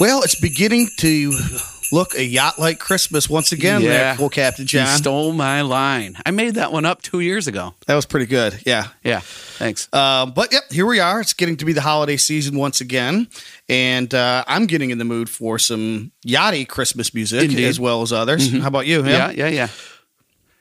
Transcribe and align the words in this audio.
Well, 0.00 0.22
it's 0.22 0.40
beginning 0.40 0.88
to 1.00 1.30
look 1.92 2.14
a 2.14 2.24
yacht 2.24 2.58
like 2.58 2.78
Christmas 2.78 3.28
once 3.28 3.52
again. 3.52 3.82
Yeah. 3.82 3.88
There, 3.90 4.16
cool 4.16 4.30
Captain 4.30 4.62
You 4.62 4.68
John. 4.68 4.96
stole 4.96 5.34
my 5.34 5.60
line. 5.60 6.16
I 6.24 6.30
made 6.30 6.54
that 6.54 6.72
one 6.72 6.86
up 6.86 7.02
two 7.02 7.20
years 7.20 7.46
ago. 7.46 7.74
that 7.86 7.94
was 7.96 8.06
pretty 8.06 8.24
good. 8.24 8.62
Yeah. 8.64 8.88
Yeah, 9.04 9.20
thanks. 9.20 9.92
Um, 9.92 10.32
but 10.32 10.52
yep, 10.52 10.62
here 10.72 10.86
we 10.86 11.00
are. 11.00 11.20
It's 11.20 11.34
getting 11.34 11.58
to 11.58 11.66
be 11.66 11.74
the 11.74 11.82
holiday 11.82 12.16
season 12.16 12.56
once 12.56 12.80
again, 12.80 13.28
and 13.68 14.12
uh, 14.14 14.42
I'm 14.46 14.64
getting 14.66 14.88
in 14.88 14.96
the 14.96 15.04
mood 15.04 15.28
for 15.28 15.58
some 15.58 16.12
yachty 16.26 16.66
Christmas 16.66 17.12
music 17.12 17.42
Indeed. 17.42 17.58
Mm-hmm. 17.58 17.68
as 17.68 17.78
well 17.78 18.00
as 18.00 18.10
others. 18.10 18.50
How 18.58 18.68
about 18.68 18.86
you? 18.86 19.04
yeah, 19.04 19.30
yeah, 19.30 19.48
yeah. 19.48 19.68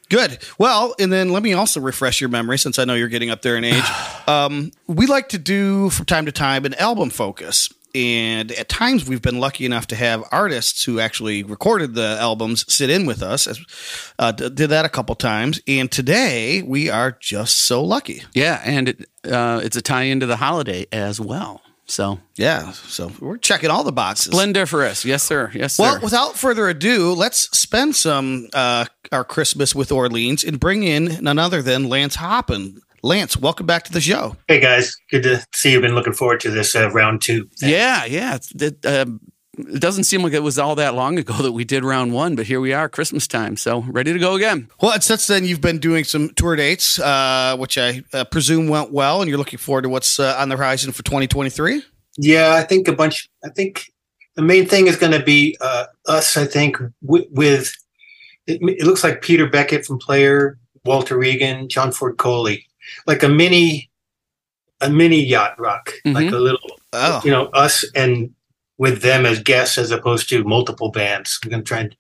Good. 0.10 0.40
Well, 0.58 0.96
and 1.00 1.14
then 1.14 1.30
let 1.30 1.44
me 1.44 1.54
also 1.54 1.80
refresh 1.80 2.20
your 2.20 2.30
memory 2.30 2.58
since 2.58 2.78
I 2.78 2.84
know 2.84 2.96
you're 2.96 3.08
getting 3.08 3.30
up 3.30 3.42
there 3.42 3.56
in 3.56 3.64
age. 3.64 3.84
Um, 4.30 4.70
we 4.86 5.08
like 5.08 5.30
to 5.30 5.40
do 5.40 5.90
from 5.90 6.06
time 6.06 6.28
to 6.28 6.32
time 6.32 6.64
an 6.66 6.76
album 6.76 7.10
focus. 7.10 7.68
And 7.96 8.52
at 8.52 8.70
times 8.70 9.08
we've 9.08 9.22
been 9.22 9.40
lucky 9.40 9.66
enough 9.66 9.88
to 9.88 9.96
have 9.96 10.24
artists 10.32 10.84
who 10.84 11.00
actually 11.00 11.44
recorded 11.44 11.96
the 11.96 12.18
albums 12.20 12.72
sit 12.72 12.90
in 12.90 13.06
with 13.06 13.22
us. 13.24 13.48
Uh, 14.20 14.32
d- 14.32 14.50
did 14.50 14.68
that 14.70 14.86
a 14.86 14.90
couple 14.90 15.16
times. 15.16 15.60
And 15.68 15.92
today 15.92 16.62
we 16.62 16.90
are 16.90 17.12
just 17.20 17.62
so 17.66 17.84
lucky. 17.84 18.24
Yeah, 18.34 18.62
and 18.64 18.90
it, 18.90 19.06
uh, 19.26 19.62
it's 19.64 19.76
a 19.78 19.82
tie 19.82 20.04
into 20.04 20.26
the 20.26 20.36
holiday 20.38 20.86
as 20.92 21.20
well. 21.20 21.62
So, 21.88 22.20
Yeah. 22.36 22.72
So 22.74 23.12
we're 23.20 23.38
checking 23.38 23.72
all 23.72 23.84
the 23.84 23.92
boxes. 23.92 24.34
splendiferous. 24.34 25.04
Yes, 25.06 25.24
sir. 25.24 25.50
Yes, 25.56 25.74
sir. 25.74 25.84
Well, 25.84 26.00
without 26.02 26.36
further 26.38 26.70
ado, 26.70 27.14
let's 27.14 27.50
spend 27.58 27.96
some 27.96 28.48
uh, 28.54 28.86
our 29.12 29.24
Christmas 29.24 29.74
with 29.74 29.92
Orleans 29.92 30.44
and 30.44 30.60
bring 30.60 30.84
in 30.84 31.18
none 31.22 31.40
other 31.40 31.64
than 31.64 31.90
Lance 31.90 32.18
Hoppen. 32.18 32.82
Lance, 33.04 33.38
welcome 33.38 33.66
back 33.66 33.84
to 33.86 33.92
the 33.92 34.02
show. 34.02 34.36
Hey 34.48 34.60
guys, 34.60 34.96
good 35.12 35.24
to 35.24 35.46
see 35.54 35.72
you. 35.72 35.82
Been 35.82 35.96
looking 35.96 36.14
forward 36.14 36.40
to 36.42 36.52
this 36.52 36.76
uh, 36.76 36.90
round 36.92 37.22
two. 37.22 37.50
yeah, 37.62 38.06
yeah. 38.06 38.38
It, 38.60 38.86
um 38.86 39.20
it 39.60 39.82
doesn't 39.82 40.06
seem 40.06 40.22
like 40.24 40.34
it 40.34 40.44
was 40.44 40.58
all 40.58 40.76
that 40.76 40.96
long 40.96 41.20
ago 41.20 41.34
that 41.42 41.52
we 41.52 41.66
did 41.66 41.84
round 41.84 42.14
one, 42.14 42.36
but 42.36 42.46
here 42.46 42.62
we 42.62 42.74
are, 42.74 42.88
Christmas 42.88 43.28
time. 43.28 43.58
So, 43.58 43.82
ready 43.82 44.14
to 44.14 44.20
go 44.20 44.36
again. 44.36 44.70
Well, 44.82 44.92
and 44.92 45.04
since 45.04 45.28
then, 45.28 45.46
you've 45.46 45.62
been 45.62 45.80
doing 45.80 46.04
some 46.04 46.30
tour 46.36 46.56
dates, 46.56 47.00
uh, 47.00 47.58
which 47.58 47.78
I 47.78 48.04
uh, 48.14 48.24
presume 48.26 48.70
went 48.70 48.92
well, 48.92 49.22
and 49.22 49.30
you're 49.30 49.38
looking 49.38 49.60
forward 49.60 49.84
to 49.84 49.90
what's 49.90 50.20
uh, 50.20 50.36
on 50.38 50.50
the 50.50 50.58
horizon 50.58 50.92
for 50.92 51.04
2023. 51.04 51.84
Yeah, 52.18 52.56
I 52.56 52.64
think 52.64 52.88
a 52.88 52.94
bunch. 52.94 53.30
I 53.44 53.50
think 53.50 53.92
the 54.36 54.42
main 54.42 54.66
thing 54.66 54.88
is 54.88 54.96
going 54.96 55.14
to 55.14 55.24
be 55.24 55.58
uh, 55.62 55.86
us. 56.08 56.38
I 56.38 56.46
think 56.46 56.78
with, 57.02 57.26
with 57.32 57.74
it, 58.48 58.62
it 58.62 58.86
looks 58.86 59.04
like 59.04 59.22
Peter 59.22 59.48
Beckett 59.48 59.86
from 59.86 60.00
Player, 60.00 60.58
Walter 60.86 61.22
Egan, 61.22 61.70
John 61.70 61.92
Ford 61.92 62.18
Coley, 62.18 62.66
like 63.08 63.24
a 63.24 63.30
mini, 63.30 63.90
a 64.82 64.90
mini 64.90 65.24
yacht 65.24 65.60
rock, 65.60 65.94
like 66.06 66.28
Mhm. 66.28 66.34
a 66.34 66.38
little, 66.40 66.72
Oh, 66.94 67.22
you 67.24 67.32
know, 67.32 67.46
us 67.48 67.86
and 67.96 68.32
with 68.78 69.02
them 69.02 69.26
as 69.26 69.40
guests 69.40 69.78
as 69.78 69.92
opposed 69.92 70.30
to 70.30 70.44
multiple 70.44 70.90
bands. 70.90 71.38
I'm 71.44 71.50
going 71.50 71.64
to 71.64 71.68
try 71.68 71.80
and 71.82 71.96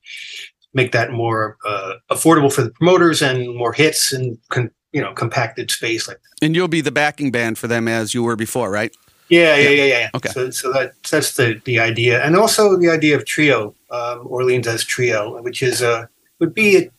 make 0.74 0.92
that 0.94 1.12
more 1.12 1.58
uh, 1.66 1.94
affordable 2.10 2.52
for 2.52 2.62
the 2.64 2.72
promoters 2.72 3.22
and 3.22 3.54
more 3.56 3.74
hits 3.74 4.14
and 4.14 4.38
con- 4.50 4.72
you 4.94 5.02
know 5.02 5.14
compacted 5.14 5.70
space 5.72 6.08
like. 6.08 6.20
And 6.42 6.56
you'll 6.56 6.68
be 6.70 6.82
the 6.82 6.92
backing 6.92 7.32
band 7.32 7.58
for 7.58 7.68
them 7.68 7.88
as 7.88 8.14
you 8.14 8.24
were 8.24 8.36
before, 8.36 8.72
right? 8.72 8.96
Yeah, 9.28 9.58
yeah, 9.58 9.70
yeah, 9.70 9.84
yeah. 9.86 10.10
Okay. 10.16 10.30
So, 10.30 10.50
so 10.50 10.72
that 10.74 10.94
that's 11.12 11.36
the 11.36 11.62
the 11.66 11.80
idea, 11.80 12.24
and 12.24 12.36
also 12.36 12.78
the 12.78 12.90
idea 12.90 13.16
of 13.16 13.26
trio, 13.26 13.76
um, 13.92 14.22
Orleans 14.26 14.66
as 14.68 14.84
trio, 14.84 15.40
which 15.44 15.62
is 15.62 15.82
uh 15.84 16.06
would 16.40 16.54
be 16.56 16.90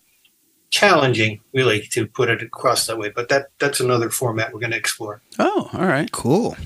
challenging, 0.71 1.41
really, 1.53 1.81
to 1.89 2.07
put 2.07 2.31
it 2.31 2.43
across 2.43 2.87
that 2.87 2.99
way. 2.99 3.11
But 3.11 3.29
that 3.29 3.49
that's 3.59 3.81
another 3.81 4.11
format 4.11 4.53
we're 4.53 4.61
going 4.61 4.73
to 4.73 4.77
explore. 4.77 5.21
Oh, 5.39 5.71
all 5.73 5.87
right. 5.87 6.11
cool. 6.13 6.57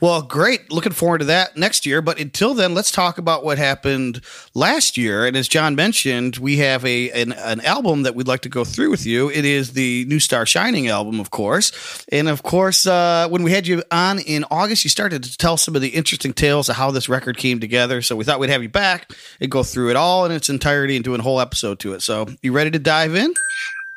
Well, 0.00 0.22
great. 0.22 0.70
Looking 0.70 0.92
forward 0.92 1.18
to 1.18 1.24
that 1.24 1.56
next 1.56 1.84
year. 1.84 2.00
But 2.00 2.20
until 2.20 2.54
then, 2.54 2.72
let's 2.72 2.92
talk 2.92 3.18
about 3.18 3.44
what 3.44 3.58
happened 3.58 4.20
last 4.54 4.96
year. 4.96 5.26
And 5.26 5.36
as 5.36 5.48
John 5.48 5.74
mentioned, 5.74 6.36
we 6.36 6.58
have 6.58 6.84
a 6.84 7.10
an, 7.10 7.32
an 7.32 7.60
album 7.62 8.04
that 8.04 8.14
we'd 8.14 8.28
like 8.28 8.42
to 8.42 8.48
go 8.48 8.64
through 8.64 8.90
with 8.90 9.04
you. 9.04 9.28
It 9.28 9.44
is 9.44 9.72
the 9.72 10.04
New 10.06 10.20
Star 10.20 10.46
Shining 10.46 10.86
album, 10.86 11.18
of 11.18 11.30
course. 11.30 12.06
And 12.12 12.28
of 12.28 12.44
course, 12.44 12.86
uh, 12.86 13.28
when 13.28 13.42
we 13.42 13.50
had 13.50 13.66
you 13.66 13.82
on 13.90 14.20
in 14.20 14.44
August, 14.52 14.84
you 14.84 14.90
started 14.90 15.24
to 15.24 15.36
tell 15.36 15.56
some 15.56 15.74
of 15.74 15.82
the 15.82 15.88
interesting 15.88 16.32
tales 16.32 16.68
of 16.68 16.76
how 16.76 16.92
this 16.92 17.08
record 17.08 17.36
came 17.36 17.58
together. 17.58 18.00
So 18.00 18.14
we 18.14 18.24
thought 18.24 18.38
we'd 18.38 18.50
have 18.50 18.62
you 18.62 18.68
back 18.68 19.10
and 19.40 19.50
go 19.50 19.64
through 19.64 19.90
it 19.90 19.96
all 19.96 20.24
in 20.24 20.30
its 20.30 20.48
entirety 20.48 20.94
and 20.94 21.04
do 21.04 21.14
a 21.14 21.18
whole 21.22 21.40
episode 21.40 21.80
to 21.80 21.94
it. 21.94 22.02
So 22.02 22.28
you 22.40 22.52
ready 22.52 22.70
to 22.70 22.78
dive 22.78 23.16
in? 23.16 23.34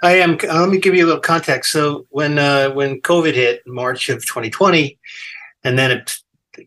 I 0.01 0.13
am. 0.13 0.37
Let 0.37 0.69
me 0.69 0.79
give 0.79 0.95
you 0.95 1.05
a 1.05 1.07
little 1.07 1.21
context. 1.21 1.71
So 1.71 2.07
when 2.09 2.39
uh, 2.39 2.71
when 2.71 3.01
COVID 3.01 3.35
hit 3.35 3.61
in 3.67 3.73
March 3.75 4.09
of 4.09 4.25
2020, 4.25 4.97
and 5.63 5.77
then 5.77 5.91
it 5.91 6.13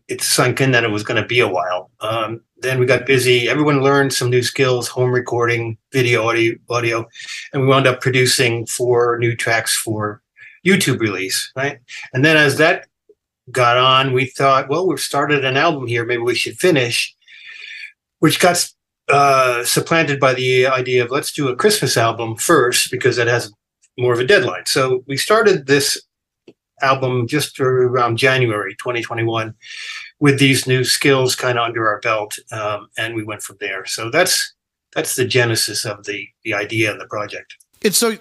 it 0.07 0.21
sunk 0.21 0.61
in 0.61 0.71
that 0.71 0.83
it 0.83 0.89
was 0.89 1.03
going 1.03 1.21
to 1.21 1.27
be 1.27 1.39
a 1.39 1.47
while. 1.47 1.91
Um, 1.99 2.41
then 2.57 2.79
we 2.79 2.87
got 2.87 3.05
busy. 3.05 3.47
Everyone 3.47 3.81
learned 3.81 4.13
some 4.13 4.29
new 4.29 4.41
skills: 4.41 4.87
home 4.87 5.11
recording, 5.11 5.77
video, 5.91 6.27
audio, 6.27 6.55
audio, 6.69 7.05
and 7.53 7.61
we 7.61 7.67
wound 7.67 7.87
up 7.87 8.01
producing 8.01 8.65
four 8.65 9.17
new 9.19 9.35
tracks 9.35 9.75
for 9.75 10.21
YouTube 10.65 10.99
release. 10.99 11.51
Right, 11.55 11.79
and 12.13 12.25
then 12.25 12.37
as 12.37 12.57
that 12.57 12.87
got 13.51 13.77
on, 13.77 14.13
we 14.13 14.25
thought, 14.25 14.69
well, 14.69 14.87
we've 14.87 14.99
started 14.99 15.45
an 15.45 15.57
album 15.57 15.87
here. 15.87 16.05
Maybe 16.05 16.23
we 16.23 16.35
should 16.35 16.57
finish, 16.57 17.15
which 18.19 18.39
got 18.39 18.67
uh, 19.07 19.63
supplanted 19.63 20.19
by 20.19 20.33
the 20.33 20.65
idea 20.65 21.03
of 21.03 21.11
let's 21.11 21.31
do 21.31 21.47
a 21.47 21.55
Christmas 21.55 21.95
album 21.97 22.35
first 22.35 22.89
because 22.89 23.17
it 23.17 23.27
has 23.27 23.53
more 23.97 24.13
of 24.13 24.19
a 24.19 24.25
deadline. 24.25 24.65
So 24.65 25.03
we 25.07 25.17
started 25.17 25.67
this 25.67 26.01
album 26.81 27.27
just 27.27 27.59
around 27.59 28.17
January 28.17 28.75
2021 28.75 29.53
with 30.19 30.39
these 30.39 30.67
new 30.67 30.83
skills 30.83 31.35
kind 31.35 31.57
of 31.57 31.65
under 31.65 31.87
our 31.87 31.99
belt, 31.99 32.37
um, 32.51 32.87
and 32.97 33.15
we 33.15 33.23
went 33.23 33.41
from 33.41 33.57
there. 33.59 33.85
So 33.85 34.09
that's 34.09 34.53
that's 34.93 35.15
the 35.15 35.25
genesis 35.25 35.85
of 35.85 36.05
the 36.05 36.27
the 36.43 36.53
idea 36.53 36.91
and 36.91 36.99
the 36.99 37.07
project. 37.07 37.55
And 37.83 37.93
so 37.93 38.17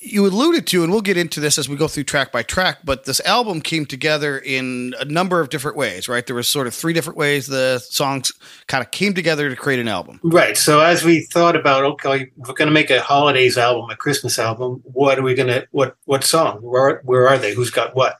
you 0.00 0.26
alluded 0.26 0.66
to, 0.68 0.82
and 0.82 0.92
we'll 0.92 1.00
get 1.00 1.16
into 1.16 1.40
this 1.40 1.58
as 1.58 1.68
we 1.68 1.76
go 1.76 1.88
through 1.88 2.04
track 2.04 2.30
by 2.30 2.42
track, 2.42 2.78
but 2.84 3.04
this 3.04 3.20
album 3.20 3.60
came 3.60 3.84
together 3.84 4.38
in 4.38 4.94
a 5.00 5.04
number 5.04 5.40
of 5.40 5.48
different 5.48 5.76
ways, 5.76 6.08
right? 6.08 6.26
There 6.26 6.36
was 6.36 6.48
sort 6.48 6.66
of 6.66 6.74
three 6.74 6.92
different 6.92 7.18
ways 7.18 7.46
the 7.46 7.78
songs 7.80 8.32
kind 8.68 8.84
of 8.84 8.90
came 8.90 9.12
together 9.12 9.48
to 9.50 9.56
create 9.56 9.80
an 9.80 9.88
album. 9.88 10.20
Right. 10.22 10.56
So 10.56 10.80
as 10.80 11.04
we 11.04 11.22
thought 11.22 11.56
about, 11.56 11.84
okay, 11.84 12.30
we're 12.36 12.54
going 12.54 12.68
to 12.68 12.72
make 12.72 12.90
a 12.90 13.00
holidays 13.00 13.58
album, 13.58 13.90
a 13.90 13.96
Christmas 13.96 14.38
album. 14.38 14.80
What 14.84 15.18
are 15.18 15.22
we 15.22 15.34
going 15.34 15.48
to? 15.48 15.66
What 15.72 15.96
what 16.04 16.22
song? 16.22 16.58
Where 16.62 17.00
where 17.04 17.28
are 17.28 17.38
they? 17.38 17.54
Who's 17.54 17.70
got 17.70 17.96
what? 17.96 18.18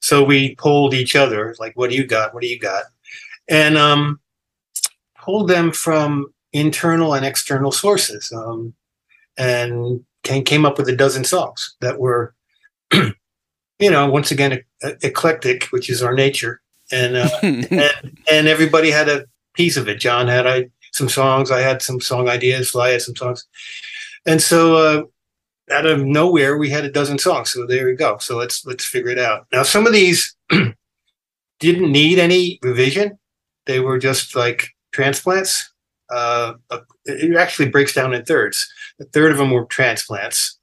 So 0.00 0.22
we 0.22 0.54
polled 0.56 0.94
each 0.94 1.16
other, 1.16 1.54
like, 1.58 1.76
what 1.76 1.90
do 1.90 1.96
you 1.96 2.06
got? 2.06 2.34
What 2.34 2.42
do 2.42 2.48
you 2.48 2.58
got? 2.58 2.84
And 3.48 3.76
um, 3.76 4.20
pulled 5.18 5.48
them 5.48 5.72
from 5.72 6.32
internal 6.52 7.14
and 7.14 7.26
external 7.26 7.72
sources, 7.72 8.32
um, 8.32 8.74
and 9.36 10.04
came 10.26 10.44
came 10.44 10.66
up 10.66 10.76
with 10.76 10.88
a 10.88 10.96
dozen 10.96 11.24
songs 11.24 11.76
that 11.80 11.98
were, 11.98 12.34
you 12.92 13.90
know, 13.90 14.10
once 14.10 14.30
again 14.30 14.62
eclectic, 15.02 15.64
which 15.66 15.88
is 15.88 16.02
our 16.02 16.14
nature, 16.14 16.60
and 16.90 17.16
uh, 17.16 17.28
and 17.42 18.18
and 18.30 18.48
everybody 18.48 18.90
had 18.90 19.08
a 19.08 19.24
piece 19.54 19.76
of 19.76 19.88
it. 19.88 20.00
John 20.00 20.26
had 20.28 20.46
I, 20.46 20.68
some 20.92 21.08
songs, 21.08 21.50
I 21.50 21.60
had 21.60 21.80
some 21.80 22.00
song 22.00 22.28
ideas, 22.28 22.70
Fly 22.70 22.90
had 22.90 23.02
some 23.02 23.16
songs, 23.16 23.46
and 24.26 24.42
so 24.42 24.76
uh, 24.76 25.02
out 25.72 25.86
of 25.86 26.04
nowhere 26.04 26.58
we 26.58 26.70
had 26.70 26.84
a 26.84 26.90
dozen 26.90 27.18
songs. 27.18 27.50
So 27.50 27.66
there 27.66 27.86
we 27.86 27.94
go. 27.94 28.18
So 28.18 28.36
let's 28.36 28.66
let's 28.66 28.84
figure 28.84 29.10
it 29.10 29.18
out. 29.18 29.46
Now 29.52 29.62
some 29.62 29.86
of 29.86 29.92
these 29.92 30.36
didn't 31.60 31.92
need 31.92 32.18
any 32.18 32.58
revision; 32.62 33.18
they 33.66 33.78
were 33.78 33.98
just 33.98 34.34
like 34.34 34.70
transplants. 34.92 35.72
Uh, 36.10 36.54
it 37.04 37.36
actually 37.36 37.68
breaks 37.68 37.94
down 37.94 38.14
in 38.14 38.24
thirds. 38.24 38.70
A 39.00 39.04
third 39.04 39.32
of 39.32 39.38
them 39.38 39.50
were 39.50 39.64
transplants. 39.66 40.58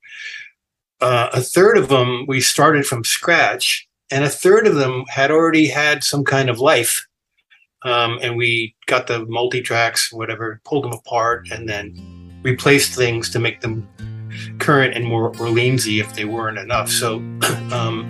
Uh, 1.01 1.29
a 1.33 1.41
third 1.41 1.77
of 1.77 1.89
them 1.89 2.25
we 2.27 2.39
started 2.39 2.85
from 2.85 3.03
scratch, 3.03 3.87
and 4.09 4.23
a 4.23 4.29
third 4.29 4.67
of 4.67 4.75
them 4.75 5.03
had 5.09 5.31
already 5.31 5.67
had 5.67 6.03
some 6.03 6.23
kind 6.23 6.49
of 6.49 6.59
life 6.59 7.05
um, 7.83 8.19
and 8.21 8.37
we 8.37 8.75
got 8.85 9.07
the 9.07 9.25
multi 9.25 9.61
tracks, 9.61 10.11
whatever, 10.11 10.61
pulled 10.65 10.85
them 10.85 10.93
apart, 10.93 11.49
and 11.51 11.67
then 11.67 12.39
replaced 12.41 12.95
things 12.95 13.29
to 13.31 13.39
make 13.39 13.61
them 13.61 13.87
current 14.59 14.95
and 14.95 15.05
more 15.05 15.31
Orleansy 15.33 15.99
if 15.99 16.15
they 16.15 16.25
weren't 16.25 16.57
enough. 16.57 16.89
So, 16.89 17.17
um, 17.71 18.07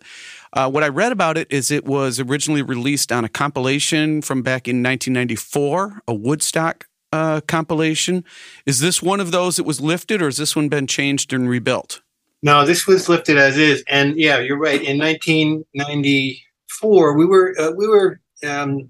uh, 0.51 0.67
what 0.67 0.83
I 0.83 0.87
read 0.87 1.11
about 1.11 1.37
it 1.37 1.45
is 1.51 1.69
it 1.69 1.85
was 1.85 2.19
originally 2.19 2.63
released 2.63 3.11
on 3.11 3.23
a 3.23 3.29
compilation 3.29 4.23
from 4.23 4.41
back 4.41 4.67
in 4.67 4.77
1994, 4.77 6.01
a 6.07 6.13
Woodstock 6.13 6.87
uh, 7.13 7.41
compilation. 7.41 8.23
Is 8.65 8.79
this 8.79 9.03
one 9.03 9.19
of 9.19 9.29
those 9.29 9.57
that 9.57 9.63
was 9.63 9.79
lifted, 9.79 10.23
or 10.23 10.25
has 10.25 10.37
this 10.37 10.55
one 10.55 10.69
been 10.69 10.87
changed 10.87 11.31
and 11.31 11.47
rebuilt? 11.47 12.01
No, 12.41 12.65
this 12.65 12.87
was 12.87 13.07
lifted 13.07 13.37
as 13.37 13.57
is, 13.57 13.83
and 13.87 14.17
yeah, 14.17 14.39
you're 14.39 14.57
right. 14.57 14.81
In 14.81 14.97
1994, 14.97 17.15
we 17.15 17.25
were 17.27 17.53
uh, 17.59 17.73
we 17.77 17.87
were 17.87 18.19
um, 18.43 18.89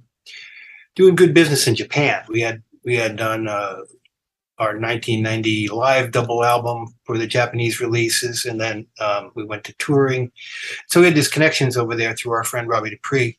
doing 0.95 1.15
good 1.15 1.33
business 1.33 1.67
in 1.67 1.75
Japan. 1.75 2.23
We 2.29 2.39
had 2.39 2.63
we 2.85 2.95
had 2.95 3.17
done 3.17 3.49
uh, 3.49 3.81
our 4.59 4.79
1990 4.79 5.69
live 5.69 6.11
double 6.11 6.43
album 6.43 6.87
for 7.03 7.17
the 7.17 7.27
Japanese 7.27 7.79
releases, 7.79 8.45
and 8.45 8.59
then 8.59 8.85
um, 8.99 9.31
we 9.35 9.43
went 9.43 9.63
to 9.65 9.73
touring. 9.73 10.31
So 10.87 10.99
we 10.99 11.05
had 11.07 11.15
these 11.15 11.27
connections 11.27 11.77
over 11.77 11.95
there 11.95 12.15
through 12.15 12.31
our 12.33 12.43
friend 12.43 12.67
Robbie 12.67 12.89
Dupree. 12.91 13.37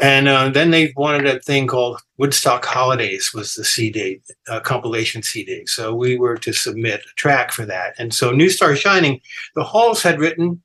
And 0.00 0.28
uh, 0.28 0.48
then 0.50 0.70
they 0.70 0.92
wanted 0.96 1.26
a 1.26 1.40
thing 1.40 1.66
called 1.66 2.00
Woodstock 2.18 2.64
Holidays 2.64 3.32
was 3.34 3.54
the 3.56 3.64
CD, 3.64 4.20
uh, 4.48 4.60
compilation 4.60 5.22
CD. 5.24 5.66
So 5.66 5.92
we 5.92 6.16
were 6.16 6.36
to 6.38 6.52
submit 6.52 7.00
a 7.00 7.14
track 7.16 7.50
for 7.50 7.66
that. 7.66 7.94
And 7.98 8.14
so 8.14 8.30
New 8.30 8.48
Star 8.48 8.76
Shining, 8.76 9.20
the 9.56 9.64
Halls 9.64 10.02
had 10.02 10.20
written 10.20 10.62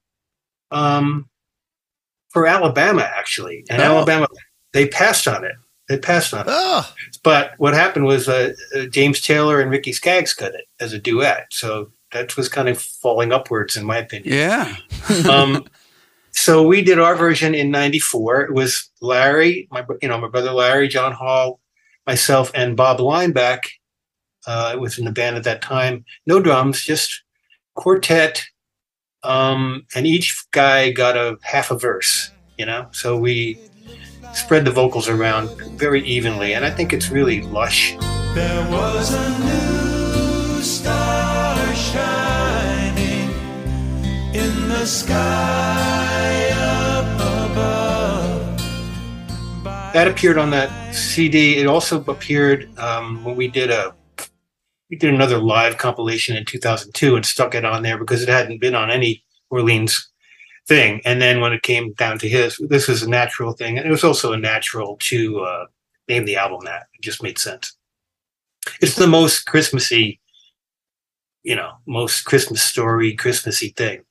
um, 0.70 1.28
for 2.30 2.46
Alabama, 2.46 3.10
actually. 3.16 3.66
And 3.72 3.82
Oh. 3.82 3.86
Alabama, 3.86 4.28
they 4.72 4.88
passed 4.88 5.28
on 5.28 5.44
it. 5.44 5.56
They 5.90 5.98
passed 5.98 6.34
on. 6.34 6.46
Oh, 6.48 6.90
But 7.24 7.54
what 7.58 7.74
happened 7.74 8.06
was 8.06 8.30
uh, 8.30 8.54
uh, 8.76 8.86
James 8.86 9.20
Taylor 9.20 9.60
and 9.60 9.70
Ricky 9.70 9.92
Skaggs 9.92 10.34
cut 10.34 10.56
it 10.56 10.66
as 10.80 10.94
a 10.94 11.00
duet. 11.00 11.48
So 11.52 11.92
that 12.14 12.38
was 12.38 12.48
kind 12.48 12.70
of 12.70 12.82
falling 12.82 13.34
upwards, 13.34 13.76
in 13.76 13.86
my 13.86 13.98
opinion 13.98 14.34
Yeah. 14.34 14.76
um, 15.30 15.66
so 16.32 16.66
we 16.66 16.82
did 16.82 17.00
our 17.00 17.16
version 17.16 17.54
in 17.54 17.70
'94. 17.70 18.42
It 18.42 18.54
was 18.54 18.90
Larry, 19.02 19.68
my 19.72 19.86
you 20.02 20.08
know 20.08 20.18
my 20.18 20.28
brother 20.28 20.52
Larry, 20.52 20.88
John 20.88 21.12
Hall, 21.12 21.60
myself, 22.08 22.52
and 22.56 22.76
Bob 22.76 23.00
Leinbach. 23.00 23.64
Uh, 24.46 24.76
was 24.78 24.98
in 25.00 25.06
the 25.06 25.12
band 25.12 25.38
at 25.38 25.46
that 25.46 25.62
time. 25.62 26.04
No 26.26 26.42
drums, 26.42 26.84
just 26.84 27.24
quartet, 27.76 28.44
um, 29.24 29.86
and 29.96 30.06
each 30.06 30.36
guy 30.52 30.92
got 30.92 31.16
a 31.16 31.38
half 31.44 31.72
a 31.72 31.78
verse. 31.78 32.32
You 32.58 32.66
know, 32.66 32.88
so 32.92 33.16
we 33.18 33.58
spread 34.34 34.66
the 34.66 34.72
vocals 34.72 35.08
around 35.08 35.50
very 35.78 36.04
evenly, 36.04 36.54
and 36.54 36.66
I 36.66 36.72
think 36.72 36.94
it's 36.94 37.10
really 37.10 37.42
lush. 37.42 37.96
There 38.34 38.70
was 38.72 39.14
a 39.14 39.30
new 39.40 40.62
star 40.62 41.76
shining 41.76 43.30
in 44.34 44.70
the 44.70 44.86
sky 44.86 46.50
up 46.52 47.52
above. 47.52 48.58
that 49.94 50.08
appeared 50.08 50.38
on 50.38 50.50
that 50.52 50.94
CD. 50.94 51.58
It 51.58 51.68
also 51.68 52.04
appeared 52.06 52.70
um, 52.80 53.24
when 53.24 53.36
we 53.36 53.48
did 53.48 53.70
a 53.70 53.94
we 54.90 54.98
did 54.98 55.14
another 55.14 55.40
live 55.40 55.80
compilation 55.80 56.36
in 56.36 56.46
2002 56.46 57.16
and 57.16 57.26
stuck 57.26 57.56
it 57.56 57.66
on 57.66 57.82
there 57.82 57.98
because 57.98 58.22
it 58.22 58.30
hadn't 58.30 58.62
been 58.62 58.76
on 58.76 58.92
any 58.92 59.24
Orleans 59.50 60.13
thing. 60.68 61.02
And 61.06 61.22
then 61.22 61.42
when 61.42 61.54
it 61.54 61.64
came 61.64 61.94
down 61.94 62.20
to 62.20 62.30
his, 62.30 62.58
this 62.70 62.88
was 62.88 63.04
a 63.04 63.10
natural 63.10 63.54
thing, 63.54 63.78
and 63.78 63.88
it 63.88 63.92
was 63.92 64.04
also 64.04 64.34
a 64.34 64.38
natural 64.38 64.98
to 65.02 65.42
uh, 65.42 65.66
name 66.08 66.26
the 66.26 66.36
album 66.38 66.62
that. 66.66 66.88
It 66.94 67.02
just 67.02 67.22
made 67.24 67.38
sense. 67.38 67.76
It's 68.82 68.96
the 68.96 69.08
most 69.08 69.46
Christmassy, 69.46 70.20
you 71.44 71.56
know, 71.56 71.72
most 71.86 72.22
Christmas 72.24 72.62
story, 72.62 73.14
Christmassy 73.14 73.70
thing 73.76 74.04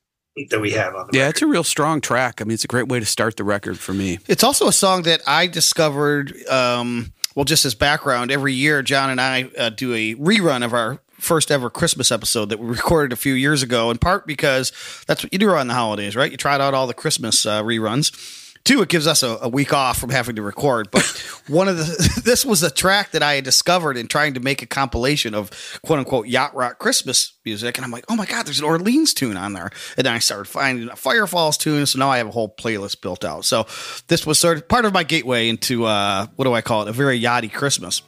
that 0.49 0.59
we 0.61 0.71
have 0.71 0.95
on 0.95 1.07
the 1.11 1.17
Yeah, 1.17 1.23
record. 1.23 1.29
it's 1.35 1.41
a 1.41 1.47
real 1.47 1.63
strong 1.63 2.01
track. 2.01 2.41
I 2.41 2.43
mean, 2.43 2.53
it's 2.53 2.63
a 2.63 2.67
great 2.67 2.87
way 2.87 2.99
to 2.99 3.05
start 3.05 3.37
the 3.37 3.43
record 3.43 3.79
for 3.79 3.93
me. 3.93 4.19
It's 4.27 4.43
also 4.43 4.67
a 4.67 4.73
song 4.73 5.03
that 5.03 5.21
I 5.27 5.47
discovered. 5.47 6.35
Um, 6.47 7.13
well, 7.35 7.45
just 7.45 7.65
as 7.65 7.73
background, 7.73 8.31
every 8.31 8.53
year 8.53 8.83
John 8.83 9.09
and 9.09 9.19
I 9.19 9.49
uh, 9.57 9.69
do 9.69 9.93
a 9.93 10.13
rerun 10.15 10.63
of 10.63 10.73
our 10.73 10.99
first 11.23 11.51
ever 11.51 11.69
Christmas 11.69 12.11
episode 12.11 12.49
that 12.49 12.59
we 12.59 12.67
recorded 12.75 13.13
a 13.13 13.17
few 13.17 13.33
years 13.33 13.63
ago. 13.63 13.89
In 13.91 13.97
part 13.97 14.27
because 14.27 14.71
that's 15.07 15.23
what 15.23 15.33
you 15.33 15.39
do 15.39 15.49
around 15.49 15.67
the 15.67 15.73
holidays, 15.73 16.15
right? 16.15 16.31
You 16.31 16.37
try 16.37 16.55
out 16.55 16.73
all 16.73 16.87
the 16.87 16.93
Christmas 16.93 17.45
uh, 17.45 17.63
reruns. 17.63 18.39
Two, 18.63 18.81
it 18.81 18.87
gives 18.87 19.07
us 19.07 19.23
a, 19.23 19.39
a 19.41 19.49
week 19.49 19.73
off 19.73 19.97
from 19.97 20.09
having 20.09 20.37
to 20.37 20.41
record. 20.41 20.89
But 20.89 21.03
one 21.47 21.67
of 21.67 21.77
the 21.77 22.21
this 22.23 22.45
was 22.45 22.63
a 22.63 22.71
track 22.71 23.11
that 23.11 23.21
I 23.21 23.33
had 23.33 23.43
discovered 23.43 23.97
in 23.97 24.07
trying 24.07 24.35
to 24.35 24.39
make 24.39 24.61
a 24.61 24.65
compilation 24.65 25.33
of 25.33 25.51
quote 25.83 25.99
unquote 25.99 26.27
yacht 26.27 26.55
rock 26.55 26.79
Christmas 26.79 27.33
music, 27.43 27.77
and 27.77 27.83
I'm 27.83 27.91
like, 27.91 28.05
oh 28.07 28.15
my 28.15 28.25
god, 28.25 28.45
there's 28.45 28.59
an 28.59 28.65
Orleans 28.65 29.13
tune 29.13 29.35
on 29.35 29.53
there. 29.53 29.69
And 29.97 30.05
then 30.05 30.13
I 30.13 30.19
started 30.19 30.45
finding 30.45 30.87
a 30.87 30.95
Fire 30.95 31.27
Falls 31.27 31.57
tune, 31.57 31.85
so 31.85 31.99
now 31.99 32.09
I 32.09 32.19
have 32.19 32.27
a 32.27 32.31
whole 32.31 32.53
playlist 32.53 33.01
built 33.01 33.25
out. 33.25 33.43
So 33.43 33.65
this 34.07 34.25
was 34.25 34.39
sort 34.39 34.57
of 34.57 34.67
part 34.69 34.85
of 34.85 34.93
my 34.93 35.03
gateway 35.03 35.49
into 35.49 35.83
uh, 35.83 36.27
what 36.37 36.45
do 36.45 36.53
I 36.53 36.61
call 36.61 36.83
it, 36.83 36.87
a 36.87 36.93
very 36.93 37.19
yachty 37.19 37.51
Christmas. 37.51 38.01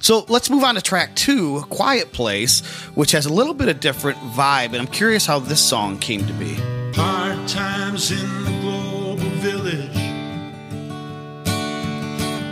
So 0.00 0.24
let's 0.28 0.50
move 0.50 0.64
on 0.64 0.74
to 0.74 0.82
track 0.82 1.14
two, 1.14 1.62
Quiet 1.70 2.12
Place, 2.12 2.60
which 2.94 3.12
has 3.12 3.26
a 3.26 3.32
little 3.32 3.54
bit 3.54 3.68
of 3.68 3.80
different 3.80 4.18
vibe, 4.18 4.66
and 4.66 4.76
I'm 4.76 4.86
curious 4.86 5.26
how 5.26 5.38
this 5.38 5.60
song 5.64 5.98
came 5.98 6.26
to 6.26 6.32
be. 6.34 6.54
Hard 6.94 7.48
times 7.48 8.10
in 8.10 8.44
the 8.44 8.50
global 8.60 9.30
village. 9.40 9.92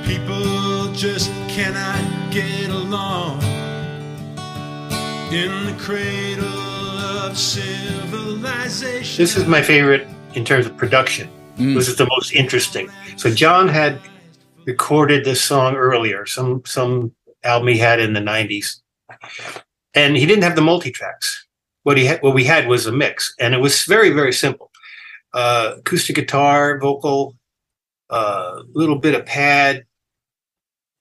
People 0.06 0.92
just 0.92 1.30
cannot 1.48 2.32
get 2.32 2.70
along. 2.70 3.42
In 5.32 5.64
the 5.66 5.76
cradle 5.78 6.44
of 6.44 7.38
civilization. 7.38 9.22
This 9.22 9.36
is 9.36 9.46
my 9.46 9.62
favorite 9.62 10.08
in 10.34 10.44
terms 10.44 10.66
of 10.66 10.76
production. 10.76 11.28
Mm. 11.56 11.74
This 11.74 11.88
is 11.88 11.96
the 11.96 12.06
most 12.06 12.32
interesting. 12.32 12.90
So 13.16 13.32
John 13.32 13.68
had 13.68 14.00
recorded 14.66 15.24
this 15.24 15.42
song 15.42 15.74
earlier, 15.74 16.26
some 16.26 16.62
some 16.66 17.14
album 17.44 17.68
he 17.68 17.78
had 17.78 18.00
in 18.00 18.12
the 18.12 18.20
'90s, 18.20 18.80
and 19.94 20.16
he 20.16 20.26
didn't 20.26 20.44
have 20.44 20.56
the 20.56 20.62
multi 20.62 20.90
tracks. 20.90 21.46
What 21.82 21.96
he 21.96 22.04
had, 22.04 22.22
what 22.22 22.34
we 22.34 22.44
had 22.44 22.68
was 22.68 22.86
a 22.86 22.92
mix, 22.92 23.34
and 23.40 23.54
it 23.54 23.58
was 23.58 23.84
very 23.84 24.10
very 24.10 24.32
simple: 24.32 24.70
uh, 25.34 25.76
acoustic 25.78 26.16
guitar, 26.16 26.78
vocal, 26.78 27.36
a 28.10 28.14
uh, 28.14 28.62
little 28.72 28.98
bit 28.98 29.14
of 29.14 29.26
pad, 29.26 29.84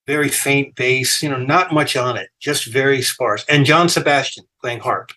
very 0.08 0.30
faint 0.30 0.76
bass. 0.76 1.22
You 1.22 1.30
know, 1.30 1.38
not 1.38 1.74
much 1.74 1.96
on 1.96 2.18
it, 2.18 2.30
just 2.40 2.66
very 2.66 3.02
sparse. 3.02 3.46
And 3.50 3.66
John 3.66 3.90
Sebastian 3.90 4.46
playing 4.62 4.80
harp. 4.80 5.12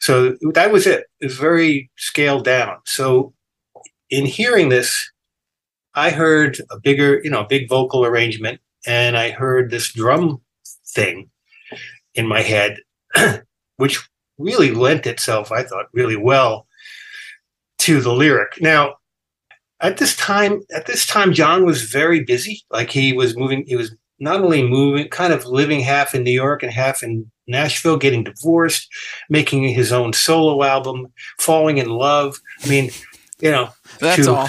So 0.00 0.36
that 0.54 0.72
was 0.72 0.86
it. 0.86 1.04
It 1.20 1.26
was 1.26 1.38
very 1.38 1.88
scaled 1.96 2.44
down. 2.44 2.78
So 2.84 3.32
in 4.10 4.26
hearing 4.26 4.68
this, 4.68 5.12
I 5.94 6.10
heard 6.10 6.58
a 6.70 6.80
bigger, 6.80 7.20
you 7.22 7.30
know, 7.30 7.44
big 7.44 7.68
vocal 7.68 8.04
arrangement, 8.04 8.60
and 8.86 9.16
I 9.16 9.30
heard 9.30 9.70
this 9.70 9.92
drum 9.92 10.40
thing 10.86 11.30
in 12.14 12.26
my 12.26 12.40
head, 12.40 12.78
which 13.76 14.06
really 14.38 14.72
lent 14.72 15.06
itself, 15.06 15.52
I 15.52 15.62
thought, 15.62 15.86
really 15.92 16.16
well 16.16 16.66
to 17.78 18.00
the 18.00 18.12
lyric. 18.12 18.60
Now, 18.60 18.96
at 19.80 19.96
this 19.96 20.14
time, 20.16 20.62
at 20.74 20.86
this 20.86 21.06
time, 21.06 21.32
John 21.32 21.64
was 21.66 21.82
very 21.82 22.22
busy. 22.22 22.62
Like 22.70 22.90
he 22.90 23.12
was 23.12 23.36
moving, 23.36 23.64
he 23.66 23.76
was 23.76 23.94
not 24.20 24.40
only 24.40 24.62
moving, 24.62 25.08
kind 25.08 25.32
of 25.32 25.46
living 25.46 25.80
half 25.80 26.14
in 26.14 26.22
New 26.22 26.30
York 26.30 26.62
and 26.62 26.72
half 26.72 27.02
in 27.02 27.30
Nashville, 27.48 27.96
getting 27.96 28.22
divorced, 28.22 28.88
making 29.28 29.64
his 29.64 29.92
own 29.92 30.12
solo 30.12 30.62
album, 30.62 31.08
falling 31.40 31.78
in 31.78 31.88
love. 31.88 32.40
I 32.62 32.68
mean, 32.68 32.90
you 33.42 33.50
know, 33.50 33.68
That's 33.98 34.24
to- 34.24 34.34
all. 34.34 34.48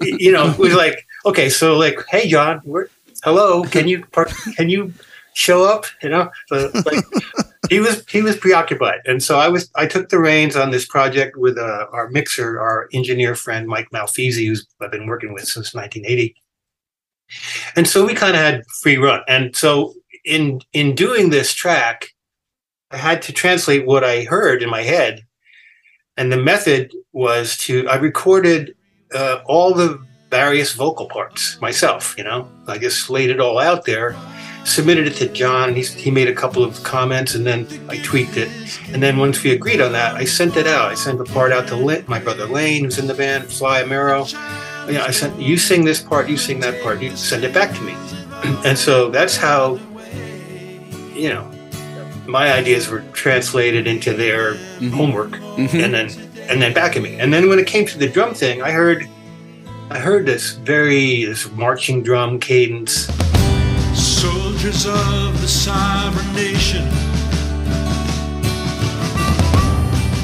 you 0.00 0.32
know, 0.32 0.50
it 0.50 0.58
was 0.58 0.74
like, 0.74 1.06
okay, 1.26 1.48
so 1.50 1.76
like, 1.76 1.98
hey, 2.08 2.26
John, 2.26 2.62
we're, 2.64 2.88
hello, 3.22 3.62
can 3.64 3.86
you 3.86 4.04
can 4.56 4.70
you 4.70 4.92
show 5.34 5.64
up? 5.64 5.84
You 6.02 6.08
know, 6.08 6.30
so, 6.48 6.70
like 6.86 7.04
he 7.70 7.78
was 7.78 8.04
he 8.08 8.22
was 8.22 8.36
preoccupied, 8.36 9.00
and 9.04 9.22
so 9.22 9.38
I 9.38 9.48
was 9.48 9.70
I 9.76 9.86
took 9.86 10.08
the 10.08 10.18
reins 10.18 10.56
on 10.56 10.70
this 10.70 10.86
project 10.86 11.36
with 11.36 11.58
uh, 11.58 11.86
our 11.92 12.08
mixer, 12.08 12.58
our 12.58 12.88
engineer 12.94 13.34
friend 13.34 13.68
Mike 13.68 13.90
Malfisi, 13.92 14.46
who's 14.46 14.66
I've 14.80 14.90
been 14.90 15.06
working 15.06 15.34
with 15.34 15.44
since 15.44 15.74
1980, 15.74 16.34
and 17.76 17.86
so 17.86 18.06
we 18.06 18.14
kind 18.14 18.34
of 18.34 18.40
had 18.40 18.64
free 18.82 18.96
run, 18.96 19.20
and 19.28 19.54
so 19.54 19.94
in 20.24 20.62
in 20.72 20.94
doing 20.94 21.28
this 21.28 21.52
track, 21.52 22.08
I 22.90 22.96
had 22.96 23.20
to 23.22 23.32
translate 23.32 23.86
what 23.86 24.04
I 24.04 24.24
heard 24.24 24.62
in 24.62 24.70
my 24.70 24.82
head, 24.82 25.22
and 26.22 26.30
the 26.30 26.36
method 26.36 26.94
was 27.12 27.56
to 27.56 27.88
I 27.88 27.96
recorded 27.96 28.76
uh, 29.12 29.40
all 29.44 29.74
the 29.74 30.00
various 30.30 30.72
vocal 30.72 31.08
parts 31.08 31.60
myself. 31.60 32.14
You 32.16 32.22
know, 32.22 32.48
I 32.68 32.78
just 32.78 33.10
laid 33.10 33.30
it 33.30 33.40
all 33.40 33.58
out 33.58 33.84
there, 33.84 34.14
submitted 34.64 35.08
it 35.08 35.14
to 35.16 35.26
John. 35.26 35.74
He, 35.74 35.82
he 35.82 36.12
made 36.12 36.28
a 36.28 36.34
couple 36.34 36.62
of 36.62 36.80
comments, 36.84 37.34
and 37.34 37.44
then 37.44 37.66
I 37.88 37.96
tweaked 37.98 38.36
it. 38.36 38.48
And 38.92 39.02
then 39.02 39.16
once 39.16 39.42
we 39.42 39.50
agreed 39.50 39.80
on 39.80 39.90
that, 39.92 40.14
I 40.14 40.24
sent 40.24 40.56
it 40.56 40.68
out. 40.68 40.92
I 40.92 40.94
sent 40.94 41.18
the 41.18 41.24
part 41.24 41.50
out 41.50 41.66
to 41.68 42.04
my 42.06 42.20
brother 42.20 42.46
Lane, 42.46 42.84
who's 42.84 43.00
in 43.00 43.08
the 43.08 43.14
band, 43.14 43.52
Fly 43.52 43.82
Amero. 43.82 44.30
You 44.86 44.98
know, 44.98 45.04
I 45.04 45.10
sent 45.10 45.40
you 45.40 45.58
sing 45.58 45.84
this 45.84 46.00
part, 46.00 46.28
you 46.28 46.36
sing 46.36 46.60
that 46.60 46.80
part, 46.84 47.02
you 47.02 47.16
send 47.16 47.42
it 47.42 47.52
back 47.52 47.74
to 47.74 47.80
me. 47.82 47.94
and 48.64 48.78
so 48.78 49.10
that's 49.10 49.36
how, 49.36 49.80
you 51.14 51.30
know, 51.30 51.50
my 52.26 52.52
ideas 52.52 52.88
were 52.88 53.00
translated 53.12 53.86
into 53.86 54.12
their 54.12 54.54
Mm-hmm. 54.54 54.90
homework, 54.90 55.34
and 55.74 55.94
then 55.94 56.10
and 56.48 56.60
then 56.60 56.72
back 56.72 56.96
at 56.96 57.02
me. 57.02 57.14
And 57.20 57.32
then 57.32 57.48
when 57.48 57.58
it 57.60 57.66
came 57.68 57.86
to 57.86 57.98
the 57.98 58.08
drum 58.08 58.34
thing, 58.34 58.62
I 58.62 58.72
heard, 58.72 59.08
I 59.90 59.98
heard 60.00 60.26
this 60.26 60.52
very 60.52 61.24
this 61.24 61.48
marching 61.52 62.02
drum 62.02 62.40
cadence. 62.40 63.06
Soldiers 63.94 64.86
of 64.86 65.40
the 65.40 65.46
sovereign 65.48 66.34
nation, 66.34 66.84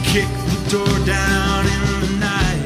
kick 0.03 0.27
the 0.27 0.71
door 0.71 1.07
down 1.07 1.67
in 1.67 2.01
the 2.01 2.17
night. 2.21 2.65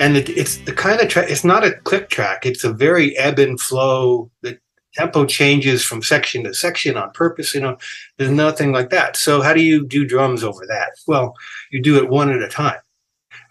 and 0.00 0.16
it, 0.16 0.28
it's 0.30 0.56
the 0.64 0.72
kind 0.72 1.00
of 1.00 1.08
track 1.08 1.28
it's 1.30 1.44
not 1.44 1.62
a 1.62 1.72
click 1.84 2.08
track 2.08 2.46
it's 2.46 2.64
a 2.64 2.72
very 2.72 3.16
ebb 3.18 3.38
and 3.38 3.60
flow 3.60 4.30
the 4.40 4.58
tempo 4.94 5.24
changes 5.24 5.84
from 5.84 6.02
section 6.02 6.44
to 6.44 6.54
section 6.54 6.96
on 6.96 7.10
purpose 7.12 7.54
you 7.54 7.60
know 7.60 7.76
there's 8.18 8.30
nothing 8.30 8.72
like 8.72 8.90
that. 8.90 9.16
So 9.16 9.40
how 9.40 9.54
do 9.54 9.62
you 9.62 9.86
do 9.86 10.04
drums 10.04 10.44
over 10.44 10.66
that? 10.66 10.90
Well 11.06 11.34
you 11.70 11.82
do 11.82 11.96
it 11.96 12.08
one 12.08 12.30
at 12.30 12.42
a 12.42 12.48
time. 12.48 12.80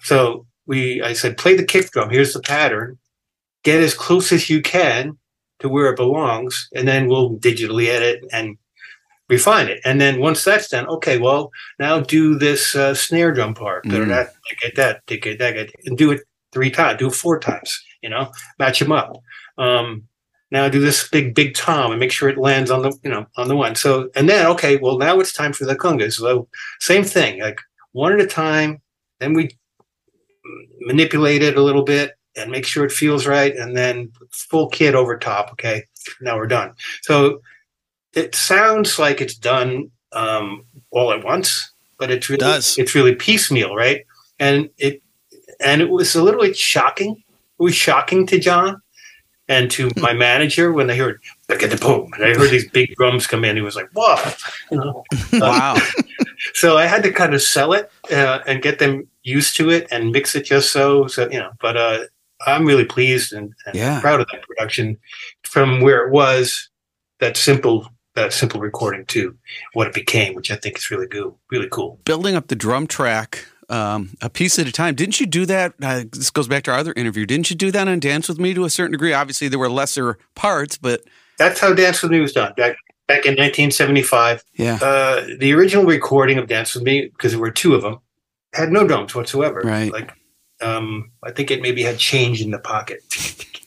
So 0.01 0.45
we 0.65 1.01
i 1.01 1.13
said 1.13 1.37
play 1.37 1.55
the 1.55 1.63
kick 1.63 1.91
drum. 1.91 2.09
Here's 2.09 2.33
the 2.33 2.41
pattern. 2.41 2.97
Get 3.63 3.81
as 3.81 3.93
close 3.93 4.31
as 4.31 4.49
you 4.49 4.61
can 4.61 5.17
to 5.59 5.69
where 5.69 5.91
it 5.91 5.97
belongs 5.97 6.69
and 6.73 6.87
then 6.87 7.07
we'll 7.07 7.37
digitally 7.37 7.87
edit 7.87 8.23
and 8.31 8.57
refine 9.27 9.67
it. 9.67 9.79
And 9.85 9.99
then 10.01 10.19
once 10.19 10.43
that's 10.43 10.69
done 10.69 10.87
okay 10.87 11.17
well 11.17 11.51
now 11.79 11.99
do 11.99 12.37
this 12.37 12.75
uh, 12.75 12.93
snare 12.93 13.33
drum 13.33 13.53
part. 13.53 13.85
Mm. 13.85 14.07
that 14.09 14.33
get 14.61 14.75
that 14.75 15.05
get 15.05 15.39
that. 15.39 15.71
And 15.85 15.97
do 15.97 16.11
it 16.11 16.21
three 16.51 16.71
times, 16.71 16.99
do 16.99 17.07
it 17.07 17.13
four 17.13 17.39
times, 17.39 17.83
you 18.01 18.09
know, 18.09 18.31
match 18.57 18.79
them 18.79 18.91
up. 18.91 19.15
Um, 19.57 20.03
now 20.51 20.67
do 20.67 20.79
this 20.79 21.07
big, 21.07 21.35
big 21.35 21.53
tom 21.53 21.91
and 21.91 21.99
make 21.99 22.11
sure 22.11 22.29
it 22.29 22.37
lands 22.37 22.71
on 22.71 22.81
the, 22.81 22.97
you 23.03 23.09
know, 23.09 23.25
on 23.37 23.47
the 23.47 23.55
one. 23.55 23.75
So, 23.75 24.09
and 24.15 24.27
then, 24.27 24.47
okay, 24.47 24.77
well, 24.77 24.97
now 24.97 25.19
it's 25.19 25.33
time 25.33 25.53
for 25.53 25.65
the 25.65 25.75
congas. 25.75 26.13
So 26.13 26.47
same 26.79 27.03
thing, 27.03 27.41
like 27.41 27.59
one 27.91 28.13
at 28.13 28.19
a 28.19 28.27
time. 28.27 28.81
Then 29.19 29.33
we 29.33 29.49
manipulate 30.79 31.43
it 31.43 31.57
a 31.57 31.61
little 31.61 31.83
bit 31.83 32.13
and 32.35 32.49
make 32.49 32.65
sure 32.65 32.85
it 32.85 32.91
feels 32.91 33.27
right. 33.27 33.55
And 33.55 33.77
then 33.77 34.11
full 34.31 34.69
kit 34.69 34.95
over 34.95 35.17
top. 35.17 35.51
Okay. 35.51 35.83
Now 36.21 36.37
we're 36.37 36.47
done. 36.47 36.73
So 37.01 37.41
it 38.13 38.33
sounds 38.33 38.97
like 38.97 39.21
it's 39.21 39.35
done, 39.35 39.91
um, 40.13 40.65
all 40.89 41.11
at 41.11 41.23
once, 41.23 41.71
but 41.99 42.09
it's 42.09 42.29
really, 42.29 42.39
does. 42.39 42.77
it's 42.77 42.95
really 42.95 43.13
piecemeal. 43.13 43.75
Right. 43.75 44.05
And 44.39 44.69
it, 44.77 45.03
and 45.59 45.81
it 45.81 45.89
was 45.89 46.15
a 46.15 46.23
little 46.23 46.41
bit 46.41 46.57
shocking. 46.57 47.21
It 47.59 47.63
was 47.63 47.75
shocking 47.75 48.25
to 48.27 48.39
John 48.39 48.81
and 49.49 49.69
to 49.71 49.89
my 49.97 50.13
manager 50.13 50.71
when 50.71 50.87
they 50.87 50.95
heard 50.97 51.19
look 51.49 51.61
at 51.63 51.71
the 51.71 51.75
boom 51.77 52.13
and 52.13 52.23
I 52.23 52.33
heard 52.35 52.51
these 52.51 52.69
big 52.69 52.95
drums 52.95 53.27
come 53.27 53.43
in. 53.43 53.55
He 53.57 53.61
was 53.61 53.75
like, 53.75 53.89
"Whoa!" 53.93 54.15
You 54.71 54.77
know? 54.77 55.03
Wow. 55.33 55.75
So 56.53 56.77
I 56.77 56.85
had 56.85 57.03
to 57.03 57.11
kind 57.11 57.33
of 57.33 57.41
sell 57.41 57.73
it 57.73 57.91
uh, 58.11 58.39
and 58.47 58.61
get 58.61 58.79
them 58.79 59.07
used 59.23 59.57
to 59.57 59.69
it 59.69 59.87
and 59.91 60.11
mix 60.11 60.35
it 60.35 60.45
just 60.45 60.71
so. 60.71 61.05
So 61.07 61.29
you 61.29 61.37
know, 61.37 61.51
but 61.59 61.75
uh, 61.75 62.05
I'm 62.47 62.65
really 62.65 62.85
pleased 62.85 63.33
and, 63.33 63.53
and 63.65 63.75
Yeah. 63.75 63.99
proud 63.99 64.21
of 64.21 64.27
that 64.31 64.43
production 64.43 64.97
from 65.43 65.81
where 65.81 66.05
it 66.07 66.11
was. 66.11 66.69
That 67.19 67.35
simple, 67.35 67.89
that 68.15 68.31
simple 68.31 68.61
recording 68.61 69.05
to 69.07 69.35
what 69.73 69.87
it 69.87 69.93
became, 69.93 70.33
which 70.33 70.49
I 70.49 70.55
think 70.55 70.77
is 70.77 70.89
really 70.89 71.07
cool. 71.07 71.37
Really 71.51 71.67
cool. 71.69 71.99
Building 72.05 72.35
up 72.35 72.47
the 72.47 72.55
drum 72.55 72.87
track 72.87 73.45
um, 73.69 74.15
a 74.21 74.29
piece 74.29 74.57
at 74.59 74.67
a 74.67 74.71
time. 74.71 74.95
Didn't 74.95 75.19
you 75.19 75.25
do 75.25 75.45
that? 75.45 75.73
Uh, 75.81 76.03
this 76.11 76.29
goes 76.29 76.47
back 76.47 76.63
to 76.63 76.71
our 76.71 76.77
other 76.77 76.93
interview. 76.95 77.25
Didn't 77.25 77.49
you 77.49 77.55
do 77.55 77.71
that 77.71 77.87
on 77.87 77.99
Dance 77.99 78.27
with 78.27 78.39
Me 78.39 78.53
to 78.53 78.65
a 78.65 78.69
certain 78.69 78.91
degree? 78.91 79.13
Obviously, 79.13 79.47
there 79.47 79.59
were 79.59 79.69
lesser 79.69 80.17
parts, 80.35 80.77
but 80.77 81.01
That's 81.37 81.59
how 81.59 81.73
Dance 81.73 82.01
with 82.01 82.11
Me 82.11 82.19
was 82.19 82.33
done 82.33 82.53
back 82.57 82.75
back 83.07 83.25
in 83.25 83.31
1975. 83.35 84.43
yeah, 84.55 84.77
Uh, 84.81 85.25
the 85.39 85.53
original 85.53 85.85
recording 85.85 86.37
of 86.37 86.47
Dance 86.47 86.75
with 86.75 86.83
Me, 86.83 87.07
because 87.07 87.31
there 87.31 87.41
were 87.41 87.49
two 87.51 87.73
of 87.75 87.81
them, 87.81 87.97
had 88.53 88.71
no 88.71 88.87
drums 88.87 89.15
whatsoever. 89.15 89.61
Right. 89.63 89.91
Like, 89.91 90.13
um, 90.61 91.11
I 91.23 91.31
think 91.31 91.49
it 91.51 91.61
maybe 91.61 91.81
had 91.83 91.97
change 91.97 92.41
in 92.41 92.51
the 92.51 92.59
pocket. 92.59 92.99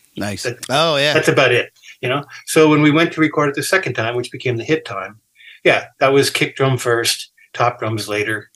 nice. 0.17 0.43
That- 0.45 0.59
Oh 0.69 0.97
yeah. 0.97 1.13
That's 1.15 1.29
about 1.29 1.53
it. 1.53 1.73
You 2.01 2.09
know. 2.09 2.25
So 2.47 2.69
when 2.69 2.83
we 2.83 2.91
went 2.91 3.13
to 3.15 3.21
record 3.21 3.49
it 3.51 3.55
the 3.55 3.63
second 3.63 3.95
time, 3.95 4.15
which 4.17 4.31
became 4.33 4.57
the 4.57 4.65
hit 4.65 4.85
time, 4.85 5.21
yeah, 5.65 5.87
that 6.01 6.09
was 6.13 6.31
kick 6.31 6.57
drum 6.57 6.77
first, 6.77 7.31
top 7.53 7.79
drums 7.79 8.09
later. 8.09 8.51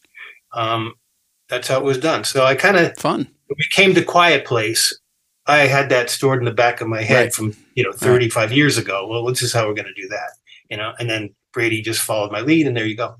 Um, 0.52 0.94
that's 1.48 1.68
how 1.68 1.78
it 1.78 1.84
was 1.84 1.98
done. 1.98 2.24
So 2.24 2.44
I 2.44 2.54
kind 2.54 2.76
of 2.76 2.96
Fun. 2.98 3.18
when 3.46 3.56
we 3.58 3.64
came 3.70 3.94
to 3.94 4.02
Quiet 4.02 4.44
Place, 4.44 4.98
I 5.46 5.58
had 5.68 5.88
that 5.90 6.10
stored 6.10 6.38
in 6.40 6.44
the 6.44 6.50
back 6.52 6.80
of 6.80 6.88
my 6.88 7.02
head 7.02 7.24
Right. 7.26 7.34
from 7.34 7.54
you 7.74 7.84
know 7.84 7.92
35 7.92 8.52
years 8.52 8.78
ago. 8.78 9.06
Well, 9.06 9.24
this 9.26 9.42
is 9.42 9.52
how 9.52 9.66
we're 9.68 9.74
going 9.74 9.92
to 9.94 10.00
do 10.02 10.08
that. 10.08 10.30
You 10.70 10.76
know, 10.76 10.92
and 10.98 11.08
then 11.08 11.34
Brady 11.52 11.82
just 11.82 12.00
followed 12.02 12.32
my 12.32 12.40
lead, 12.40 12.66
and 12.66 12.76
there 12.76 12.86
you 12.86 12.96
go. 12.96 13.16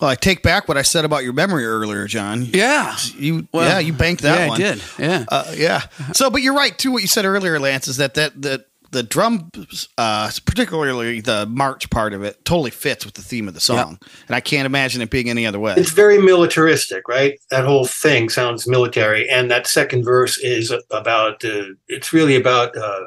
Well, 0.00 0.08
I 0.08 0.14
take 0.14 0.42
back 0.42 0.66
what 0.66 0.78
I 0.78 0.82
said 0.82 1.04
about 1.04 1.24
your 1.24 1.34
memory 1.34 1.66
earlier, 1.66 2.06
John. 2.06 2.42
Yeah. 2.46 2.96
You 3.18 3.46
Well, 3.52 3.68
yeah, 3.68 3.80
you 3.80 3.92
banked 3.92 4.22
that 4.22 4.38
yeah, 4.38 4.48
one. 4.48 4.62
I 4.62 4.64
did. 4.64 4.82
Yeah. 4.98 5.24
Uh, 5.28 5.52
yeah. 5.54 5.82
So, 6.14 6.30
but 6.30 6.40
you're 6.40 6.54
right 6.54 6.78
too. 6.78 6.90
What 6.92 7.02
you 7.02 7.08
said 7.08 7.26
earlier, 7.26 7.58
Lance, 7.60 7.86
is 7.86 7.98
that 7.98 8.14
that 8.14 8.40
that 8.40 8.64
the 8.90 9.02
drum, 9.02 9.50
uh, 9.98 10.30
particularly 10.44 11.20
the 11.20 11.46
march 11.46 11.88
part 11.90 12.12
of 12.12 12.22
it, 12.22 12.44
totally 12.44 12.70
fits 12.70 13.04
with 13.04 13.14
the 13.14 13.22
theme 13.22 13.48
of 13.48 13.54
the 13.54 13.60
song, 13.60 13.98
and 14.26 14.34
I 14.34 14.40
can't 14.40 14.66
imagine 14.66 15.00
it 15.00 15.10
being 15.10 15.30
any 15.30 15.46
other 15.46 15.60
way. 15.60 15.74
It's 15.76 15.92
very 15.92 16.18
militaristic, 16.18 17.06
right? 17.08 17.38
That 17.50 17.64
whole 17.64 17.86
thing 17.86 18.28
sounds 18.28 18.66
military, 18.66 19.28
and 19.28 19.50
that 19.50 19.66
second 19.66 20.04
verse 20.04 20.38
is 20.38 20.72
about. 20.90 21.44
Uh, 21.44 21.64
it's 21.88 22.12
really 22.12 22.36
about 22.36 22.76
uh, 22.76 23.04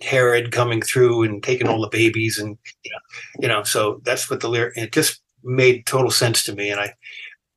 Herod 0.00 0.52
coming 0.52 0.82
through 0.82 1.22
and 1.22 1.42
taking 1.42 1.68
all 1.68 1.80
the 1.80 1.88
babies, 1.88 2.38
and 2.38 2.58
you 2.82 2.90
know, 2.90 2.98
you 3.40 3.48
know. 3.48 3.62
So 3.62 4.00
that's 4.04 4.28
what 4.30 4.40
the 4.40 4.48
lyric. 4.48 4.76
It 4.76 4.92
just 4.92 5.20
made 5.44 5.86
total 5.86 6.10
sense 6.10 6.44
to 6.44 6.54
me, 6.54 6.70
and 6.70 6.80
I. 6.80 6.94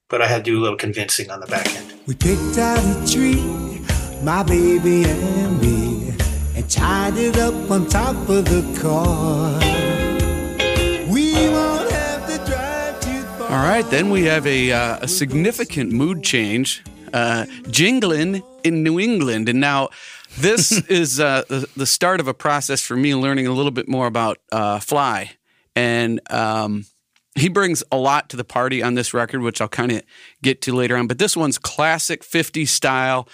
But 0.10 0.22
I 0.22 0.28
had 0.28 0.46
to 0.46 0.52
do 0.52 0.60
a 0.60 0.62
little 0.62 0.78
convincing 0.78 1.32
on 1.32 1.40
the 1.40 1.48
back 1.48 1.68
end. 1.76 1.92
We 2.06 2.14
picked 2.14 2.60
out 2.60 2.78
a 2.78 3.12
tree, 3.12 3.42
my 4.22 4.44
baby 4.44 5.06
and 5.06 5.60
me, 5.60 5.76
and 5.76 5.83
tied 6.84 7.18
it 7.18 7.38
up 7.38 7.72
on 7.72 7.88
top 7.88 8.16
of 8.28 8.44
the 8.44 8.62
car. 8.82 9.58
We 11.10 11.32
won't 11.48 11.90
have 11.90 12.28
to 12.28 12.38
drive 12.46 13.00
too 13.00 13.22
far. 13.38 13.50
All 13.50 13.64
right, 13.64 13.90
then 13.90 14.10
we 14.10 14.24
have 14.26 14.46
a, 14.46 14.74
uh, 14.74 14.98
a 15.02 15.08
significant 15.08 15.94
mood 15.94 16.24
change. 16.24 16.84
Uh, 17.14 17.46
jingling 17.70 18.44
in 18.64 18.84
New 18.84 19.00
England. 19.00 19.48
And 19.48 19.62
now 19.62 19.90
this 20.38 20.72
is 20.90 21.22
uh, 21.22 21.44
the, 21.48 21.70
the 21.78 21.86
start 21.86 22.20
of 22.20 22.28
a 22.28 22.34
process 22.34 22.82
for 22.82 22.98
me 22.98 23.16
learning 23.16 23.48
a 23.48 23.54
little 23.54 23.72
bit 23.72 23.88
more 23.88 24.08
about 24.08 24.40
uh, 24.52 24.80
Fly. 24.80 25.32
And 25.76 26.20
um, 26.32 26.86
he 27.36 27.48
brings 27.50 27.82
a 27.92 27.98
lot 27.98 28.30
to 28.30 28.38
the 28.38 28.44
party 28.44 28.84
on 28.84 28.96
this 28.96 29.14
record, 29.14 29.42
which 29.42 29.62
I'll 29.62 29.70
kind 29.70 29.92
of 29.92 30.02
get 30.42 30.62
to 30.64 30.74
later 30.74 30.98
on. 30.98 31.08
But 31.08 31.18
this 31.18 31.38
one's 31.38 31.58
classic 31.58 32.24
50s 32.24 32.68
style, 32.68 33.28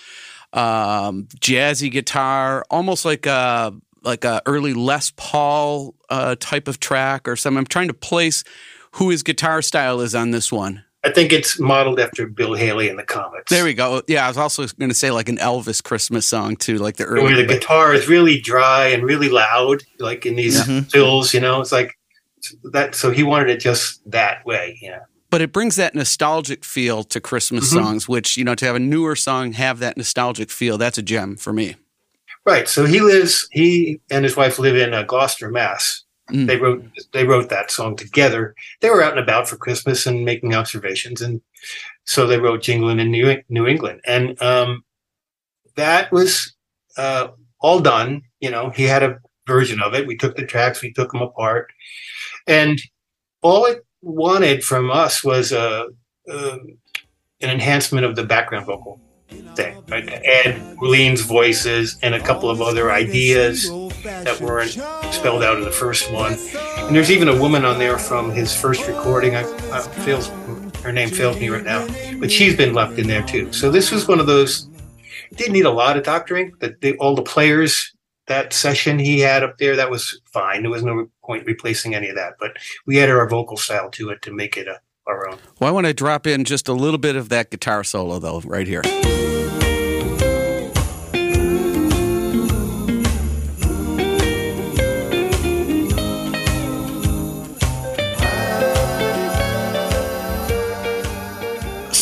um, 0.53 1.27
jazzy 1.39 1.91
guitar, 1.91 2.65
almost 2.69 3.05
like 3.05 3.25
a 3.25 3.73
like 4.03 4.23
a 4.23 4.41
early 4.45 4.73
Les 4.73 5.11
Paul 5.15 5.95
uh, 6.09 6.35
type 6.39 6.67
of 6.67 6.79
track 6.79 7.27
or 7.27 7.35
something. 7.35 7.57
I'm 7.57 7.65
trying 7.65 7.89
to 7.89 7.93
place 7.93 8.43
who 8.93 9.09
his 9.09 9.23
guitar 9.23 9.61
style 9.61 10.01
is 10.01 10.15
on 10.15 10.31
this 10.31 10.51
one. 10.51 10.83
I 11.03 11.11
think 11.11 11.31
it's 11.31 11.59
modeled 11.59 11.99
after 11.99 12.27
Bill 12.27 12.55
Haley 12.55 12.89
and 12.89 12.99
the 12.99 13.03
Comets. 13.03 13.49
There 13.49 13.63
we 13.63 13.73
go. 13.73 14.01
Yeah, 14.07 14.25
I 14.25 14.27
was 14.27 14.37
also 14.37 14.67
going 14.67 14.89
to 14.89 14.95
say 14.95 15.11
like 15.11 15.29
an 15.29 15.37
Elvis 15.37 15.81
Christmas 15.81 16.25
song 16.25 16.57
too, 16.57 16.77
like 16.77 16.97
the 16.97 17.05
early. 17.05 17.23
where 17.23 17.35
the 17.37 17.45
guitar 17.45 17.93
is 17.93 18.09
really 18.09 18.39
dry 18.41 18.87
and 18.87 19.03
really 19.03 19.29
loud, 19.29 19.83
like 19.97 20.25
in 20.25 20.35
these 20.35 20.61
fills. 20.91 21.33
You 21.33 21.39
know, 21.39 21.61
it's 21.61 21.71
like 21.71 21.97
that. 22.73 22.95
So 22.95 23.11
he 23.11 23.23
wanted 23.23 23.49
it 23.49 23.61
just 23.61 24.01
that 24.11 24.45
way. 24.45 24.77
Yeah. 24.81 24.99
But 25.29 25.41
it 25.41 25.51
brings 25.51 25.75
that 25.75 25.95
nostalgic 25.95 26.63
feel 26.65 27.03
to 27.05 27.19
Christmas 27.21 27.71
Mm-hmm. 27.71 27.83
songs, 27.83 28.09
which 28.09 28.37
you 28.37 28.43
know 28.43 28.55
to 28.55 28.65
have 28.65 28.75
a 28.75 28.79
newer 28.79 29.15
song 29.15 29.53
have 29.53 29.79
that 29.79 29.97
nostalgic 29.97 30.49
feel. 30.49 30.77
That's 30.77 30.97
a 30.97 31.01
gem 31.03 31.35
for 31.37 31.53
me. 31.53 31.75
Right. 32.45 32.67
So 32.67 32.85
he 32.85 32.99
lives. 32.99 33.47
He 33.51 33.99
and 34.09 34.23
his 34.23 34.35
wife 34.35 34.59
live 34.59 34.75
in 34.75 34.93
uh, 34.93 35.03
Gloucester, 35.03 35.49
Mass. 35.51 36.03
Mm. 36.31 36.47
They 36.47 36.57
wrote. 36.57 36.85
They 37.13 37.25
wrote 37.25 37.49
that 37.49 37.69
song 37.71 37.95
together. 37.95 38.55
They 38.81 38.89
were 38.89 39.03
out 39.03 39.11
and 39.11 39.19
about 39.19 39.47
for 39.47 39.57
Christmas 39.57 40.05
and 40.05 40.23
making 40.25 40.53
observations, 40.55 41.21
and 41.21 41.41
so 42.05 42.25
they 42.25 42.39
wrote 42.39 42.61
"Jingling 42.61 42.99
in 42.99 43.11
New, 43.11 43.41
New 43.49 43.67
England," 43.67 44.01
and 44.05 44.41
um, 44.41 44.83
that 45.75 46.11
was 46.11 46.55
uh, 46.97 47.29
all 47.59 47.79
done. 47.79 48.21
You 48.39 48.51
know, 48.51 48.69
he 48.69 48.83
had 48.83 49.03
a 49.03 49.19
version 49.47 49.81
of 49.81 49.93
it. 49.95 50.05
We 50.07 50.15
took 50.15 50.35
the 50.37 50.45
tracks, 50.45 50.81
we 50.81 50.93
took 50.93 51.11
them 51.11 51.21
apart, 51.21 51.71
and 52.47 52.79
all 53.41 53.65
it 53.65 53.83
wanted 54.01 54.63
from 54.63 54.91
us 54.91 55.23
was 55.23 55.51
a, 55.51 55.87
uh, 56.29 56.57
an 57.41 57.49
enhancement 57.49 58.05
of 58.05 58.15
the 58.15 58.23
background 58.23 58.65
vocal. 58.65 58.99
thing. 59.55 59.83
Right? 59.87 60.09
Add 60.09 60.77
Lean's 60.81 61.21
voices 61.21 61.97
and 62.01 62.15
a 62.15 62.19
couple 62.19 62.49
of 62.49 62.61
other 62.61 62.91
ideas 62.91 63.69
that 64.03 64.39
weren't 64.41 64.71
spelled 65.13 65.43
out 65.43 65.57
in 65.57 65.63
the 65.63 65.71
first 65.71 66.11
one. 66.11 66.33
And 66.77 66.95
there's 66.95 67.11
even 67.11 67.27
a 67.27 67.39
woman 67.39 67.65
on 67.65 67.77
there 67.77 67.97
from 67.97 68.31
his 68.31 68.55
first 68.55 68.87
recording. 68.87 69.35
I, 69.35 69.43
I 69.71 69.81
her 70.83 70.91
name 70.91 71.09
fails 71.09 71.37
me 71.39 71.49
right 71.49 71.63
now, 71.63 71.87
but 72.19 72.31
she's 72.31 72.55
been 72.55 72.73
left 72.73 72.97
in 72.97 73.07
there 73.07 73.23
too. 73.23 73.51
So 73.51 73.69
this 73.69 73.91
was 73.91 74.07
one 74.07 74.19
of 74.19 74.27
those. 74.27 74.67
Didn't 75.35 75.53
need 75.53 75.65
a 75.65 75.71
lot 75.71 75.97
of 75.97 76.03
doctoring. 76.03 76.53
That 76.59 76.81
all 76.99 77.15
the 77.15 77.21
players 77.21 77.93
that 78.29 78.53
session 78.53 78.97
he 78.97 79.19
had 79.19 79.43
up 79.43 79.57
there 79.57 79.75
that 79.75 79.91
was 79.91 80.21
fine. 80.25 80.61
There 80.61 80.71
was 80.71 80.83
no 80.83 81.09
point 81.25 81.45
replacing 81.45 81.93
any 81.93 82.07
of 82.07 82.15
that, 82.15 82.35
but 82.39 82.51
we 82.85 82.99
added 83.01 83.15
our 83.15 83.27
vocal 83.27 83.57
style 83.57 83.89
to 83.91 84.09
it 84.09 84.21
to 84.21 84.31
make 84.31 84.55
it 84.55 84.67
a, 84.67 84.79
our 85.05 85.29
own. 85.29 85.37
Well, 85.59 85.67
I 85.67 85.71
want 85.71 85.87
to 85.87 85.93
drop 85.93 86.25
in 86.25 86.45
just 86.45 86.69
a 86.69 86.73
little 86.73 86.99
bit 86.99 87.15
of 87.15 87.29
that 87.29 87.51
guitar 87.51 87.83
solo, 87.83 88.19
though, 88.19 88.39
right 88.41 88.67
here. 88.67 88.83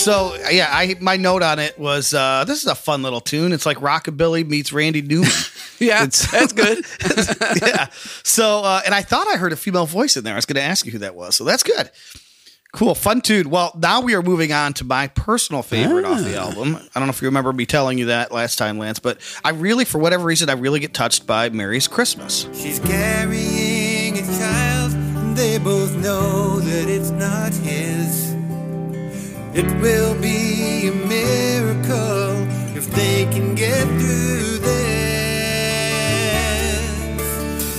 So 0.08 0.38
yeah, 0.50 0.70
I 0.72 0.96
my 1.02 1.18
note 1.18 1.44
on 1.44 1.60
it 1.60 1.78
was 1.78 2.14
uh, 2.14 2.46
this 2.48 2.62
is 2.62 2.68
a 2.68 2.76
fun 2.76 3.04
little 3.04 3.20
tune. 3.20 3.52
It's 3.52 3.66
like 3.66 3.78
rockabilly 3.80 4.48
meets 4.48 4.72
Randy 4.72 5.02
Newman. 5.02 5.30
Yeah, 5.80 6.06
It's- 6.06 6.32
that's 6.32 6.54
good. 6.54 6.84
yeah. 7.62 7.88
So 8.24 8.64
uh, 8.64 8.82
and 8.86 8.96
I 8.96 9.02
thought 9.04 9.28
I 9.28 9.36
heard 9.38 9.52
a 9.54 9.56
female 9.58 9.86
voice 9.86 10.18
in 10.18 10.24
there. 10.24 10.34
I 10.34 10.38
was 10.38 10.46
going 10.48 10.56
to 10.56 10.62
ask 10.62 10.86
you 10.88 10.92
who 10.94 10.98
that 11.00 11.14
was. 11.14 11.36
So 11.36 11.44
that's 11.44 11.62
good. 11.62 11.92
Cool, 12.74 12.96
fun 12.96 13.22
tune. 13.22 13.50
Well, 13.52 13.74
now 13.78 14.02
we 14.02 14.16
are 14.16 14.22
moving 14.24 14.52
on 14.52 14.74
to 14.76 14.84
my 14.86 15.08
personal 15.10 15.62
favorite 15.62 16.04
off 16.06 16.22
the 16.24 16.36
album. 16.36 16.78
I 16.78 17.00
don't 17.00 17.08
know 17.08 17.12
if 17.12 17.22
you 17.22 17.28
remember 17.28 17.54
me 17.54 17.66
telling 17.68 17.98
you 18.00 18.06
that 18.08 18.32
last 18.32 18.56
time, 18.58 18.80
Lance, 18.80 18.98
but 19.00 19.20
I 19.44 19.52
really, 19.52 19.86
for 19.86 20.00
whatever 20.00 20.24
reason, 20.26 20.50
I 20.50 20.54
really 20.54 20.80
get 20.80 20.94
touched 20.96 21.28
by 21.28 21.50
Mary's 21.50 21.88
Christmas. 21.88 22.48
She's 22.54 22.80
carrying 22.80 24.18
a 24.18 24.22
child, 24.22 24.94
and 24.94 25.38
they 25.38 25.60
both 25.60 25.96
know 25.98 26.60
that 26.60 26.90
it's 26.90 27.12
not 27.12 27.54
his. 27.54 27.67
It 29.60 29.66
will 29.82 30.14
be 30.22 30.88
a 30.88 30.92
miracle 30.92 32.46
if 32.78 32.86
they 32.92 33.26
can 33.26 33.56
get 33.56 33.88
through 33.88 34.60
this. 34.60 35.02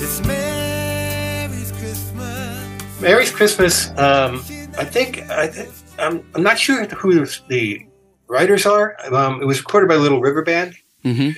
It's 0.02 0.26
Mary's 0.26 1.70
Christmas. 1.70 3.00
Mary's 3.00 3.30
Christmas. 3.30 3.90
Um, 3.90 4.42
I 4.76 4.84
think 4.84 5.30
I, 5.30 5.46
th- 5.46 5.68
I'm, 6.00 6.24
I'm 6.34 6.42
not 6.42 6.58
sure 6.58 6.84
who 6.84 7.24
the 7.48 7.86
writers 8.26 8.66
are. 8.66 8.96
Um, 9.14 9.40
it 9.40 9.44
was 9.44 9.60
recorded 9.60 9.86
by 9.86 9.94
Little 9.94 10.20
River 10.20 10.42
Band, 10.42 10.74
hmm 11.04 11.30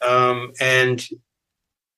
um, 0.00 0.54
and 0.58 1.06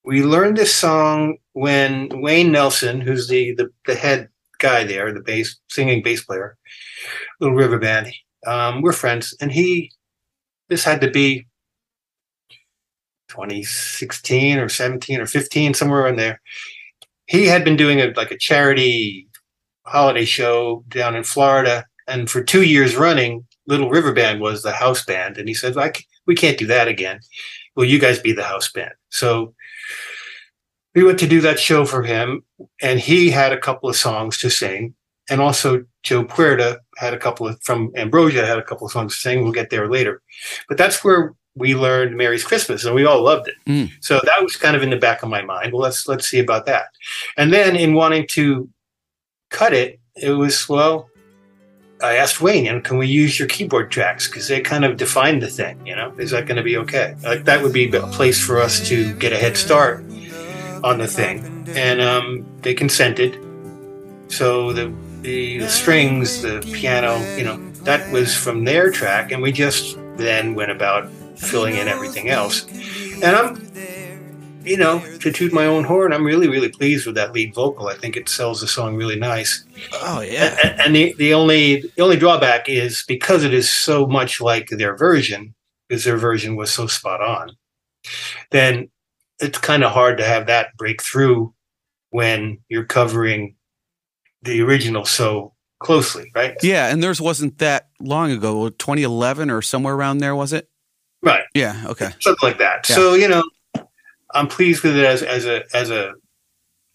we 0.04 0.24
learned 0.24 0.56
this 0.56 0.74
song 0.74 1.36
when 1.52 2.08
Wayne 2.20 2.50
Nelson, 2.50 3.00
who's 3.00 3.28
the, 3.28 3.54
the 3.54 3.70
the 3.86 3.94
head 3.94 4.30
guy 4.64 4.82
there, 4.84 5.12
the 5.12 5.20
bass 5.20 5.60
singing 5.68 6.02
bass 6.02 6.24
player, 6.24 6.56
Little 7.38 7.56
River 7.56 7.78
Band. 7.78 8.08
Um, 8.46 8.80
we're 8.82 8.92
friends, 8.92 9.36
and 9.40 9.52
he. 9.52 9.92
This 10.70 10.84
had 10.84 11.02
to 11.02 11.10
be 11.10 11.46
2016 13.28 14.58
or 14.58 14.70
17 14.70 15.20
or 15.20 15.26
15, 15.26 15.74
somewhere 15.74 16.06
in 16.06 16.16
there. 16.16 16.40
He 17.26 17.46
had 17.46 17.64
been 17.64 17.76
doing 17.76 18.00
a 18.00 18.12
like 18.16 18.30
a 18.30 18.38
charity 18.38 19.28
holiday 19.86 20.24
show 20.24 20.84
down 20.88 21.14
in 21.14 21.24
Florida, 21.24 21.84
and 22.08 22.30
for 22.30 22.42
two 22.42 22.62
years 22.62 22.96
running, 22.96 23.46
Little 23.66 23.90
River 23.90 24.12
Band 24.12 24.40
was 24.40 24.62
the 24.62 24.72
house 24.72 25.04
band, 25.04 25.36
and 25.36 25.46
he 25.46 25.54
said, 25.54 25.76
"I 25.76 25.92
"We 26.26 26.34
can't 26.34 26.58
do 26.58 26.66
that 26.66 26.88
again. 26.88 27.20
Will 27.76 27.84
you 27.84 27.98
guys 27.98 28.18
be 28.18 28.32
the 28.32 28.50
house 28.52 28.72
band?" 28.72 28.94
So 29.10 29.54
we 30.94 31.04
went 31.04 31.18
to 31.18 31.26
do 31.26 31.40
that 31.40 31.58
show 31.58 31.84
for 31.84 32.02
him, 32.02 32.44
and 32.80 33.00
he 33.00 33.30
had 33.30 33.52
a 33.52 33.58
couple 33.58 33.88
of 33.88 33.96
songs 33.96 34.38
to 34.38 34.50
sing, 34.50 34.94
and 35.28 35.40
also 35.40 35.84
Joe 36.02 36.24
Puerta 36.24 36.80
had 36.96 37.14
a 37.14 37.18
couple 37.18 37.48
of 37.48 37.60
from 37.62 37.90
Ambrosia 37.96 38.46
had 38.46 38.58
a 38.58 38.62
couple 38.62 38.86
of 38.86 38.92
songs 38.92 39.14
to 39.14 39.20
sing. 39.20 39.42
We'll 39.42 39.52
get 39.52 39.70
there 39.70 39.88
later, 39.88 40.22
but 40.68 40.78
that's 40.78 41.02
where 41.02 41.34
we 41.56 41.74
learned 41.74 42.16
Mary's 42.16 42.44
Christmas, 42.44 42.84
and 42.84 42.94
we 42.94 43.04
all 43.04 43.22
loved 43.22 43.48
it. 43.48 43.54
Mm. 43.66 43.90
So 44.00 44.20
that 44.24 44.42
was 44.42 44.56
kind 44.56 44.76
of 44.76 44.82
in 44.82 44.90
the 44.90 44.96
back 44.96 45.22
of 45.22 45.28
my 45.28 45.42
mind. 45.42 45.72
Well, 45.72 45.82
let's 45.82 46.06
let's 46.06 46.28
see 46.28 46.38
about 46.38 46.66
that. 46.66 46.86
And 47.36 47.52
then 47.52 47.76
in 47.76 47.94
wanting 47.94 48.26
to 48.30 48.68
cut 49.50 49.72
it, 49.72 50.00
it 50.16 50.30
was 50.30 50.68
well. 50.68 51.08
I 52.02 52.16
asked 52.16 52.40
Wayne, 52.40 52.66
and 52.66 52.84
can 52.84 52.98
we 52.98 53.06
use 53.06 53.38
your 53.38 53.48
keyboard 53.48 53.90
tracks 53.90 54.28
because 54.28 54.48
they 54.48 54.60
kind 54.60 54.84
of 54.84 54.96
define 54.96 55.38
the 55.38 55.48
thing? 55.48 55.86
You 55.86 55.96
know, 55.96 56.12
is 56.18 56.32
that 56.32 56.46
going 56.46 56.56
to 56.56 56.62
be 56.62 56.76
okay? 56.78 57.14
Like 57.22 57.44
that 57.44 57.62
would 57.62 57.72
be 57.72 57.88
a 57.96 58.06
place 58.08 58.44
for 58.44 58.60
us 58.60 58.86
to 58.88 59.14
get 59.14 59.32
a 59.32 59.38
head 59.38 59.56
start 59.56 60.04
on 60.84 60.98
the 60.98 61.08
thing, 61.08 61.66
and 61.74 62.00
um, 62.00 62.46
they 62.60 62.74
consented. 62.74 63.32
So 64.28 64.72
the, 64.72 64.94
the 65.22 65.58
the 65.58 65.68
strings, 65.68 66.42
the 66.42 66.60
piano, 66.60 67.18
you 67.36 67.44
know, 67.44 67.56
that 67.84 68.12
was 68.12 68.36
from 68.36 68.64
their 68.64 68.90
track, 68.90 69.32
and 69.32 69.42
we 69.42 69.50
just 69.50 69.98
then 70.16 70.54
went 70.54 70.70
about 70.70 71.10
filling 71.36 71.76
in 71.76 71.88
everything 71.88 72.28
else. 72.28 72.66
And 73.22 73.34
I'm 73.36 73.56
you 74.64 74.78
know, 74.78 75.00
to 75.18 75.30
toot 75.30 75.52
my 75.52 75.66
own 75.66 75.84
horn, 75.84 76.12
I'm 76.12 76.24
really, 76.24 76.48
really 76.48 76.70
pleased 76.70 77.06
with 77.06 77.14
that 77.16 77.32
lead 77.32 77.54
vocal. 77.54 77.88
I 77.88 77.94
think 77.94 78.16
it 78.16 78.28
sells 78.28 78.60
the 78.60 78.66
song 78.66 78.96
really 78.96 79.18
nice. 79.18 79.64
Oh 79.92 80.20
yeah. 80.20 80.56
And, 80.62 80.80
and 80.80 80.96
the, 80.96 81.14
the 81.18 81.34
only 81.34 81.82
the 81.96 82.02
only 82.02 82.16
drawback 82.16 82.68
is 82.68 83.04
because 83.06 83.44
it 83.44 83.52
is 83.52 83.70
so 83.70 84.06
much 84.06 84.40
like 84.40 84.68
their 84.68 84.96
version, 84.96 85.54
because 85.88 86.04
their 86.04 86.16
version 86.16 86.56
was 86.56 86.72
so 86.72 86.86
spot 86.86 87.20
on, 87.20 87.56
then 88.50 88.88
it's 89.44 89.58
kind 89.58 89.84
of 89.84 89.92
hard 89.92 90.18
to 90.18 90.24
have 90.24 90.46
that 90.46 90.76
break 90.76 91.02
through 91.02 91.54
when 92.10 92.58
you're 92.68 92.84
covering 92.84 93.56
the 94.42 94.60
original 94.62 95.04
so 95.04 95.52
closely, 95.78 96.30
right? 96.34 96.56
Yeah, 96.62 96.88
and 96.88 97.02
theirs 97.02 97.20
wasn't 97.20 97.58
that 97.58 97.88
long 98.00 98.30
ago, 98.30 98.68
2011 98.70 99.50
or 99.50 99.62
somewhere 99.62 99.94
around 99.94 100.18
there, 100.18 100.34
was 100.34 100.52
it? 100.52 100.68
Right. 101.22 101.44
Yeah. 101.54 101.84
Okay. 101.86 102.10
something 102.20 102.48
like 102.48 102.58
that. 102.58 102.88
Yeah. 102.88 102.96
So 102.96 103.14
you 103.14 103.28
know, 103.28 103.42
I'm 104.32 104.48
pleased 104.48 104.82
with 104.82 104.96
it 104.96 105.04
as 105.04 105.22
as 105.22 105.46
a 105.46 105.64
as 105.74 105.90
a 105.90 106.14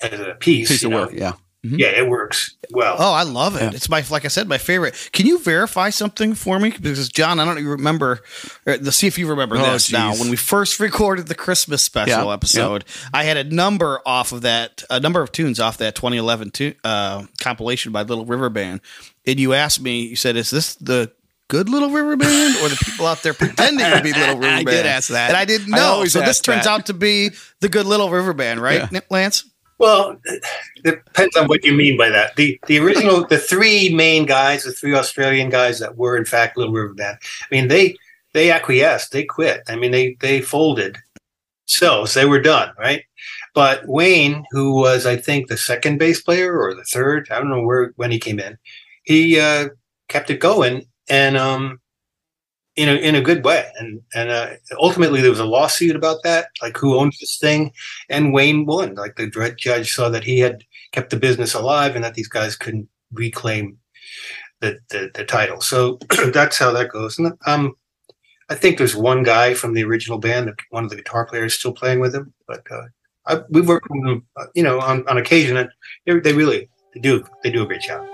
as 0.01 0.19
a 0.19 0.35
piece. 0.39 0.67
Piece 0.67 0.83
of 0.83 0.91
know. 0.91 0.97
work. 1.01 1.13
Yeah. 1.13 1.33
Yeah, 1.61 1.87
it 1.89 2.07
works 2.07 2.55
well. 2.71 2.95
Oh, 2.97 3.11
I 3.11 3.23
love 3.23 3.57
it. 3.57 3.61
Yeah. 3.63 3.71
It's 3.73 3.89
my 3.89 4.01
like 4.09 4.23
I 4.23 4.29
said, 4.29 4.47
my 4.47 4.57
favorite. 4.57 5.09
Can 5.11 5.25
you 5.27 5.39
verify 5.39 5.89
something 5.89 6.33
for 6.33 6.57
me? 6.57 6.69
Because 6.71 7.09
John, 7.09 7.37
I 7.37 7.43
don't 7.43 7.57
even 7.57 7.69
remember. 7.71 8.21
Let's 8.65 8.95
see 8.95 9.07
if 9.07 9.17
you 9.17 9.27
remember 9.27 9.57
Oh, 9.57 9.73
this. 9.73 9.91
Now, 9.91 10.13
when 10.15 10.29
we 10.29 10.37
first 10.37 10.79
recorded 10.79 11.27
the 11.27 11.35
Christmas 11.35 11.83
special 11.83 12.27
Yeah, 12.27 12.33
episode, 12.33 12.85
I 13.13 13.25
had 13.25 13.35
a 13.35 13.43
number 13.43 13.99
off 14.05 14.31
of 14.31 14.43
that, 14.43 14.83
a 14.89 15.01
number 15.01 15.21
of 15.21 15.33
tunes 15.33 15.59
off 15.59 15.79
that 15.79 15.95
2011 15.95 16.51
tu- 16.51 16.75
uh, 16.85 17.25
compilation 17.41 17.91
by 17.91 18.03
Little 18.03 18.25
River 18.25 18.49
Band, 18.49 18.79
and 19.27 19.37
you 19.37 19.53
asked 19.53 19.81
me. 19.81 20.03
You 20.07 20.15
said, 20.15 20.37
"Is 20.37 20.49
this 20.51 20.75
the 20.75 21.11
good 21.49 21.67
Little 21.67 21.89
River 21.89 22.15
Band 22.15 22.55
or 22.63 22.69
the 22.69 22.77
people 22.85 23.05
out 23.05 23.21
there 23.21 23.33
pretending 23.33 23.85
to 23.85 24.01
be 24.01 24.13
Little 24.13 24.35
River 24.39 24.47
I 24.47 24.63
Band?" 24.63 24.67
did 24.67 24.85
ask 24.85 25.09
that. 25.09 25.27
and 25.31 25.35
I 25.37 25.43
didn't 25.43 25.71
know. 25.71 25.81
always 25.81 26.13
so 26.13 26.21
this 26.21 26.39
turns 26.39 26.63
that. 26.63 26.69
out 26.71 26.85
to 26.85 26.93
be 26.93 27.31
the 27.59 27.67
good 27.67 27.85
Little 27.85 28.09
River 28.09 28.31
Band, 28.33 28.61
right, 28.61 28.87
Yeah. 28.91 29.01
Lance? 29.09 29.43
Well, 29.79 30.19
it 30.25 30.43
depends 30.83 31.37
on 31.37 31.47
what 31.47 31.63
you 31.63 31.73
mean 31.73 31.97
by 31.97 32.09
that. 32.09 32.35
The 32.35 32.59
the 32.67 32.79
original, 32.79 33.25
the 33.25 33.37
three 33.37 33.93
main 33.95 34.25
guys, 34.25 34.63
the 34.63 34.73
three 34.73 34.93
Australian 34.93 35.49
guys 35.49 35.79
that 35.79 35.97
were 35.97 36.17
in 36.17 36.25
fact 36.25 36.57
Little 36.57 36.73
River 36.73 36.93
Band. 36.93 37.17
I 37.41 37.55
mean, 37.55 37.69
they 37.69 37.95
they 38.33 38.51
acquiesced, 38.51 39.11
they 39.11 39.23
quit. 39.23 39.63
I 39.67 39.77
mean, 39.77 39.91
they 39.91 40.15
they 40.19 40.41
folded. 40.41 40.97
So, 41.65 42.05
so 42.05 42.19
they 42.19 42.25
were 42.25 42.41
done, 42.41 42.73
right? 42.79 43.03
But 43.53 43.87
Wayne, 43.87 44.43
who 44.51 44.73
was 44.73 45.05
I 45.05 45.15
think 45.15 45.47
the 45.47 45.57
second 45.57 45.97
bass 45.97 46.21
player 46.21 46.59
or 46.59 46.73
the 46.73 46.83
third, 46.83 47.29
I 47.31 47.37
don't 47.37 47.49
know 47.49 47.63
where 47.63 47.93
when 47.95 48.11
he 48.11 48.19
came 48.19 48.39
in, 48.39 48.57
he 49.03 49.39
uh, 49.39 49.69
kept 50.09 50.29
it 50.29 50.39
going, 50.39 50.87
and 51.09 51.37
um, 51.37 51.79
in 52.79 52.87
a 52.87 52.93
in 52.93 53.15
a 53.15 53.21
good 53.21 53.43
way. 53.43 53.65
And 53.77 54.01
and 54.15 54.29
uh, 54.29 54.51
ultimately 54.79 55.19
there 55.21 55.29
was 55.29 55.39
a 55.39 55.45
lawsuit 55.45 55.97
about 55.97 56.23
that, 56.23 56.47
like 56.61 56.77
who 56.77 56.97
owns 56.97 57.19
this 57.19 57.37
thing, 57.37 57.73
and 58.07 58.33
Wayne 58.33 58.65
won. 58.65 58.95
Like 58.95 59.17
the 59.17 59.27
judge 59.27 59.91
saw 59.91 60.07
that 60.09 60.23
he 60.23 60.39
had 60.39 60.63
kept 60.93 61.09
the 61.09 61.17
business 61.17 61.53
alive 61.53 61.95
and 61.95 62.03
that 62.05 62.13
these 62.13 62.29
guys 62.29 62.55
couldn't 62.55 62.87
reclaim 63.11 63.77
the 64.61 64.79
the, 64.89 65.11
the 65.13 65.25
title. 65.25 65.59
So 65.59 65.99
that's 66.33 66.57
how 66.57 66.71
that 66.71 66.89
goes. 66.89 67.19
And 67.19 67.33
um, 67.45 67.75
I 68.49 68.55
think 68.55 68.77
there's 68.77 68.95
one 68.95 69.23
guy 69.23 69.53
from 69.53 69.73
the 69.73 69.83
original 69.83 70.17
band, 70.17 70.49
one 70.69 70.85
of 70.85 70.89
the 70.89 70.95
guitar 70.95 71.25
players, 71.25 71.55
still 71.55 71.73
playing 71.73 71.99
with 71.99 72.15
him. 72.15 72.33
But 72.47 72.63
uh, 72.71 72.85
I, 73.27 73.41
we've 73.49 73.67
worked 73.67 73.87
with 73.89 74.05
them, 74.05 74.25
uh, 74.37 74.45
you 74.55 74.63
know, 74.63 74.79
on, 74.79 75.05
on 75.09 75.17
occasion, 75.17 75.57
and 75.57 75.69
they, 76.05 76.17
they 76.19 76.33
really 76.33 76.69
they 76.93 77.01
do 77.01 77.25
they 77.43 77.51
do 77.51 77.63
a 77.63 77.67
great 77.67 77.81
job. 77.81 78.07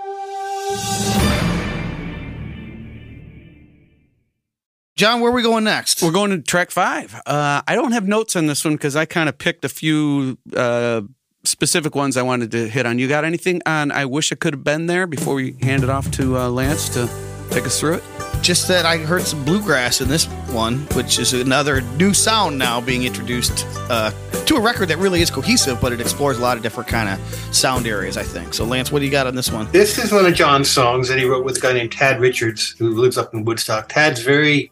John, 4.96 5.20
where 5.20 5.30
are 5.30 5.34
we 5.34 5.42
going 5.42 5.64
next? 5.64 6.02
We're 6.02 6.10
going 6.10 6.30
to 6.30 6.40
track 6.40 6.70
five. 6.70 7.14
Uh, 7.26 7.60
I 7.68 7.74
don't 7.74 7.92
have 7.92 8.08
notes 8.08 8.34
on 8.34 8.46
this 8.46 8.64
one 8.64 8.74
because 8.74 8.96
I 8.96 9.04
kind 9.04 9.28
of 9.28 9.36
picked 9.36 9.62
a 9.66 9.68
few 9.68 10.38
uh, 10.56 11.02
specific 11.44 11.94
ones 11.94 12.16
I 12.16 12.22
wanted 12.22 12.50
to 12.52 12.66
hit 12.66 12.86
on. 12.86 12.98
You 12.98 13.06
got 13.06 13.22
anything 13.22 13.60
on 13.66 13.92
I 13.92 14.06
Wish 14.06 14.32
I 14.32 14.36
Could 14.36 14.54
Have 14.54 14.64
Been 14.64 14.86
There 14.86 15.06
before 15.06 15.34
we 15.34 15.58
hand 15.60 15.84
it 15.84 15.90
off 15.90 16.10
to 16.12 16.38
uh, 16.38 16.48
Lance 16.48 16.88
to 16.90 17.10
take 17.50 17.66
us 17.66 17.78
through 17.78 17.96
it? 17.96 18.02
just 18.42 18.68
that 18.68 18.86
I 18.86 18.98
heard 18.98 19.22
some 19.22 19.44
bluegrass 19.44 20.00
in 20.00 20.08
this 20.08 20.26
one, 20.52 20.78
which 20.94 21.18
is 21.18 21.32
another 21.32 21.80
new 21.80 22.14
sound 22.14 22.58
now 22.58 22.80
being 22.80 23.02
introduced 23.02 23.66
uh, 23.90 24.12
to 24.44 24.56
a 24.56 24.60
record 24.60 24.88
that 24.88 24.98
really 24.98 25.20
is 25.20 25.30
cohesive, 25.30 25.80
but 25.80 25.92
it 25.92 26.00
explores 26.00 26.38
a 26.38 26.42
lot 26.42 26.56
of 26.56 26.62
different 26.62 26.88
kind 26.88 27.08
of 27.08 27.18
sound 27.54 27.86
areas. 27.86 28.16
I 28.16 28.22
think. 28.22 28.54
So, 28.54 28.64
Lance, 28.64 28.92
what 28.92 29.00
do 29.00 29.04
you 29.04 29.10
got 29.10 29.26
on 29.26 29.34
this 29.34 29.50
one? 29.50 29.70
This 29.72 29.98
is 29.98 30.12
one 30.12 30.26
of 30.26 30.34
John's 30.34 30.70
songs 30.70 31.08
that 31.08 31.18
he 31.18 31.24
wrote 31.24 31.44
with 31.44 31.56
a 31.58 31.60
guy 31.60 31.72
named 31.72 31.92
Tad 31.92 32.20
Richards, 32.20 32.76
who 32.78 32.90
lives 32.90 33.18
up 33.18 33.34
in 33.34 33.44
Woodstock. 33.44 33.88
Tad's 33.88 34.22
very 34.22 34.70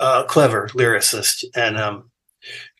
uh, 0.00 0.24
clever 0.24 0.68
lyricist, 0.68 1.44
and 1.54 1.76
um, 1.76 2.10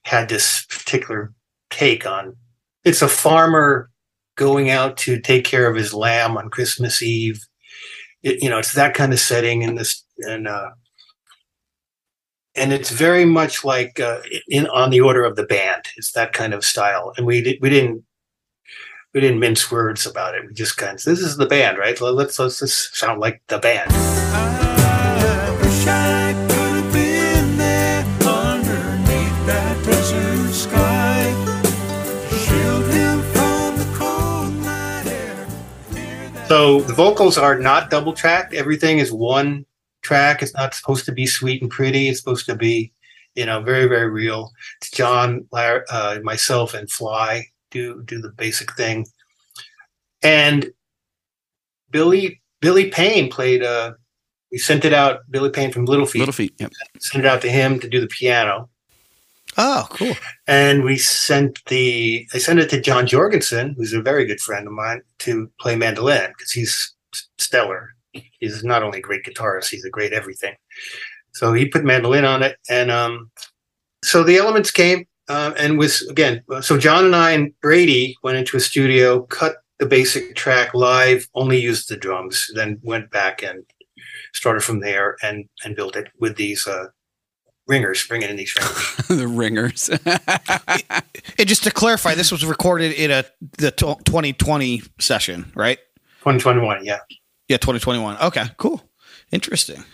had 0.05 0.29
this 0.29 0.65
particular 0.67 1.33
take 1.71 2.07
on. 2.07 2.37
It's 2.85 3.03
a 3.03 3.09
farmer 3.09 3.91
going 4.37 4.71
out 4.71 4.97
to 4.99 5.21
take 5.21 5.45
care 5.45 5.69
of 5.69 5.77
his 5.77 5.93
lamb 5.93 6.37
on 6.37 6.49
Christmas 6.49 7.03
Eve. 7.03 7.45
It, 8.23 8.43
you 8.43 8.49
know, 8.49 8.59
it's 8.59 8.73
that 8.73 8.95
kind 8.95 9.13
of 9.13 9.21
setting 9.21 9.63
in 9.63 9.75
this, 9.75 10.05
and 10.19 10.49
uh, 10.49 10.71
and 12.55 12.73
it's 12.73 12.91
very 12.91 13.25
much 13.25 13.65
like 13.65 14.01
uh, 14.01 14.21
in 14.49 14.67
on 14.69 14.91
the 14.91 15.01
order 15.01 15.25
of 15.25 15.37
the 15.37 15.45
band. 15.45 15.85
It's 15.97 16.13
that 16.13 16.33
kind 16.33 16.55
of 16.55 16.65
style, 16.65 17.13
and 17.17 17.27
we 17.27 17.43
did, 17.43 17.59
we 17.61 17.69
didn't 17.69 18.05
we 19.15 19.21
didn't 19.21 19.41
mince 19.41 19.71
words 19.71 20.07
about 20.07 20.35
it. 20.35 20.45
We 20.47 20.55
just 20.55 20.77
kind 20.77 20.97
of 20.97 21.03
this 21.05 21.21
is 21.21 21.37
the 21.37 21.47
band, 21.47 21.79
right? 21.79 22.01
Let's 22.01 22.39
let's 22.39 22.59
just 22.59 22.97
sound 22.97 23.21
like 23.21 23.43
the 23.49 23.59
band. 23.59 24.68
So 36.49 36.81
the 36.81 36.95
vocals 36.95 37.37
are 37.37 37.59
not 37.59 37.91
double 37.91 38.15
tracked. 38.15 38.55
Everything 38.55 39.01
is 39.01 39.13
one 39.13 39.67
track. 40.01 40.43
It's 40.43 40.55
not 40.55 40.73
supposed 40.73 41.05
to 41.05 41.13
be 41.13 41.27
sweet 41.27 41.61
and 41.61 41.71
pretty. 41.71 42.09
It's 42.09 42.21
supposed 42.21 42.47
to 42.47 42.55
be, 42.55 42.91
you 43.35 43.45
know, 43.45 43.61
very 43.61 43.87
very 43.87 44.09
real. 44.09 44.51
It's 44.81 44.91
John, 44.91 45.47
Lar- 45.53 45.85
uh, 45.91 46.21
myself, 46.23 46.73
and 46.73 46.91
Fly 46.91 47.45
do 47.71 48.03
do 48.05 48.23
the 48.23 48.31
basic 48.31 48.73
thing, 48.77 49.07
and 50.23 50.71
Billy 51.91 52.41
Billy 52.63 52.89
Payne 52.89 53.31
played. 53.31 53.63
Uh, 53.63 53.93
we 54.51 54.57
sent 54.57 54.87
it 54.87 54.95
out. 54.95 55.21
Billy 55.31 55.51
Payne 55.51 55.71
from 55.71 55.85
Little 55.85 56.07
Feat 56.07 56.21
Little 56.21 56.33
Feat. 56.33 56.55
Yep. 56.59 56.73
sent 56.99 57.27
it 57.27 57.29
out 57.29 57.43
to 57.43 57.51
him 57.51 57.79
to 57.81 57.89
do 57.91 58.01
the 58.01 58.07
piano. 58.07 58.71
Oh, 59.59 59.89
cool. 59.91 60.15
and 60.47 60.85
we 60.85 60.97
sent 60.97 61.65
the 61.67 62.27
I 62.33 62.39
sent 62.39 62.61
it 62.61 62.71
to 62.71 62.81
John 62.81 63.07
Jorgensen, 63.07 63.75
who's 63.77 63.93
a 63.93 64.01
very 64.01 64.25
good 64.25 64.41
friend 64.41 64.67
of 64.67 64.73
mine, 64.73 65.03
to 65.21 65.51
play 65.61 65.75
mandolin 65.75 66.31
because 66.37 66.53
he's 66.53 66.95
stellar. 67.39 67.91
He's 68.13 68.63
not 68.65 68.83
only 68.83 68.99
a 69.01 69.03
great 69.03 69.25
guitarist, 69.25 69.69
he's 69.69 69.85
a 69.85 69.91
great 69.91 70.13
everything. 70.13 70.55
So 71.33 71.53
he 71.53 71.67
put 71.67 71.85
mandolin 71.85 72.25
on 72.25 72.43
it, 72.43 72.57
and 72.71 72.91
um, 72.91 73.31
so 74.05 74.23
the 74.23 74.37
elements 74.37 74.71
came, 74.71 75.07
uh, 75.29 75.53
and 75.59 75.77
was 75.77 76.03
again. 76.09 76.43
So 76.61 76.79
John 76.79 77.05
and 77.05 77.17
I 77.17 77.33
and 77.33 77.53
Brady 77.61 78.17
went 78.23 78.39
into 78.39 78.57
a 78.57 78.61
studio, 78.61 79.23
cut 79.23 79.57
the 79.79 79.87
basic 79.87 80.37
track 80.37 80.73
live, 80.73 81.29
only 81.35 81.61
used 81.61 81.89
the 81.89 81.97
drums, 81.97 82.49
then 82.55 82.81
went 82.83 83.11
back 83.11 83.43
and 83.43 83.65
started 84.35 84.63
from 84.63 84.81
there 84.81 85.17
and 85.23 85.49
and 85.65 85.75
built 85.75 85.97
it 85.97 86.09
with 86.21 86.37
these 86.37 86.67
uh, 86.67 86.87
ringers, 87.69 88.07
bringing 88.07 88.31
in 88.31 88.37
these 88.37 88.55
ringers. 88.57 88.97
the 89.09 89.29
ringers. 89.29 89.91
And 91.39 91.49
just 91.49 91.65
to 91.65 91.71
clarify, 91.71 92.15
this 92.15 92.33
was 92.33 92.45
recorded 92.45 92.93
in 92.93 93.11
a 93.11 93.25
the 93.59 93.71
t- 93.71 93.95
2020 94.05 94.83
session, 94.99 95.53
right? 95.55 95.79
2021, 96.21 96.85
yeah. 96.85 96.99
Yeah, 97.49 97.59
2021. 97.59 98.19
Okay, 98.19 98.45
cool. 98.57 98.83
Interesting. 99.31 99.85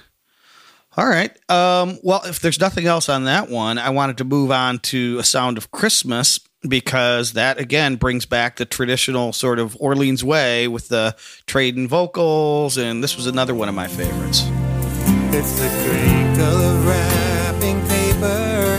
All 0.97 1.07
right. 1.07 1.31
Um, 1.51 1.99
well, 2.03 2.23
if 2.25 2.41
there's 2.41 2.61
nothing 2.61 2.87
else 2.87 3.09
on 3.09 3.25
that 3.25 3.51
one, 3.51 3.79
I 3.79 3.91
wanted 3.91 4.19
to 4.19 4.25
move 4.25 4.51
on 4.53 4.79
to 4.81 5.19
A 5.19 5.25
Sound 5.25 5.59
of 5.59 5.73
Christmas 5.73 6.39
because 6.67 7.33
that 7.33 7.59
again 7.59 7.97
brings 7.97 8.27
back 8.27 8.57
the 8.57 8.65
traditional 8.65 9.33
sort 9.33 9.59
of 9.59 9.77
Orleans 9.81 10.25
way 10.25 10.69
with 10.69 10.89
the 10.89 11.17
trade 11.47 11.77
and 11.77 11.89
vocals, 11.89 12.79
and 12.79 13.03
this 13.03 13.17
was 13.17 13.27
another 13.27 13.55
one 13.55 13.69
of 13.69 13.75
my 13.75 13.89
favorites. 13.89 14.45
It's 15.37 15.53
the 15.59 15.69
crinkle 15.69 16.45
of 16.45 16.87
wrapping 17.65 17.81
paper, 17.89 18.79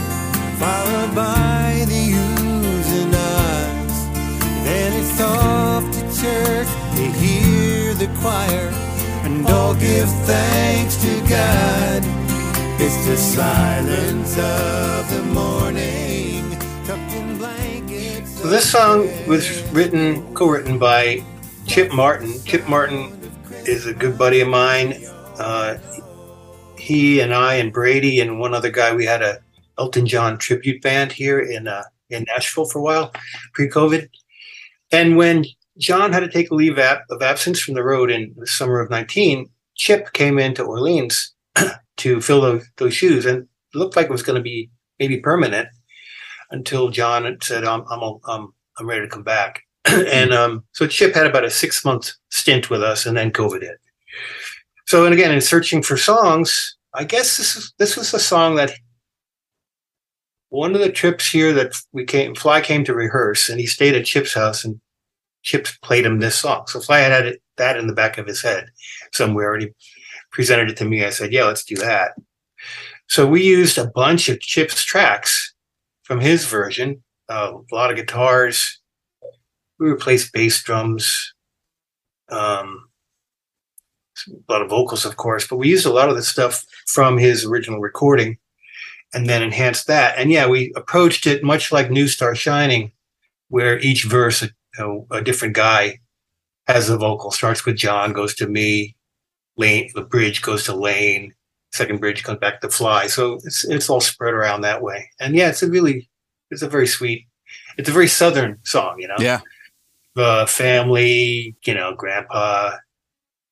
followed 0.59 1.15
by 1.15 1.85
the 1.87 1.95
and. 1.95 3.93
Then 4.63 4.93
it's 4.93 5.21
off 5.21 5.83
to 5.91 6.01
church 6.21 6.67
to 6.95 7.03
hear 7.19 7.93
the 7.93 8.07
choir, 8.19 8.69
and 9.23 9.45
all 9.47 9.73
give 9.75 10.09
thanks 10.25 10.97
to 10.97 11.19
God. 11.29 12.03
It's 12.79 13.05
the 13.05 13.17
silence 13.17 14.37
of 14.37 15.09
the 15.09 15.23
morning. 15.33 16.43
So 18.25 18.51
this 18.51 18.69
song 18.69 19.09
was 19.27 19.63
written, 19.71 20.33
co-written 20.35 20.77
by 20.77 21.23
Chip 21.65 21.91
Martin. 21.91 22.33
Chip 22.43 22.67
Martin 22.67 23.11
is 23.65 23.87
a 23.87 23.93
good 23.93 24.19
buddy 24.19 24.41
of 24.41 24.49
mine. 24.49 25.03
Uh, 25.39 25.77
he 26.85 27.19
and 27.19 27.33
I 27.33 27.55
and 27.55 27.73
Brady 27.73 28.19
and 28.19 28.39
one 28.39 28.53
other 28.53 28.69
guy, 28.69 28.93
we 28.93 29.05
had 29.05 29.21
a 29.21 29.39
Elton 29.77 30.05
John 30.05 30.37
tribute 30.37 30.81
band 30.81 31.11
here 31.11 31.39
in 31.39 31.67
uh, 31.67 31.83
in 32.09 32.25
Nashville 32.27 32.65
for 32.65 32.79
a 32.79 32.83
while, 32.83 33.11
pre-COVID. 33.53 34.07
And 34.91 35.17
when 35.17 35.45
John 35.79 36.13
had 36.13 36.19
to 36.19 36.29
take 36.29 36.51
a 36.51 36.55
leave 36.55 36.77
ab- 36.77 37.01
of 37.09 37.21
absence 37.21 37.59
from 37.59 37.73
the 37.73 37.83
road 37.83 38.11
in 38.11 38.33
the 38.37 38.45
summer 38.45 38.79
of 38.79 38.91
19, 38.91 39.49
Chip 39.73 40.13
came 40.13 40.37
into 40.37 40.63
Orleans 40.63 41.33
to 41.97 42.21
fill 42.21 42.41
those, 42.41 42.65
those 42.77 42.93
shoes, 42.93 43.25
and 43.25 43.47
looked 43.73 43.95
like 43.95 44.05
it 44.05 44.11
was 44.11 44.23
going 44.23 44.37
to 44.37 44.43
be 44.43 44.69
maybe 44.99 45.17
permanent 45.17 45.67
until 46.51 46.89
John 46.89 47.37
said, 47.41 47.65
"I'm 47.65 47.83
I'm 47.89 48.19
I'm, 48.27 48.53
I'm 48.77 48.87
ready 48.87 49.01
to 49.01 49.09
come 49.09 49.23
back." 49.23 49.63
and 49.85 50.33
um, 50.33 50.63
so 50.71 50.85
Chip 50.85 51.15
had 51.15 51.25
about 51.25 51.45
a 51.45 51.49
six 51.49 51.83
month 51.83 52.11
stint 52.29 52.69
with 52.69 52.83
us, 52.83 53.07
and 53.07 53.17
then 53.17 53.31
COVID 53.31 53.61
hit. 53.61 53.79
So, 54.87 55.05
and 55.05 55.13
again, 55.13 55.31
in 55.31 55.41
searching 55.41 55.81
for 55.81 55.97
songs, 55.97 56.77
I 56.93 57.03
guess 57.03 57.37
this 57.37 57.55
is 57.55 57.73
this 57.79 57.97
was 57.97 58.13
a 58.13 58.19
song 58.19 58.55
that 58.55 58.71
one 60.49 60.73
of 60.75 60.81
the 60.81 60.91
trips 60.91 61.29
here 61.29 61.51
that 61.53 61.75
we 61.91 62.05
came, 62.05 62.35
Fly 62.35 62.61
came 62.61 62.83
to 62.85 62.93
rehearse, 62.93 63.49
and 63.49 63.59
he 63.59 63.65
stayed 63.65 63.95
at 63.95 64.05
Chip's 64.05 64.33
house, 64.33 64.63
and 64.63 64.79
Chip 65.43 65.67
played 65.81 66.05
him 66.05 66.19
this 66.19 66.35
song. 66.35 66.65
So 66.67 66.79
Fly 66.79 66.99
had 66.99 67.25
it, 67.25 67.41
that 67.57 67.77
in 67.77 67.87
the 67.87 67.93
back 67.93 68.17
of 68.17 68.27
his 68.27 68.41
head 68.41 68.67
somewhere, 69.11 69.53
and 69.53 69.63
he 69.63 69.69
presented 70.31 70.69
it 70.69 70.77
to 70.77 70.85
me. 70.85 71.03
I 71.03 71.09
said, 71.09 71.33
"Yeah, 71.33 71.45
let's 71.45 71.65
do 71.65 71.75
that." 71.77 72.11
So 73.07 73.27
we 73.27 73.43
used 73.43 73.77
a 73.77 73.91
bunch 73.93 74.29
of 74.29 74.39
Chip's 74.39 74.83
tracks 74.83 75.53
from 76.03 76.19
his 76.19 76.45
version, 76.45 77.03
uh, 77.29 77.53
a 77.71 77.75
lot 77.75 77.91
of 77.91 77.97
guitars. 77.97 78.79
We 79.79 79.89
replaced 79.89 80.31
bass 80.31 80.63
drums, 80.63 81.33
um, 82.29 82.84
a 84.27 84.51
lot 84.51 84.61
of 84.61 84.69
vocals, 84.69 85.05
of 85.05 85.17
course, 85.17 85.47
but 85.47 85.57
we 85.57 85.69
used 85.69 85.85
a 85.85 85.93
lot 85.93 86.09
of 86.09 86.15
the 86.15 86.23
stuff 86.23 86.65
from 86.87 87.17
his 87.17 87.45
original 87.45 87.79
recording 87.79 88.37
and 89.13 89.29
then 89.29 89.43
enhanced 89.43 89.87
that. 89.87 90.17
And 90.17 90.31
yeah, 90.31 90.47
we 90.47 90.73
approached 90.75 91.27
it 91.27 91.43
much 91.43 91.71
like 91.71 91.89
New 91.89 92.07
Star 92.07 92.35
Shining, 92.35 92.91
where 93.49 93.79
each 93.79 94.03
verse, 94.03 94.43
a, 94.43 94.49
a, 94.77 95.17
a 95.17 95.21
different 95.21 95.55
guy 95.55 95.99
has 96.67 96.89
a 96.89 96.97
vocal. 96.97 97.31
Starts 97.31 97.65
with 97.65 97.77
John, 97.77 98.13
goes 98.13 98.33
to 98.35 98.47
me, 98.47 98.95
Lane, 99.57 99.89
the 99.95 100.01
bridge 100.01 100.41
goes 100.41 100.65
to 100.65 100.75
Lane, 100.75 101.33
second 101.71 101.99
bridge 101.99 102.23
comes 102.23 102.39
back 102.39 102.61
to 102.61 102.69
Fly. 102.69 103.07
So 103.07 103.35
it's 103.43 103.63
it's 103.65 103.89
all 103.89 104.01
spread 104.01 104.33
around 104.33 104.61
that 104.61 104.81
way. 104.81 105.09
And 105.19 105.35
yeah, 105.35 105.49
it's 105.49 105.63
a 105.63 105.69
really, 105.69 106.09
it's 106.51 106.61
a 106.61 106.69
very 106.69 106.87
sweet, 106.87 107.27
it's 107.77 107.89
a 107.89 107.93
very 107.93 108.07
southern 108.07 108.59
song, 108.63 108.99
you 108.99 109.07
know 109.07 109.15
yeah. 109.19 109.41
uh, 110.17 110.45
family, 110.45 111.55
you 111.65 111.73
know, 111.73 111.93
grandpa, 111.93 112.77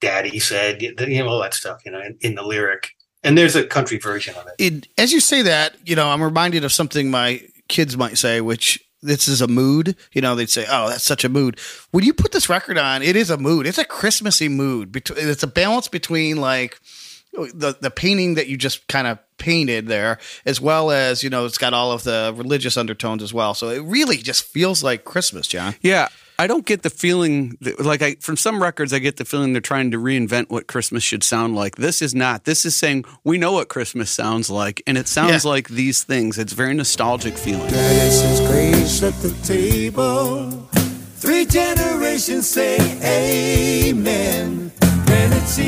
daddy 0.04 0.40
said, 0.40 0.82
you 0.82 0.94
know, 0.96 1.28
all 1.28 1.42
that 1.42 1.54
stuff, 1.54 1.82
you 1.86 1.92
know, 1.92 2.02
in, 2.02 2.18
in 2.22 2.36
the 2.36 2.44
lyric. 2.44 2.96
And 3.24 3.38
there's 3.38 3.56
a 3.56 3.66
country 3.66 3.98
version 3.98 4.36
of 4.36 4.48
it. 4.48 4.56
it, 4.60 4.88
as 4.98 5.14
you 5.14 5.22
say 5.22 5.42
that, 5.44 5.76
you 5.86 5.96
know, 5.96 6.10
I'm 6.10 6.22
reminded 6.22 6.66
of 6.66 6.74
something 6.74 7.10
my 7.10 7.42
kids 7.70 7.96
might 7.96 8.18
say, 8.18 8.42
which 8.42 8.84
this 9.02 9.28
is 9.28 9.42
a 9.42 9.48
mood. 9.48 9.96
You 10.12 10.22
know, 10.22 10.36
they'd 10.36 10.50
say, 10.50 10.66
"Oh, 10.70 10.90
that's 10.90 11.04
such 11.04 11.24
a 11.24 11.30
mood." 11.30 11.60
When 11.92 12.04
you 12.04 12.14
put 12.14 12.32
this 12.32 12.50
record 12.50 12.78
on, 12.78 13.02
it 13.02 13.16
is 13.16 13.30
a 13.30 13.38
mood. 13.38 13.66
It's 13.66 13.78
a 13.78 13.86
Christmassy 13.86 14.50
mood. 14.50 14.96
It's 15.18 15.44
a 15.44 15.48
balance 15.48 15.88
between 15.88 16.38
like 16.38 16.80
the 17.34 17.76
the 17.80 17.92
painting 17.92 18.36
that 18.36 18.48
you 18.48 18.58
just 18.58 18.88
kind 18.88 19.08
of 19.08 19.20
painted 19.38 19.88
there, 19.88 20.20
as 20.46 20.62
well 20.62 20.92
as 20.92 21.24
you 21.24 21.30
know, 21.30 21.46
it's 21.46 21.58
got 21.58 21.74
all 21.74 21.92
of 21.92 22.04
the 22.04 22.34
religious 22.36 22.78
undertones 22.78 23.24
as 23.24 23.34
well. 23.34 23.54
So 23.54 23.70
it 23.70 23.84
really 23.84 24.18
just 24.18 24.44
feels 24.44 24.84
like 24.84 25.06
Christmas, 25.06 25.48
John. 25.48 25.76
Yeah. 25.82 26.08
I 26.40 26.48
don't 26.48 26.66
get 26.66 26.82
the 26.82 26.90
feeling 26.90 27.58
that, 27.62 27.80
like 27.80 28.02
I 28.02 28.16
from 28.16 28.38
some 28.38 28.62
records 28.62 28.92
I 28.92 29.00
get 29.00 29.18
the 29.18 29.26
feeling 29.26 29.54
they're 29.54 29.62
trying 29.62 29.92
to 29.92 29.98
reinvent 29.98 30.50
what 30.50 30.68
Christmas 30.68 31.04
should 31.04 31.24
sound 31.24 31.56
like. 31.56 31.76
This 31.76 32.02
is 32.02 32.16
not. 32.16 32.46
This 32.46 32.66
is 32.66 32.76
saying 32.76 33.06
we 33.24 33.38
know 33.38 33.52
what 33.54 33.70
Christmas 33.70 34.10
sounds 34.10 34.50
like 34.50 34.82
and 34.88 34.98
it 34.98 35.08
sounds 35.08 35.46
Yeah. 35.46 35.52
like 35.52 35.70
these 35.70 36.04
things. 36.04 36.38
It's 36.38 36.54
very 36.54 36.74
nostalgic 36.74 37.38
feeling. 37.38 37.70
This 37.70 38.24
is 38.24 38.40
grace 38.50 39.04
at 39.04 39.14
the 39.22 39.32
table. 39.46 40.52
Three 41.18 41.46
generations 41.46 42.50
say 42.50 42.78
amen. 43.90 44.72
Plant 45.06 45.34
a 45.34 45.62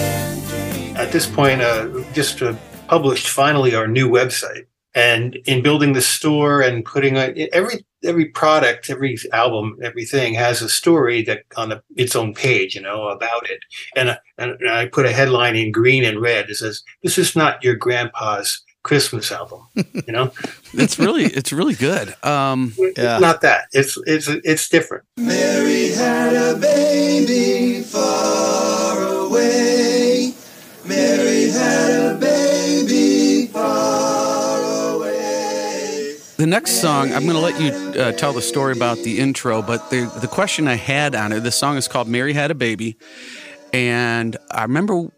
and 0.00 0.96
at 0.98 1.12
this 1.12 1.26
point 1.26 1.62
uh, 1.62 1.88
just 2.12 2.42
uh, 2.42 2.54
published 2.88 3.28
finally 3.28 3.74
our 3.74 3.86
new 3.86 4.08
website. 4.08 4.66
And 4.94 5.36
in 5.46 5.62
building 5.62 5.92
the 5.92 6.02
store 6.02 6.60
and 6.60 6.84
putting 6.84 7.16
a, 7.16 7.48
every 7.52 7.84
every 8.04 8.26
product, 8.26 8.90
every 8.90 9.16
album, 9.32 9.76
everything 9.82 10.34
has 10.34 10.62
a 10.62 10.68
story 10.68 11.22
that 11.22 11.42
on 11.56 11.68
the, 11.70 11.82
its 11.96 12.14
own 12.16 12.34
page, 12.34 12.74
you 12.74 12.80
know, 12.82 13.08
about 13.08 13.48
it. 13.50 13.60
And, 13.96 14.10
uh, 14.10 14.16
and 14.38 14.56
I 14.70 14.86
put 14.86 15.06
a 15.06 15.12
headline 15.12 15.56
in 15.56 15.72
green 15.72 16.04
and 16.04 16.20
red 16.20 16.46
that 16.48 16.54
says, 16.56 16.82
"This 17.02 17.18
is 17.18 17.34
not 17.34 17.62
your 17.64 17.74
grandpa's 17.74 18.62
Christmas 18.84 19.32
album." 19.32 19.66
You 19.74 20.12
know, 20.12 20.32
It's 20.74 20.98
really 20.98 21.24
it's 21.24 21.52
really 21.52 21.74
good. 21.74 22.14
Um, 22.22 22.72
Yeah. 22.78 22.88
it's 23.16 23.20
not 23.20 23.40
that. 23.42 23.64
It's 23.72 23.98
it's 24.06 24.28
it's 24.28 24.68
different. 24.68 25.04
Mary 25.16 25.88
had 25.90 26.34
a 26.36 26.56
baby 26.58 27.82
far 27.82 29.02
away. 29.02 30.32
Mary 30.84 31.50
had 31.50 31.90
a 32.12 32.14
baby 32.18 32.37
The 36.38 36.46
next 36.46 36.80
song, 36.80 37.12
I'm 37.12 37.24
going 37.26 37.34
to 37.34 37.40
let 37.40 37.60
you 37.60 38.00
uh, 38.00 38.12
tell 38.12 38.32
the 38.32 38.40
story 38.40 38.72
about 38.72 38.98
the 38.98 39.18
intro, 39.18 39.60
but 39.60 39.90
the 39.90 40.04
the 40.20 40.28
question 40.28 40.68
I 40.68 40.76
had 40.76 41.16
on 41.16 41.32
it, 41.32 41.40
the 41.40 41.50
song 41.50 41.76
is 41.76 41.88
called 41.88 42.06
"Mary 42.06 42.32
Had 42.32 42.52
a 42.52 42.54
Baby," 42.54 42.96
and 43.72 44.36
I 44.48 44.62
remember 44.62 45.08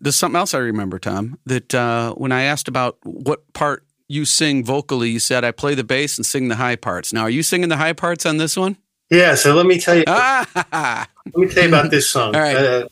there's 0.00 0.16
something 0.16 0.38
else 0.38 0.54
I 0.54 0.58
remember, 0.58 0.98
Tom, 0.98 1.38
that 1.44 1.74
uh, 1.74 2.14
when 2.14 2.32
I 2.32 2.44
asked 2.44 2.66
about 2.66 2.96
what 3.04 3.52
part 3.52 3.84
you 4.08 4.24
sing 4.24 4.64
vocally, 4.64 5.10
you 5.10 5.18
said 5.20 5.44
I 5.44 5.50
play 5.50 5.74
the 5.74 5.84
bass 5.84 6.16
and 6.16 6.24
sing 6.24 6.48
the 6.48 6.56
high 6.56 6.76
parts. 6.76 7.12
Now, 7.12 7.22
are 7.24 7.30
you 7.30 7.42
singing 7.42 7.68
the 7.68 7.76
high 7.76 7.92
parts 7.92 8.24
on 8.24 8.38
this 8.38 8.56
one? 8.56 8.78
Yeah. 9.10 9.34
So 9.34 9.54
let 9.54 9.66
me 9.66 9.78
tell 9.78 9.96
you. 9.96 10.04
Ah, 10.06 11.06
Let 11.26 11.36
me 11.36 11.46
tell 11.48 11.64
you 11.64 11.68
about 11.68 11.90
this 11.90 12.08
song. 12.08 12.34
All 12.34 12.40
right. 12.40 12.56
Uh, 12.56 12.88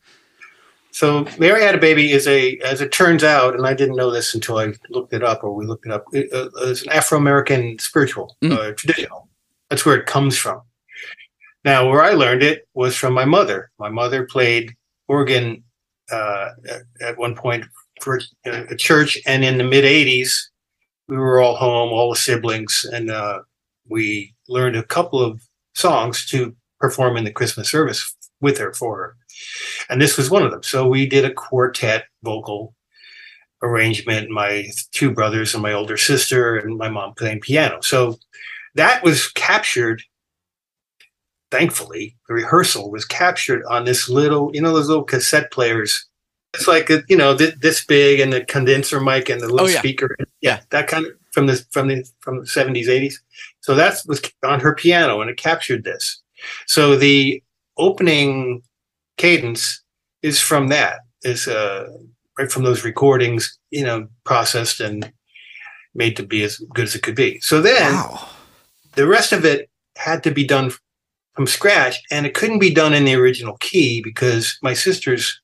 so 0.98 1.24
Mary 1.38 1.62
Had 1.62 1.76
a 1.76 1.78
Baby 1.78 2.11
is 2.11 2.26
a, 2.26 2.58
as 2.58 2.80
it 2.80 2.90
turns 2.90 3.22
out, 3.22 3.54
and 3.54 3.64
I 3.64 3.72
didn't 3.72 3.94
know 3.94 4.11
this 4.11 4.34
until 4.34 4.58
I 4.58 4.72
looked 4.90 5.12
it 5.12 5.22
up, 5.22 5.44
or 5.44 5.54
we 5.54 5.64
looked 5.64 5.87
it 5.87 5.92
up. 5.92 6.04
It, 6.12 6.28
uh, 6.32 6.48
it's 6.68 6.82
an 6.82 6.90
Afro-American 6.90 7.78
spiritual, 7.78 8.37
Mm. 8.42 8.52
uh, 8.58 8.72
traditional. 8.72 9.28
That's 9.70 9.87
where 9.87 9.94
it 9.94 10.06
comes 10.06 10.37
from. 10.37 10.61
Now, 11.64 11.88
where 11.88 12.02
I 12.02 12.14
learned 12.14 12.42
it 12.42 12.66
was 12.74 12.96
from 12.96 13.12
my 13.14 13.24
mother. 13.24 13.70
My 13.78 13.88
mother 13.88 14.26
played 14.26 14.74
organ 15.06 15.62
uh, 16.11 16.48
at, 16.68 16.82
at 17.00 17.16
one 17.16 17.37
point 17.37 17.64
for 18.02 18.18
uh, 18.44 18.64
a 18.68 18.74
church, 18.74 19.16
and 19.24 19.44
in 19.44 19.56
the 19.56 19.64
mid 19.64 19.84
'80s, 19.84 20.32
we 21.06 21.16
were 21.16 21.40
all 21.40 21.54
home, 21.54 21.90
all 21.92 22.11
the 22.11 22.16
siblings, 22.16 22.84
and 22.92 23.08
uh, 23.08 23.42
we 23.88 24.34
learned 24.48 24.74
a 24.74 24.82
couple 24.82 25.22
of 25.22 25.40
songs 25.76 26.26
to 26.30 26.56
perform 26.80 27.16
in 27.16 27.22
the 27.22 27.30
Christmas 27.30 27.70
service 27.70 28.16
with 28.40 28.58
her 28.58 28.72
for 28.74 28.96
her. 28.98 29.16
And 29.88 30.01
this 30.01 30.16
was 30.16 30.31
one 30.31 30.42
of 30.42 30.51
them. 30.51 30.62
So 30.62 30.87
we 30.87 31.07
did 31.07 31.25
a 31.25 31.33
quartet 31.33 32.05
vocal 32.23 32.75
arrangement, 33.62 34.31
my 34.31 34.68
two 34.92 35.11
brothers 35.11 35.55
and 35.55 35.62
my 35.62 35.73
older 35.73 35.97
sister, 35.97 36.57
and 36.57 36.77
my 36.77 36.88
mom 36.88 37.14
playing 37.14 37.40
piano. 37.40 37.81
So 37.83 38.18
that 38.75 39.03
was 39.03 39.29
captured. 39.33 40.03
Thankfully, 41.51 42.16
the 42.29 42.35
rehearsal 42.35 42.90
was 42.90 43.05
captured 43.07 43.64
on 43.68 43.85
this 43.85 44.09
little, 44.09 44.51
you 44.53 44.61
know, 44.61 44.75
those 44.75 44.88
little 44.88 45.05
cassette 45.05 45.51
players. 45.51 46.07
It's 46.55 46.68
like 46.68 46.90
a, 46.90 47.03
you 47.09 47.16
know 47.16 47.35
this, 47.35 47.55
this 47.61 47.85
big 47.85 48.21
and 48.21 48.33
the 48.33 48.44
condenser 48.44 49.01
mic 49.01 49.29
and 49.29 49.40
the 49.40 49.49
little 49.49 49.66
Oh, 49.66 49.71
yeah. 49.71 49.79
speaker. 49.79 50.14
Yeah, 50.40 50.61
that 50.71 50.88
kind 50.88 51.07
of 51.07 51.12
from 51.33 51.47
the 51.47 51.64
from 51.71 51.88
the 51.88 52.05
from 52.21 52.40
the 52.40 52.47
seventies, 52.47 52.88
eighties. 52.88 53.23
So 53.61 53.75
that 53.75 53.97
was 54.07 54.21
on 54.44 54.61
her 54.61 54.75
piano, 54.75 55.21
and 55.21 55.31
it 55.31 55.37
captured 55.37 55.85
this. 55.85 56.23
So 56.66 56.97
the 56.97 57.42
opening 57.77 58.62
cadence 59.18 59.83
is 60.22 60.40
from 60.40 60.68
that. 60.68 61.00
Is 61.22 61.48
uh, 61.48 61.88
right 62.38 62.50
from 62.50 62.62
those 62.62 62.85
recordings, 62.85 63.59
you 63.70 63.85
know, 63.85 64.07
processed 64.24 64.81
and 64.81 65.12
made 65.94 66.16
to 66.16 66.22
be 66.22 66.44
as 66.44 66.59
good 66.74 66.85
as 66.85 66.94
it 66.94 67.02
could 67.02 67.16
be. 67.16 67.40
So 67.40 67.61
then 67.61 67.92
Wow. 67.92 68.28
the 68.94 69.07
rest 69.07 69.33
of 69.33 69.44
it 69.44 69.68
had 69.96 70.22
to 70.22 70.31
be 70.31 70.44
done 70.46 70.72
from 71.35 71.46
scratch, 71.46 71.96
and 72.11 72.24
it 72.24 72.35
couldn't 72.35 72.61
be 72.61 72.72
done 72.72 72.94
in 72.94 73.04
the 73.04 73.14
original 73.14 73.57
key 73.59 74.00
because 74.02 74.59
my 74.62 74.74
sister's 74.74 75.40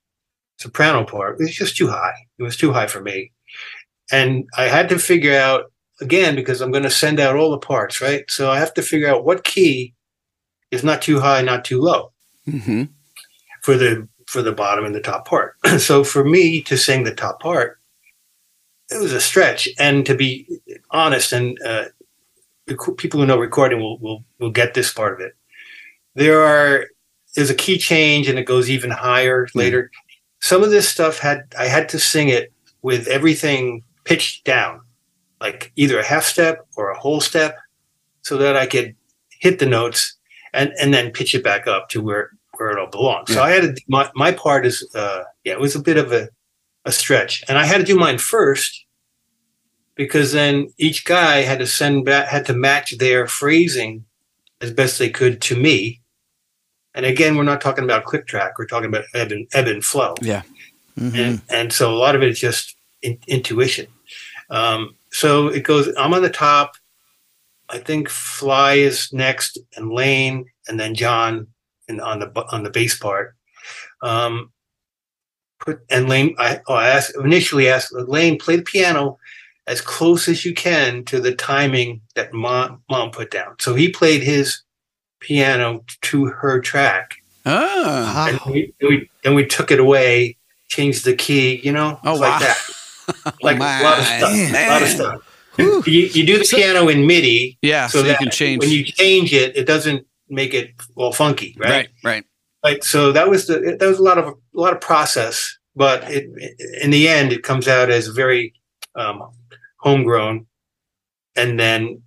soprano 0.58 1.04
part 1.04 1.38
was 1.38 1.52
just 1.52 1.76
too 1.76 1.88
high. 1.88 2.14
It 2.38 2.44
was 2.44 2.56
too 2.56 2.72
high 2.72 2.86
for 2.86 3.00
me, 3.00 3.32
and 4.12 4.44
I 4.56 4.64
had 4.68 4.88
to 4.90 4.98
figure 4.98 5.36
out 5.36 5.72
again 6.00 6.36
because 6.36 6.60
I'm 6.60 6.70
going 6.72 6.82
to 6.84 6.90
send 6.90 7.18
out 7.20 7.36
all 7.36 7.50
the 7.50 7.58
parts, 7.58 8.00
right? 8.00 8.24
So 8.30 8.50
I 8.50 8.58
have 8.58 8.74
to 8.74 8.82
figure 8.82 9.08
out 9.08 9.24
what 9.24 9.44
key 9.44 9.94
is 10.70 10.84
not 10.84 11.02
too 11.02 11.20
high, 11.20 11.42
not 11.42 11.64
too 11.64 11.80
low 11.80 12.12
hmm 12.44 12.84
for 13.64 13.78
the 13.78 14.06
for 14.26 14.42
the 14.42 14.52
bottom 14.52 14.84
and 14.84 14.94
the 14.94 15.00
top 15.00 15.26
part. 15.26 15.56
so 15.78 16.04
for 16.04 16.22
me 16.22 16.60
to 16.60 16.76
sing 16.76 17.04
the 17.04 17.14
top 17.14 17.40
part, 17.40 17.80
it 18.90 19.00
was 19.00 19.14
a 19.14 19.20
stretch. 19.20 19.66
And 19.78 20.04
to 20.04 20.14
be 20.14 20.46
honest, 20.90 21.32
and 21.32 21.58
uh, 21.62 21.86
people 22.98 23.18
who 23.18 23.26
know 23.26 23.38
recording 23.38 23.80
will, 23.80 23.98
will 23.98 24.22
will 24.38 24.50
get 24.50 24.74
this 24.74 24.92
part 24.92 25.14
of 25.14 25.20
it. 25.20 25.34
There 26.14 26.42
are 26.42 26.88
there's 27.34 27.48
a 27.48 27.54
key 27.54 27.78
change, 27.78 28.28
and 28.28 28.38
it 28.38 28.44
goes 28.44 28.68
even 28.68 28.90
higher 28.90 29.48
later. 29.54 29.90
Some 30.42 30.62
of 30.62 30.70
this 30.70 30.86
stuff 30.86 31.18
had 31.18 31.46
I 31.58 31.64
had 31.64 31.88
to 31.88 31.98
sing 31.98 32.28
it 32.28 32.52
with 32.82 33.08
everything 33.08 33.82
pitched 34.04 34.44
down, 34.44 34.82
like 35.40 35.72
either 35.76 35.98
a 35.98 36.04
half 36.04 36.24
step 36.24 36.66
or 36.76 36.90
a 36.90 36.98
whole 36.98 37.22
step, 37.22 37.56
so 38.20 38.36
that 38.36 38.58
I 38.58 38.66
could 38.66 38.94
hit 39.30 39.58
the 39.58 39.64
notes 39.66 40.18
and 40.52 40.70
and 40.78 40.92
then 40.92 41.12
pitch 41.12 41.34
it 41.34 41.42
back 41.42 41.66
up 41.66 41.88
to 41.88 42.02
where 42.02 42.32
where 42.58 42.70
it 42.70 42.78
all 42.78 42.86
belongs. 42.90 43.32
So 43.32 43.42
I 43.42 43.50
had 43.50 43.62
to 43.62 43.72
do 43.72 43.82
my 43.88 44.10
my 44.14 44.32
part 44.32 44.66
is 44.66 44.88
uh 44.94 45.24
yeah, 45.44 45.52
it 45.52 45.60
was 45.60 45.74
a 45.74 45.80
bit 45.82 45.96
of 45.96 46.12
a 46.12 46.28
a 46.84 46.92
stretch. 46.92 47.42
And 47.48 47.56
I 47.58 47.64
had 47.64 47.78
to 47.78 47.84
do 47.84 47.96
mine 47.96 48.18
first 48.18 48.84
because 49.94 50.32
then 50.32 50.72
each 50.78 51.04
guy 51.04 51.36
had 51.42 51.58
to 51.60 51.66
send 51.66 52.04
back 52.04 52.28
had 52.28 52.46
to 52.46 52.52
match 52.54 52.96
their 52.98 53.26
phrasing 53.26 54.04
as 54.60 54.70
best 54.72 54.98
they 54.98 55.10
could 55.10 55.40
to 55.42 55.56
me. 55.56 56.00
And 56.94 57.04
again, 57.04 57.36
we're 57.36 57.42
not 57.42 57.60
talking 57.60 57.84
about 57.84 58.04
click 58.04 58.26
track, 58.26 58.58
we're 58.58 58.66
talking 58.66 58.88
about 58.88 59.04
ebb 59.14 59.32
and, 59.32 59.48
ebb 59.52 59.66
and 59.66 59.84
flow 59.84 60.14
Yeah. 60.20 60.42
Mhm. 60.98 61.14
and 61.18 61.42
and 61.48 61.72
so 61.72 61.92
a 61.92 61.96
lot 61.96 62.14
of 62.14 62.22
it 62.22 62.28
is 62.28 62.38
just 62.40 62.76
in, 63.02 63.18
intuition. 63.26 63.86
Um, 64.50 64.96
so 65.10 65.48
it 65.48 65.62
goes. 65.64 65.88
I'm 65.96 66.14
on 66.14 66.22
the 66.22 66.30
top. 66.30 66.76
I 67.70 67.78
think 67.78 68.08
Fly 68.10 68.74
is 68.74 69.10
next, 69.12 69.58
and 69.76 69.90
Lane, 69.90 70.44
and 70.68 70.78
then 70.78 70.94
John, 70.94 71.46
and 71.88 72.00
on 72.00 72.18
the 72.20 72.30
on 72.52 72.62
the 72.62 72.70
bass 72.70 72.96
part. 72.98 73.34
Um, 74.02 74.50
put 75.60 75.80
and 75.90 76.08
Lane. 76.08 76.34
I, 76.38 76.60
oh, 76.68 76.74
I 76.74 76.88
asked 76.88 77.14
initially 77.16 77.68
asked 77.68 77.92
Lane 77.94 78.38
play 78.38 78.56
the 78.56 78.62
piano 78.62 79.18
as 79.66 79.80
close 79.80 80.28
as 80.28 80.44
you 80.44 80.52
can 80.54 81.04
to 81.06 81.20
the 81.20 81.34
timing 81.34 82.00
that 82.14 82.32
mom 82.32 82.82
mom 82.90 83.10
put 83.10 83.30
down. 83.30 83.56
So 83.60 83.74
he 83.74 83.88
played 83.90 84.22
his 84.22 84.62
piano 85.20 85.82
to 86.02 86.26
her 86.26 86.60
track 86.60 87.14
Ah. 87.46 88.28
and 88.28 88.38
Wow. 88.40 88.52
we, 88.52 88.74
we 88.82 89.10
and 89.24 89.34
we 89.34 89.46
took 89.46 89.70
it 89.70 89.78
away, 89.80 90.36
changed 90.68 91.04
the 91.04 91.14
key, 91.14 91.60
you 91.64 91.72
know, 91.72 91.98
Oh, 92.04 92.12
it's 92.12 92.20
wow. 92.20 92.30
like 92.30 92.40
that, 92.40 93.34
like 93.42 93.56
a 93.56 93.60
lot 93.60 93.98
of 93.98 94.04
my 94.04 94.16
stuff, 94.18 94.32
a 94.32 94.68
lot 94.68 94.82
of 94.82 94.88
stuff. 94.88 95.30
You, 95.56 95.82
you 95.86 96.26
do 96.26 96.38
the 96.38 96.44
piano 96.50 96.88
in 96.88 97.06
MIDI, 97.06 97.56
Yeah, 97.62 97.86
so, 97.86 98.02
so, 98.02 98.08
you 98.08 98.16
can 98.16 98.28
change. 98.30 98.60
when 98.60 98.70
you 98.70 98.82
change 98.82 99.32
it, 99.32 99.56
it 99.56 99.66
doesn't 99.66 100.04
make 100.28 100.54
it 100.54 100.72
all 100.96 101.12
funky, 101.12 101.56
right? 101.58 101.70
right, 101.70 101.88
right. 102.02 102.24
Like 102.62 102.82
so, 102.82 103.12
that 103.12 103.28
was 103.28 103.46
the 103.46 103.76
that 103.78 103.86
was 103.86 103.98
a 103.98 104.02
lot 104.02 104.18
of 104.18 104.26
a 104.26 104.34
lot 104.52 104.72
of 104.72 104.80
process, 104.80 105.58
but 105.76 106.02
it, 106.10 106.24
in 106.82 106.90
the 106.90 107.08
end, 107.08 107.32
it 107.32 107.42
comes 107.42 107.68
out 107.68 107.90
as 107.90 108.06
very 108.08 108.54
um, 108.94 109.30
homegrown, 109.80 110.46
and 111.36 111.60
then 111.60 112.02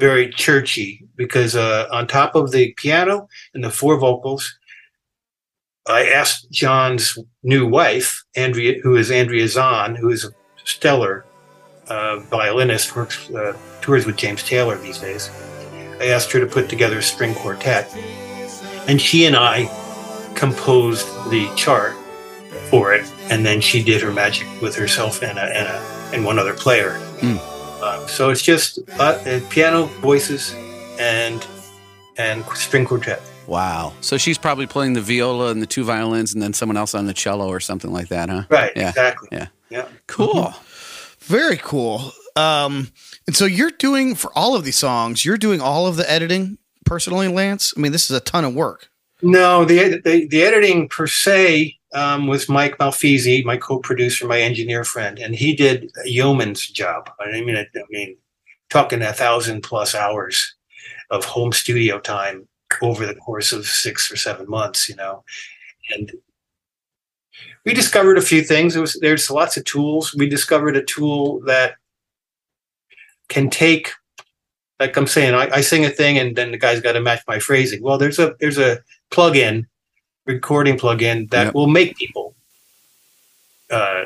very 0.00 0.30
churchy 0.30 1.06
because 1.14 1.54
uh, 1.54 1.86
on 1.92 2.06
top 2.06 2.34
of 2.34 2.50
the 2.50 2.72
piano 2.76 3.28
and 3.54 3.62
the 3.62 3.70
four 3.70 3.98
vocals, 3.98 4.52
I 5.86 6.06
asked 6.06 6.50
John's 6.50 7.18
new 7.42 7.66
wife, 7.66 8.24
Andrea, 8.34 8.80
who 8.82 8.96
is 8.96 9.10
Andrea 9.10 9.44
Zonn, 9.44 9.96
who 9.96 10.10
is 10.10 10.24
a 10.24 10.32
stellar 10.64 11.24
uh, 11.88 12.20
violinist, 12.20 12.96
works 12.96 13.30
uh, 13.30 13.56
tours 13.80 14.06
with 14.06 14.16
James 14.16 14.42
Taylor 14.42 14.76
these 14.78 14.98
days. 14.98 15.30
I 16.00 16.06
asked 16.06 16.32
her 16.32 16.40
to 16.40 16.46
put 16.46 16.68
together 16.68 16.98
a 16.98 17.02
string 17.02 17.34
quartet, 17.34 17.94
and 18.88 19.00
she 19.00 19.26
and 19.26 19.36
I 19.36 19.66
composed 20.34 21.06
the 21.30 21.50
chart 21.56 21.94
for 22.70 22.94
it, 22.94 23.04
and 23.30 23.44
then 23.44 23.60
she 23.60 23.82
did 23.82 24.00
her 24.00 24.12
magic 24.12 24.46
with 24.62 24.74
herself 24.76 25.22
and 25.22 25.38
a, 25.38 25.42
and, 25.42 25.68
a, 25.68 26.14
and 26.14 26.24
one 26.24 26.38
other 26.38 26.54
player. 26.54 26.98
Uh, 27.82 28.06
so 28.06 28.30
it's 28.30 28.42
just 28.42 28.78
uh, 28.98 29.02
uh, 29.26 29.40
piano, 29.50 29.84
voices, 30.00 30.54
and 30.98 31.46
and 32.16 32.44
string 32.54 32.84
quartet. 32.84 33.20
Wow. 33.46 33.94
So 34.00 34.16
she's 34.16 34.38
probably 34.38 34.66
playing 34.66 34.92
the 34.92 35.00
viola 35.00 35.50
and 35.50 35.60
the 35.60 35.66
two 35.66 35.84
violins, 35.84 36.32
and 36.32 36.42
then 36.42 36.52
someone 36.52 36.76
else 36.76 36.94
on 36.94 37.06
the 37.06 37.14
cello 37.14 37.48
or 37.48 37.60
something 37.60 37.92
like 37.92 38.08
that, 38.08 38.28
huh? 38.28 38.44
Right. 38.48 38.72
Yeah. 38.76 38.90
Exactly. 38.90 39.28
Yeah. 39.32 39.46
Yeah. 39.70 39.88
Cool. 40.06 40.54
Very 41.20 41.56
cool. 41.56 42.12
Um, 42.36 42.90
and 43.30 43.36
so 43.36 43.44
you're 43.44 43.70
doing 43.70 44.16
for 44.16 44.36
all 44.36 44.56
of 44.56 44.64
these 44.64 44.78
songs, 44.78 45.24
you're 45.24 45.38
doing 45.38 45.60
all 45.60 45.86
of 45.86 45.94
the 45.94 46.10
editing 46.10 46.58
personally, 46.84 47.28
Lance. 47.28 47.72
I 47.76 47.80
mean, 47.80 47.92
this 47.92 48.10
is 48.10 48.16
a 48.16 48.18
ton 48.18 48.44
of 48.44 48.56
work. 48.56 48.90
No, 49.22 49.64
the, 49.64 50.00
the 50.00 50.26
the 50.26 50.42
editing 50.42 50.88
per 50.88 51.06
se 51.06 51.78
um, 51.94 52.26
was 52.26 52.48
Mike 52.48 52.78
Malfisi, 52.78 53.44
my 53.44 53.56
co-producer, 53.56 54.26
my 54.26 54.40
engineer 54.40 54.82
friend, 54.82 55.20
and 55.20 55.36
he 55.36 55.54
did 55.54 55.92
a 56.04 56.08
yeoman's 56.08 56.66
job. 56.66 57.08
I 57.20 57.40
mean, 57.40 57.56
I 57.56 57.66
mean, 57.90 58.16
talking 58.68 59.00
a 59.00 59.12
thousand 59.12 59.60
plus 59.60 59.94
hours 59.94 60.56
of 61.10 61.24
home 61.24 61.52
studio 61.52 62.00
time 62.00 62.48
over 62.82 63.06
the 63.06 63.14
course 63.14 63.52
of 63.52 63.64
six 63.64 64.10
or 64.10 64.16
seven 64.16 64.50
months, 64.50 64.88
you 64.88 64.96
know, 64.96 65.22
and 65.94 66.10
we 67.64 67.74
discovered 67.74 68.18
a 68.18 68.22
few 68.22 68.42
things. 68.42 68.76
Was 68.76 68.98
there's 69.00 69.30
lots 69.30 69.56
of 69.56 69.62
tools. 69.62 70.16
We 70.16 70.28
discovered 70.28 70.76
a 70.76 70.82
tool 70.82 71.40
that 71.46 71.74
can 73.30 73.48
take, 73.48 73.92
like 74.78 74.94
I'm 74.96 75.06
saying, 75.06 75.34
I, 75.34 75.48
I 75.56 75.60
sing 75.62 75.86
a 75.86 75.90
thing 75.90 76.18
and 76.18 76.36
then 76.36 76.50
the 76.50 76.58
guy's 76.58 76.80
got 76.82 76.92
to 76.92 77.00
match 77.00 77.22
my 77.26 77.38
phrasing. 77.38 77.82
Well, 77.82 77.96
there's 77.96 78.18
a 78.18 78.34
there's 78.40 78.58
a 78.58 78.80
plug-in, 79.10 79.66
recording 80.26 80.78
plug-in 80.78 81.26
that 81.28 81.46
Yep. 81.46 81.54
will 81.54 81.66
make 81.68 81.96
people. 81.96 82.34
Uh, 83.70 84.04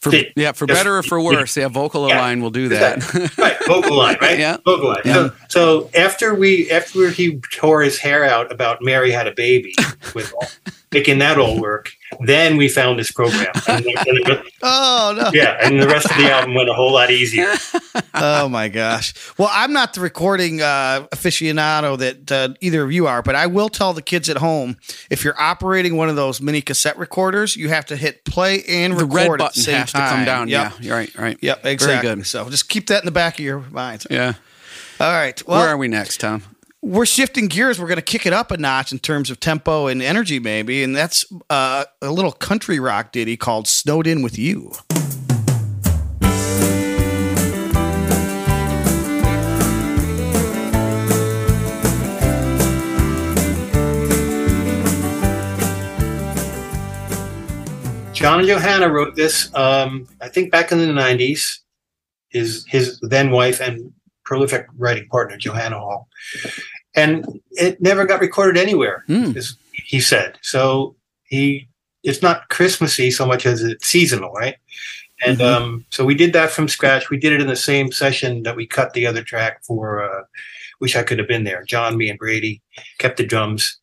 For, 0.00 0.10
Did- 0.10 0.32
yeah, 0.36 0.52
for 0.52 0.66
just- 0.66 0.78
better 0.78 0.96
or 0.98 1.02
for 1.02 1.20
worse. 1.20 1.56
Yeah, 1.56 1.66
vocal 1.68 2.08
Yeah. 2.08 2.18
align 2.18 2.40
will 2.40 2.50
do 2.50 2.68
that. 2.68 2.98
right, 3.38 3.56
vocal 3.66 3.96
line, 3.96 4.16
right? 4.20 4.38
Yeah. 4.46 4.56
vocal. 4.64 4.94
Yeah. 5.04 5.12
So, 5.14 5.32
so 5.48 5.90
after 5.94 6.34
we 6.34 6.70
after 6.70 7.10
he 7.10 7.40
tore 7.52 7.82
his 7.82 7.98
hair 7.98 8.24
out 8.24 8.52
about 8.52 8.78
Mary 8.82 9.10
had 9.10 9.26
a 9.26 9.32
baby 9.32 9.74
with 10.14 10.32
all, 10.34 10.46
making 10.92 11.18
that 11.18 11.36
all 11.38 11.60
work, 11.60 11.90
then 12.20 12.56
we 12.56 12.68
found 12.68 12.98
this 12.98 13.10
program. 13.10 13.46
And, 13.68 13.84
then- 13.84 13.94
and 14.06 14.24
the- 14.26 14.42
Oh 14.62 15.14
no. 15.16 15.30
yeah, 15.32 15.58
and 15.62 15.80
the 15.80 15.86
rest 15.86 16.10
of 16.10 16.16
the 16.16 16.30
album 16.30 16.54
went 16.54 16.68
a 16.68 16.72
whole 16.74 16.92
lot 16.92 17.10
easier. 17.10 17.52
oh 18.14 18.48
my 18.48 18.68
gosh. 18.68 19.14
Well, 19.38 19.48
I'm 19.52 19.72
not 19.72 19.94
the 19.94 20.00
recording 20.00 20.60
uh, 20.60 21.06
aficionado 21.12 21.96
that 21.98 22.32
uh, 22.32 22.54
either 22.60 22.82
of 22.82 22.90
you 22.90 23.06
are, 23.06 23.22
but 23.22 23.34
I 23.36 23.46
will 23.46 23.68
tell 23.68 23.92
the 23.92 24.02
kids 24.02 24.28
at 24.28 24.38
home 24.38 24.76
if 25.10 25.22
you're 25.24 25.40
operating 25.40 25.96
one 25.96 26.08
of 26.08 26.16
those 26.16 26.40
mini 26.40 26.60
cassette 26.60 26.98
recorders, 26.98 27.54
you 27.56 27.68
have 27.68 27.86
to 27.86 27.96
hit 27.96 28.24
play 28.24 28.62
and 28.64 28.94
the 28.98 29.04
record 29.04 29.14
red 29.14 29.24
at 29.26 29.30
the 29.30 29.36
button 29.44 29.62
same 29.62 29.74
has 29.76 29.92
to 29.92 29.98
come 29.98 30.24
down. 30.24 30.48
Yep. 30.48 30.72
Yeah, 30.72 30.78
you're 30.80 30.96
right, 30.96 31.14
right. 31.18 31.38
Yep, 31.40 31.66
exactly. 31.66 32.14
good. 32.16 32.26
So 32.26 32.48
just 32.50 32.68
keep 32.68 32.88
that 32.88 33.02
in 33.02 33.04
the 33.06 33.12
back 33.12 33.34
of 33.38 33.44
your 33.44 33.60
mind. 33.70 34.06
Yeah. 34.10 34.34
All 35.00 35.12
right. 35.12 35.40
Well, 35.46 35.60
Where 35.60 35.68
are 35.68 35.76
we 35.76 35.86
next, 35.88 36.18
Tom? 36.20 36.42
We're 36.82 37.06
shifting 37.06 37.48
gears. 37.48 37.80
We're 37.80 37.88
going 37.88 37.96
to 37.96 38.02
kick 38.02 38.26
it 38.26 38.32
up 38.32 38.50
a 38.50 38.56
notch 38.56 38.92
in 38.92 38.98
terms 38.98 39.30
of 39.30 39.40
tempo 39.40 39.86
and 39.86 40.02
energy, 40.02 40.38
maybe, 40.38 40.82
and 40.82 40.94
that's 40.94 41.24
uh, 41.50 41.84
a 42.00 42.10
little 42.10 42.32
country 42.32 42.78
rock 42.78 43.12
ditty 43.12 43.36
called 43.36 43.66
"Snowed 43.66 44.06
In 44.06 44.22
with 44.22 44.38
You." 44.38 44.72
John 58.12 58.44
Johanna 58.44 58.88
wrote 58.88 59.14
this, 59.14 59.48
um, 59.54 60.08
I 60.20 60.28
think 60.28 60.50
back 60.50 60.72
in 60.72 60.78
the 60.78 60.86
90s. 60.86 61.60
His 62.30 62.66
his 62.68 62.98
then 63.00 63.30
wife 63.30 63.60
and 63.60 63.92
prolific 64.28 64.66
writing 64.76 65.08
partner, 65.08 65.38
Johanna 65.38 65.78
Hall. 65.78 66.06
And 66.94 67.40
it 67.52 67.80
never 67.80 68.04
got 68.04 68.20
recorded 68.20 68.60
anywhere, 68.60 69.02
Hmm. 69.06 69.32
as 69.36 69.56
he 69.72 70.00
said. 70.00 70.38
So 70.42 70.94
he 71.24 71.66
it's 72.04 72.22
not 72.22 72.48
Christmassy 72.48 73.10
so 73.10 73.26
much 73.26 73.44
as 73.44 73.62
it's 73.62 73.86
seasonal, 73.88 74.30
right? 74.32 74.54
And 75.26 75.38
Mhm. 75.38 75.44
um, 75.52 75.86
so 75.90 76.04
we 76.04 76.14
did 76.14 76.32
that 76.34 76.50
from 76.52 76.68
scratch. 76.68 77.10
We 77.10 77.16
did 77.18 77.32
it 77.32 77.40
in 77.40 77.48
the 77.48 77.56
same 77.56 77.90
session 77.90 78.44
that 78.44 78.54
we 78.54 78.66
cut 78.66 78.92
the 78.92 79.04
other 79.06 79.22
track 79.22 79.64
for 79.64 80.02
uh, 80.04 80.22
Wish 80.80 80.94
I 80.94 81.02
Could 81.02 81.18
Have 81.18 81.26
Been 81.26 81.42
There. 81.44 81.64
John, 81.64 81.96
me, 81.96 82.08
and 82.08 82.18
Brady 82.18 82.62
kept 82.98 83.16
the 83.16 83.26
drums, 83.26 83.78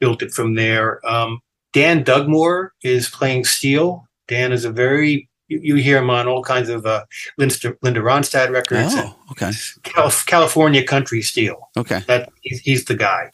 built 0.00 0.22
it 0.22 0.32
from 0.32 0.54
there. 0.54 1.06
Um, 1.06 1.40
Dan 1.74 2.02
Dugmore 2.02 2.70
is 2.82 3.10
playing 3.10 3.44
steel. 3.44 4.08
Dan 4.26 4.52
is 4.52 4.64
a 4.64 4.70
very 4.72 5.28
you, 5.50 5.58
you 5.62 5.74
hear 5.76 5.98
him 5.98 6.08
on 6.10 6.26
all 6.28 6.42
kinds 6.42 6.68
of 6.70 6.86
uh, 6.86 7.04
Linda, 7.36 7.76
Linda 7.82 8.00
Ronstadt 8.00 8.50
records, 8.50 8.94
Oh, 8.96 9.14
okay. 9.32 9.50
Calif- 9.82 10.24
California 10.26 10.82
country 10.86 11.20
steel. 11.22 11.68
Okay. 11.76 12.00
That 12.06 12.30
he's, 12.40 12.60
he's 12.60 12.84
the 12.86 12.94
guy, 12.96 13.30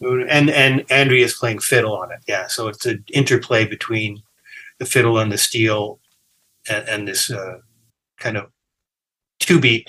and 0.00 0.48
and 0.50 0.84
Andrea's 0.90 1.34
playing 1.34 1.58
fiddle 1.58 1.96
on 1.96 2.10
it. 2.12 2.20
Yeah, 2.26 2.46
so 2.46 2.68
it's 2.68 2.86
an 2.86 3.04
interplay 3.12 3.66
between 3.66 4.22
the 4.78 4.86
fiddle 4.86 5.18
and 5.18 5.30
the 5.32 5.38
steel, 5.38 5.98
and, 6.68 6.88
and 6.88 7.08
this 7.08 7.30
uh, 7.30 7.58
kind 8.18 8.36
of 8.36 8.50
two 9.38 9.60
beat 9.60 9.86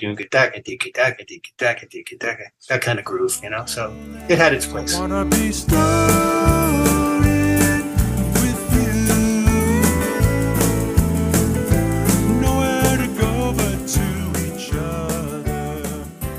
that 2.68 2.80
kind 2.82 2.98
of 2.98 3.04
groove, 3.04 3.38
you 3.42 3.50
know. 3.50 3.64
So 3.66 3.94
it 4.28 4.38
had 4.38 4.52
its 4.54 4.66
place. 4.66 4.94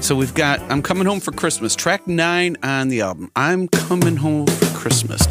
So 0.10 0.15
we've 0.15 0.34
got 0.34 0.60
I'm 0.72 0.82
Coming 0.82 1.06
Home 1.06 1.19
for 1.19 1.32
Christmas, 1.32 1.76
track 1.76 2.08
nine 2.08 2.58
on 2.63 2.88
the 2.88 3.02
album. 3.02 3.32
I'm 3.36 3.67
Coming 3.67 4.15
Home 4.15 4.48
for 4.48 4.65
Christmas. 4.76 5.22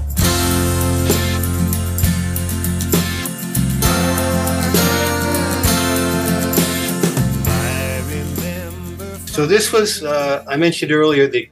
So 9.27 9.47
this 9.47 9.73
was 9.73 10.05
uh, 10.05 10.45
I 10.47 10.57
mentioned 10.57 10.93
earlier 10.93 11.27
the 11.27 11.51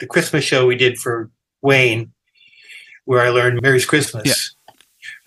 the 0.00 0.06
Christmas 0.06 0.42
show 0.42 0.66
we 0.66 0.74
did 0.74 0.98
for 0.98 1.30
Wayne, 1.62 2.10
where 3.04 3.20
I 3.20 3.28
learned 3.28 3.62
Merry's 3.62 3.86
Christmas. 3.86 4.26
Yeah. 4.26 4.72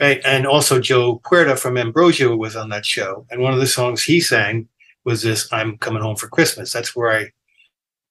Right, 0.05 0.21
and 0.25 0.45
also 0.45 0.81
Joe 0.81 1.21
Puerta 1.23 1.55
from 1.55 1.77
Ambrosia 1.77 2.35
was 2.35 2.57
on 2.57 2.67
that 2.71 2.85
show, 2.85 3.25
and 3.31 3.41
one 3.41 3.53
of 3.53 3.61
the 3.61 3.67
songs 3.67 4.03
he 4.03 4.19
sang 4.19 4.67
was 5.05 5.21
this 5.23 5.51
"I'm 5.51 5.77
Coming 5.77 6.01
Home 6.03 6.15
for 6.15 6.27
Christmas." 6.27 6.71
That's 6.71 6.95
where 6.95 7.11
I 7.11 7.29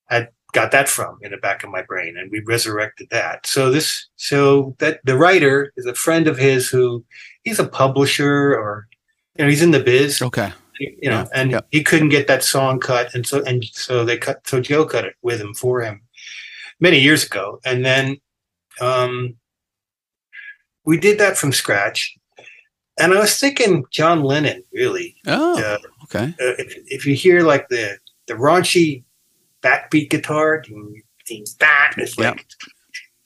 had 0.09 0.29
got 0.53 0.73
that 0.73 0.89
from 0.89 1.19
in 1.23 1.31
the 1.31 1.37
back 1.37 1.63
of 1.63 1.71
my 1.71 1.83
brain, 1.83 2.17
and 2.17 2.31
we 2.31 2.41
resurrected 2.47 3.09
that. 3.11 3.47
So 3.47 3.71
this, 3.71 4.09
so 4.17 4.75
that 4.79 5.01
the 5.05 5.17
writer 5.17 5.73
is 5.77 5.87
a 5.87 5.95
friend 5.95 6.27
of 6.27 6.37
his 6.39 6.69
who 6.69 7.05
he's 7.45 7.59
a 7.61 7.67
publisher 7.69 8.55
or 8.59 8.89
you 9.37 9.45
know 9.45 9.51
he's 9.51 9.63
in 9.63 9.71
the 9.71 9.81
biz 9.81 10.21
Okay. 10.21 10.53
you 10.81 11.09
know, 11.09 11.21
Yeah, 11.21 11.27
and 11.33 11.51
yeah. 11.53 11.61
he 11.71 11.85
couldn't 11.85 12.09
get 12.09 12.27
that 12.27 12.43
song 12.43 12.81
cut, 12.81 13.15
and 13.15 13.27
so 13.27 13.43
and 13.45 13.65
so 13.65 14.05
they 14.05 14.19
cut. 14.19 14.47
So 14.47 14.61
Joe 14.61 14.85
cut 14.87 15.05
it 15.05 15.15
with 15.23 15.41
him 15.41 15.55
for 15.55 15.81
him 15.83 16.03
many 16.81 16.99
years 16.99 17.25
ago, 17.25 17.61
and 17.65 17.85
then 17.85 18.17
um, 18.81 19.37
we 20.85 20.97
did 20.99 21.19
that 21.21 21.37
from 21.37 21.53
scratch. 21.53 22.17
And 22.99 23.15
I 23.15 23.21
was 23.21 23.39
thinking 23.39 23.85
John 23.91 24.23
Lennon, 24.25 24.63
really. 24.73 25.17
Oh, 25.27 25.59
Uh, 25.63 25.79
okay. 26.15 26.35
uh, 26.41 26.55
if, 26.59 26.75
if 26.87 27.07
you 27.07 27.15
hear 27.15 27.43
like 27.43 27.69
the 27.69 27.99
the 28.27 28.35
raunchy 28.35 29.05
backbeat 29.63 30.11
guitar, 30.11 30.61
ding, 30.61 31.03
ding, 31.27 31.45
that 31.61 31.95
it's 31.99 32.17
Yeah. 32.19 32.31
like. 32.31 32.47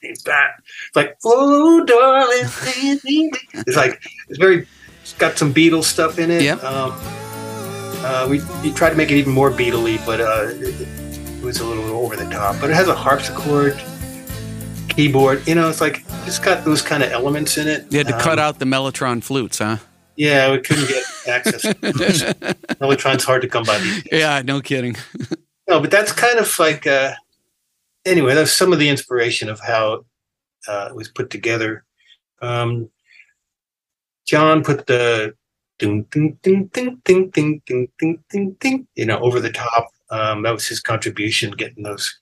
ding, 0.01 0.15
that. 0.25 0.51
It's 0.87 0.95
like, 0.95 1.17
oh, 1.25 1.83
darling. 1.83 2.47
ding, 2.63 2.97
ding, 3.03 3.31
ding." 3.31 3.31
It's 3.65 3.75
like, 3.75 4.03
it's 4.29 4.37
very, 4.37 4.67
it's 5.01 5.13
got 5.13 5.35
some 5.37 5.51
Beatles 5.53 5.85
stuff 5.85 6.19
in 6.19 6.29
it. 6.29 6.43
Yep. 6.43 6.63
Um, 6.63 6.91
uh, 8.03 8.27
we, 8.29 8.39
we 8.61 8.71
tried 8.71 8.91
to 8.91 8.95
make 8.95 9.09
it 9.09 9.15
even 9.17 9.33
more 9.33 9.49
Beatley, 9.49 10.03
but 10.05 10.21
uh, 10.21 10.45
it, 10.49 10.79
it 10.81 11.43
was 11.43 11.59
a 11.59 11.65
little 11.65 11.85
over 11.85 12.15
the 12.15 12.29
top. 12.29 12.55
But 12.61 12.69
it 12.69 12.75
has 12.75 12.87
a 12.87 12.93
harpsichord, 12.95 13.81
keyboard. 14.89 15.47
You 15.47 15.55
know, 15.55 15.69
it's 15.69 15.81
like 15.81 16.03
it's 16.27 16.37
got 16.39 16.63
those 16.65 16.81
kind 16.83 17.01
of 17.01 17.11
elements 17.11 17.57
in 17.57 17.67
it. 17.67 17.85
You 17.91 17.97
had 17.99 18.07
to 18.07 18.15
Um, 18.15 18.21
cut 18.21 18.37
out 18.37 18.59
the 18.59 18.65
Mellotron 18.65 19.23
flutes, 19.23 19.57
huh? 19.57 19.77
Yeah, 20.15 20.51
we 20.51 20.59
couldn't 20.59 20.87
get 20.87 21.03
access. 21.27 21.63
Mellotron's 21.63 23.23
hard 23.23 23.41
to 23.41 23.47
come 23.47 23.63
by 23.63 23.77
these 23.79 24.03
days. 24.03 24.21
Yeah, 24.21 24.41
no 24.43 24.61
kidding. 24.61 24.95
No, 25.67 25.79
but 25.79 25.91
that's 25.91 26.11
kind 26.11 26.39
of 26.39 26.59
like 26.59 26.87
uh, 26.87 27.13
anyway. 28.05 28.33
That's 28.35 28.53
some 28.53 28.71
of 28.71 28.79
the 28.79 28.89
inspiration 28.89 29.49
of 29.49 29.59
how 29.59 30.05
uh, 30.67 30.87
it 30.89 30.95
was 30.95 31.09
put 31.09 31.29
together. 31.29 31.83
Um, 32.41 32.89
John 34.27 34.63
put 34.63 34.87
the 34.87 35.33
ding 35.79 36.03
ding 36.11 36.37
ding 36.41 36.69
ding 36.73 36.99
ding 37.03 37.29
ding 37.29 37.61
ding 37.65 37.89
ding 37.99 38.23
ding 38.29 38.55
ding 38.59 38.87
you 38.95 39.05
know 39.05 39.19
over 39.19 39.39
the 39.39 39.51
top. 39.51 39.89
Um, 40.11 40.43
that 40.43 40.53
was 40.53 40.67
his 40.67 40.79
contribution, 40.79 41.51
getting 41.51 41.83
those 41.83 42.19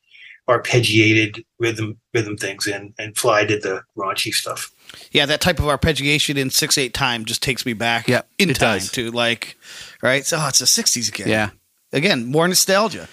arpeggiated 0.49 1.43
rhythm 1.59 1.97
rhythm 2.13 2.37
things 2.37 2.67
in, 2.67 2.93
and 2.97 3.17
Fly 3.17 3.45
did 3.45 3.61
the 3.61 3.81
raunchy 3.97 4.33
stuff. 4.33 4.71
Yeah, 5.11 5.25
that 5.27 5.41
type 5.41 5.59
of 5.59 5.65
arpeggiation 5.65 6.37
in 6.37 6.49
six 6.49 6.77
eight 6.77 6.93
time 6.93 7.25
just 7.25 7.41
takes 7.43 7.65
me 7.65 7.73
back 7.73 8.07
Yep, 8.07 8.27
in 8.39 8.49
it 8.49 8.55
time 8.55 8.79
does. 8.79 8.91
to 8.91 9.11
like, 9.11 9.57
right? 10.01 10.25
So 10.25 10.37
oh, 10.39 10.47
it's 10.47 10.59
the 10.59 10.65
'60s 10.65 11.09
again. 11.09 11.27
Yeah. 11.27 11.49
again, 11.91 12.25
more 12.25 12.47
nostalgia. 12.47 13.07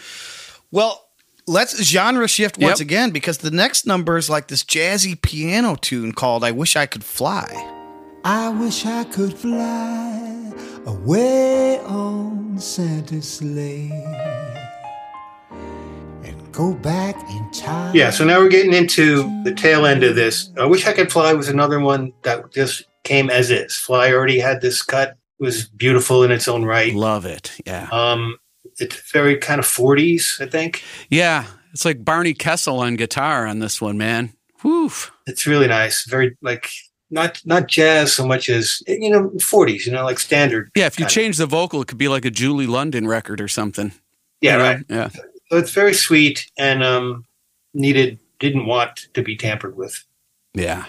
Well, 0.70 1.04
let's 1.46 1.82
genre 1.82 2.28
shift 2.28 2.58
once 2.58 2.80
Yep. 2.80 2.86
again 2.86 3.10
because 3.10 3.38
the 3.38 3.50
next 3.50 3.86
number 3.86 4.16
is 4.16 4.28
like 4.30 4.48
this 4.48 4.62
jazzy 4.64 5.20
piano 5.20 5.76
tune 5.76 6.12
called 6.12 6.44
"I 6.44 6.50
Wish 6.52 6.76
I 6.76 6.86
Could 6.86 7.04
Fly." 7.04 7.48
I 8.24 8.50
wish 8.50 8.84
I 8.84 9.04
could 9.04 9.32
fly 9.36 10.52
away 10.84 11.78
on 11.80 12.58
Santa's 12.58 13.26
sleigh 13.38 13.90
and 13.90 14.39
go 16.52 16.74
back 16.74 17.16
in 17.30 17.50
time. 17.52 17.94
Yeah, 17.94 18.10
so 18.10 18.24
now 18.24 18.38
we're 18.38 18.48
getting 18.48 18.72
into 18.74 19.22
the 19.44 19.54
tail 19.54 19.86
end 19.86 20.02
of 20.02 20.14
this. 20.16 20.50
I 20.58 20.66
wish 20.66 20.86
I 20.86 20.92
could 20.92 21.10
fly 21.12 21.32
was 21.32 21.48
another 21.48 21.80
one 21.80 22.12
that 22.22 22.52
just 22.52 22.84
came 23.04 23.30
as 23.30 23.50
is. 23.50 23.76
Fly 23.76 24.12
already 24.12 24.38
had 24.38 24.60
this 24.60 24.82
cut; 24.82 25.10
it 25.38 25.42
was 25.44 25.68
beautiful 25.68 26.22
in 26.22 26.30
its 26.30 26.48
own 26.48 26.64
right. 26.64 26.94
Love 26.94 27.24
it. 27.24 27.52
Yeah. 27.66 27.88
Um, 27.92 28.36
it's 28.78 29.10
very 29.12 29.36
kind 29.36 29.58
of 29.58 29.66
40s, 29.66 30.40
I 30.40 30.46
think. 30.46 30.82
Yeah. 31.08 31.46
It's 31.72 31.84
like 31.84 32.04
Barney 32.04 32.34
Kessel 32.34 32.80
on 32.80 32.96
guitar 32.96 33.46
on 33.46 33.58
this 33.60 33.80
one, 33.80 33.96
man. 33.98 34.32
Whew. 34.62 34.90
It's 35.26 35.46
really 35.46 35.66
nice. 35.68 36.04
Very 36.04 36.36
like 36.42 36.68
not 37.10 37.40
not 37.44 37.68
jazz 37.68 38.12
so 38.12 38.26
much 38.26 38.48
as 38.48 38.82
you 38.88 39.10
know 39.10 39.30
40s. 39.36 39.86
You 39.86 39.92
know, 39.92 40.04
like 40.04 40.18
standard. 40.18 40.70
Yeah. 40.74 40.86
If 40.86 40.98
you 40.98 41.04
kind 41.04 41.10
of- 41.10 41.14
change 41.14 41.36
the 41.36 41.46
vocal, 41.46 41.80
it 41.82 41.88
could 41.88 41.98
be 41.98 42.08
like 42.08 42.24
a 42.24 42.30
Julie 42.30 42.66
London 42.66 43.06
record 43.06 43.40
or 43.40 43.48
something. 43.48 43.92
yeah, 44.40 44.52
You 44.52 44.58
know? 44.58 44.64
right. 44.64 44.84
Yeah. 44.88 45.08
So 45.50 45.58
it's 45.58 45.72
very 45.72 45.94
sweet 45.94 46.50
and 46.58 46.82
um, 46.84 47.24
needed 47.74 48.18
didn't 48.38 48.66
want 48.66 49.08
to 49.14 49.22
be 49.22 49.36
tampered 49.36 49.76
with, 49.76 50.02
Yeah. 50.54 50.86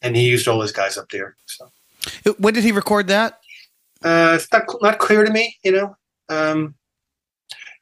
and 0.00 0.16
he 0.16 0.22
used 0.28 0.48
all 0.48 0.60
his 0.62 0.72
guys 0.72 0.96
up 0.96 1.10
there. 1.10 1.36
So 1.46 1.68
When 2.38 2.54
did 2.54 2.64
he 2.64 2.72
record 2.72 3.08
that? 3.08 3.40
uh, 4.04 4.32
it's 4.36 4.50
not 4.52 4.62
not 4.80 4.98
clear 4.98 5.24
to 5.24 5.30
me. 5.32 5.56
You 5.64 5.72
know, 5.72 5.96
um, 6.28 6.74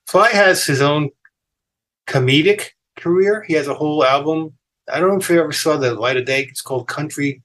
Fly 0.07 0.31
has 0.31 0.65
his 0.65 0.81
own 0.81 1.11
comedic 2.07 2.71
career. 2.97 3.45
He 3.47 3.55
has 3.55 3.69
a 3.69 3.75
whole 3.75 4.05
album. 4.05 4.55
I 4.93 5.01
don't 5.01 5.11
know 5.11 5.17
if 5.19 5.29
you 5.31 5.41
ever 5.41 5.53
saw 5.53 5.77
the 5.77 5.95
light 5.95 6.17
of 6.17 6.25
day. 6.25 6.43
It's 6.43 6.61
called 6.63 6.89
Country 6.89 7.43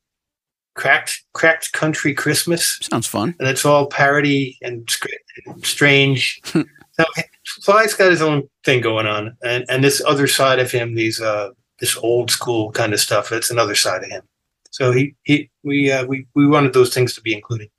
Cracked 0.75 1.23
Cracked 1.33 1.71
Country 1.73 2.13
Christmas. 2.13 2.79
Sounds 2.81 3.07
fun. 3.07 3.35
and 3.39 3.47
it's 3.47 3.65
all 3.65 3.87
parody 3.87 4.57
and 4.61 4.89
strange. 5.63 6.41
so 6.45 7.05
Fly's 7.63 7.93
got 7.93 8.11
his 8.11 8.21
own 8.21 8.49
thing 8.63 8.81
going 8.81 9.05
on, 9.07 9.35
and 9.43 9.65
and 9.69 9.83
this 9.83 10.01
other 10.05 10.27
side 10.27 10.59
of 10.59 10.71
him, 10.71 10.95
these 10.95 11.19
uh, 11.21 11.49
this 11.79 11.97
old 11.97 12.31
school 12.31 12.71
kind 12.71 12.93
of 12.93 12.99
stuff. 12.99 13.29
That's 13.29 13.49
another 13.51 13.75
side 13.75 14.03
of 14.03 14.09
him. 14.09 14.23
So 14.71 14.91
he 14.91 15.15
he 15.23 15.49
we 15.63 15.91
uh, 15.91 16.05
we 16.05 16.27
we 16.35 16.47
wanted 16.47 16.73
those 16.73 16.93
things 16.93 17.13
to 17.15 17.21
be 17.21 17.33
included. 17.33 17.69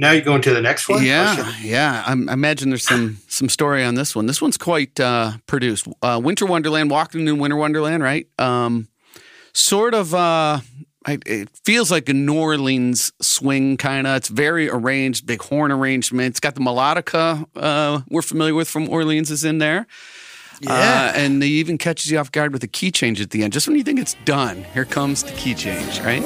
Now 0.00 0.12
you 0.12 0.20
go 0.22 0.36
into 0.36 0.54
the 0.54 0.60
next 0.60 0.88
one. 0.88 1.02
Yeah, 1.04 1.52
yeah. 1.60 2.04
I'm- 2.06 2.28
I 2.28 2.34
imagine 2.34 2.68
there's 2.70 2.84
some 2.86 3.18
some 3.28 3.48
story 3.48 3.82
on 3.82 3.94
this 3.96 4.14
one. 4.14 4.26
This 4.26 4.40
one's 4.40 4.56
quite 4.58 5.00
uh, 5.00 5.32
produced. 5.46 5.88
Uh, 6.02 6.20
Winter 6.22 6.46
Wonderland, 6.46 6.90
walking 6.90 7.26
in 7.26 7.38
Winter 7.38 7.56
Wonderland, 7.56 8.02
right? 8.02 8.26
Um, 8.38 8.88
sort 9.52 9.94
of. 9.94 10.14
Uh, 10.14 10.60
I, 11.08 11.18
it 11.24 11.48
feels 11.64 11.90
like 11.90 12.06
a 12.10 12.12
New 12.12 12.38
Orleans 12.38 13.12
swing 13.22 13.78
kind 13.78 14.06
of. 14.06 14.16
It's 14.18 14.28
very 14.28 14.68
arranged, 14.68 15.24
big 15.24 15.40
horn 15.40 15.72
arrangement. 15.72 16.28
It's 16.32 16.40
got 16.40 16.54
the 16.54 16.60
melodica 16.60 17.46
uh, 17.56 18.02
we're 18.10 18.20
familiar 18.20 18.54
with 18.54 18.68
from 18.68 18.90
Orleans 18.90 19.30
is 19.30 19.42
in 19.42 19.56
there. 19.56 19.86
Uh, 20.66 21.12
and 21.14 21.42
he 21.42 21.60
even 21.60 21.78
catches 21.78 22.10
you 22.10 22.18
off 22.18 22.30
guard 22.30 22.52
with 22.52 22.62
a 22.62 22.66
key 22.66 22.90
change 22.90 23.22
at 23.22 23.30
the 23.30 23.42
end. 23.42 23.54
Just 23.54 23.66
when 23.66 23.76
you 23.76 23.84
think 23.84 23.98
it's 23.98 24.16
done, 24.26 24.64
here 24.74 24.84
comes 24.84 25.22
the 25.22 25.32
key 25.32 25.54
change, 25.54 26.00
right? 26.00 26.22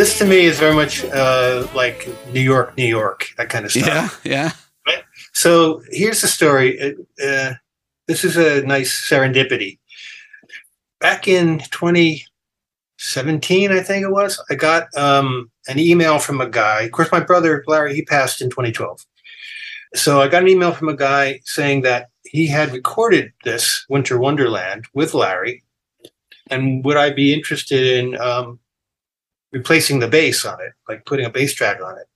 This 0.00 0.16
to 0.16 0.24
me 0.24 0.46
is 0.46 0.58
very 0.58 0.74
much 0.74 1.04
uh, 1.04 1.68
like 1.74 2.08
New 2.32 2.40
York, 2.40 2.74
New 2.78 2.86
York, 2.86 3.26
that 3.36 3.50
kind 3.50 3.66
of 3.66 3.70
stuff. 3.70 4.18
Yeah, 4.24 4.50
yeah. 4.86 5.02
So 5.34 5.82
here's 5.90 6.22
the 6.22 6.26
story. 6.26 6.96
Uh, 7.22 7.52
this 8.08 8.24
is 8.24 8.38
a 8.38 8.62
nice 8.62 9.06
serendipity. 9.06 9.78
Back 11.00 11.28
in 11.28 11.58
2017, 11.70 13.72
I 13.72 13.82
think 13.82 14.02
it 14.02 14.10
was, 14.10 14.42
I 14.48 14.54
got 14.54 14.88
um, 14.96 15.50
an 15.68 15.78
email 15.78 16.18
from 16.18 16.40
a 16.40 16.48
guy. 16.48 16.84
Of 16.84 16.92
course, 16.92 17.12
my 17.12 17.20
brother, 17.20 17.62
Larry, 17.66 17.94
he 17.94 18.02
passed 18.02 18.40
in 18.40 18.48
2012. 18.48 19.04
So 19.96 20.22
I 20.22 20.28
got 20.28 20.44
an 20.44 20.48
email 20.48 20.72
from 20.72 20.88
a 20.88 20.96
guy 20.96 21.42
saying 21.44 21.82
that 21.82 22.08
he 22.24 22.46
had 22.46 22.72
recorded 22.72 23.34
this 23.44 23.84
Winter 23.90 24.18
Wonderland 24.18 24.86
with 24.94 25.12
Larry. 25.12 25.62
And 26.48 26.82
would 26.86 26.96
I 26.96 27.10
be 27.10 27.34
interested 27.34 27.98
in 27.98 28.18
um, 28.18 28.60
replacing 29.52 29.98
the 29.98 30.08
bass 30.08 30.44
on 30.44 30.60
it, 30.60 30.72
like 30.88 31.04
putting 31.06 31.26
a 31.26 31.30
bass 31.30 31.54
track 31.54 31.80
on 31.82 31.96
it? 31.98 32.06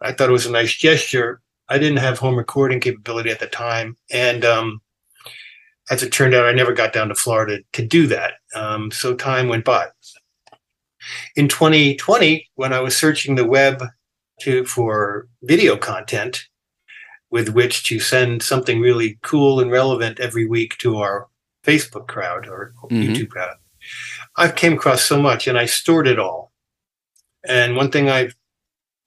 I 0.00 0.12
thought 0.12 0.28
it 0.28 0.32
was 0.32 0.46
a 0.46 0.50
nice 0.52 0.74
gesture. 0.74 1.40
I 1.68 1.78
didn't 1.78 1.98
have 1.98 2.18
home 2.18 2.36
recording 2.36 2.80
capability 2.80 3.30
at 3.30 3.40
the 3.40 3.46
time, 3.46 3.96
and 4.10 4.44
um, 4.44 4.80
as 5.90 6.02
it 6.02 6.10
turned 6.10 6.34
out, 6.34 6.46
I 6.46 6.52
never 6.52 6.72
got 6.72 6.92
down 6.92 7.08
to 7.08 7.14
Florida 7.14 7.60
to 7.72 7.86
do 7.86 8.06
that. 8.08 8.34
Um, 8.54 8.90
so 8.90 9.14
time 9.14 9.48
went 9.48 9.64
by. 9.64 9.86
In 11.34 11.48
2020, 11.48 12.48
when 12.54 12.72
I 12.72 12.80
was 12.80 12.96
searching 12.96 13.34
the 13.34 13.44
web 13.44 13.82
to 14.40 14.64
for 14.64 15.28
video 15.42 15.76
content 15.76 16.46
with 17.30 17.48
which 17.50 17.84
to 17.84 17.98
send 17.98 18.42
something 18.42 18.80
really 18.80 19.18
cool 19.22 19.60
and 19.60 19.70
relevant 19.70 20.20
every 20.20 20.46
week 20.46 20.76
to 20.78 20.98
our 20.98 21.28
Facebook 21.64 22.06
crowd 22.06 22.46
or 22.46 22.74
Mhm. 22.90 23.06
YouTube 23.16 23.30
crowd, 23.30 23.56
I 24.36 24.50
came 24.50 24.74
across 24.74 25.04
so 25.04 25.20
much, 25.20 25.46
and 25.46 25.58
I 25.58 25.66
stored 25.66 26.06
it 26.06 26.18
all. 26.18 26.51
And 27.46 27.76
one 27.76 27.90
thing 27.90 28.08
I 28.08 28.30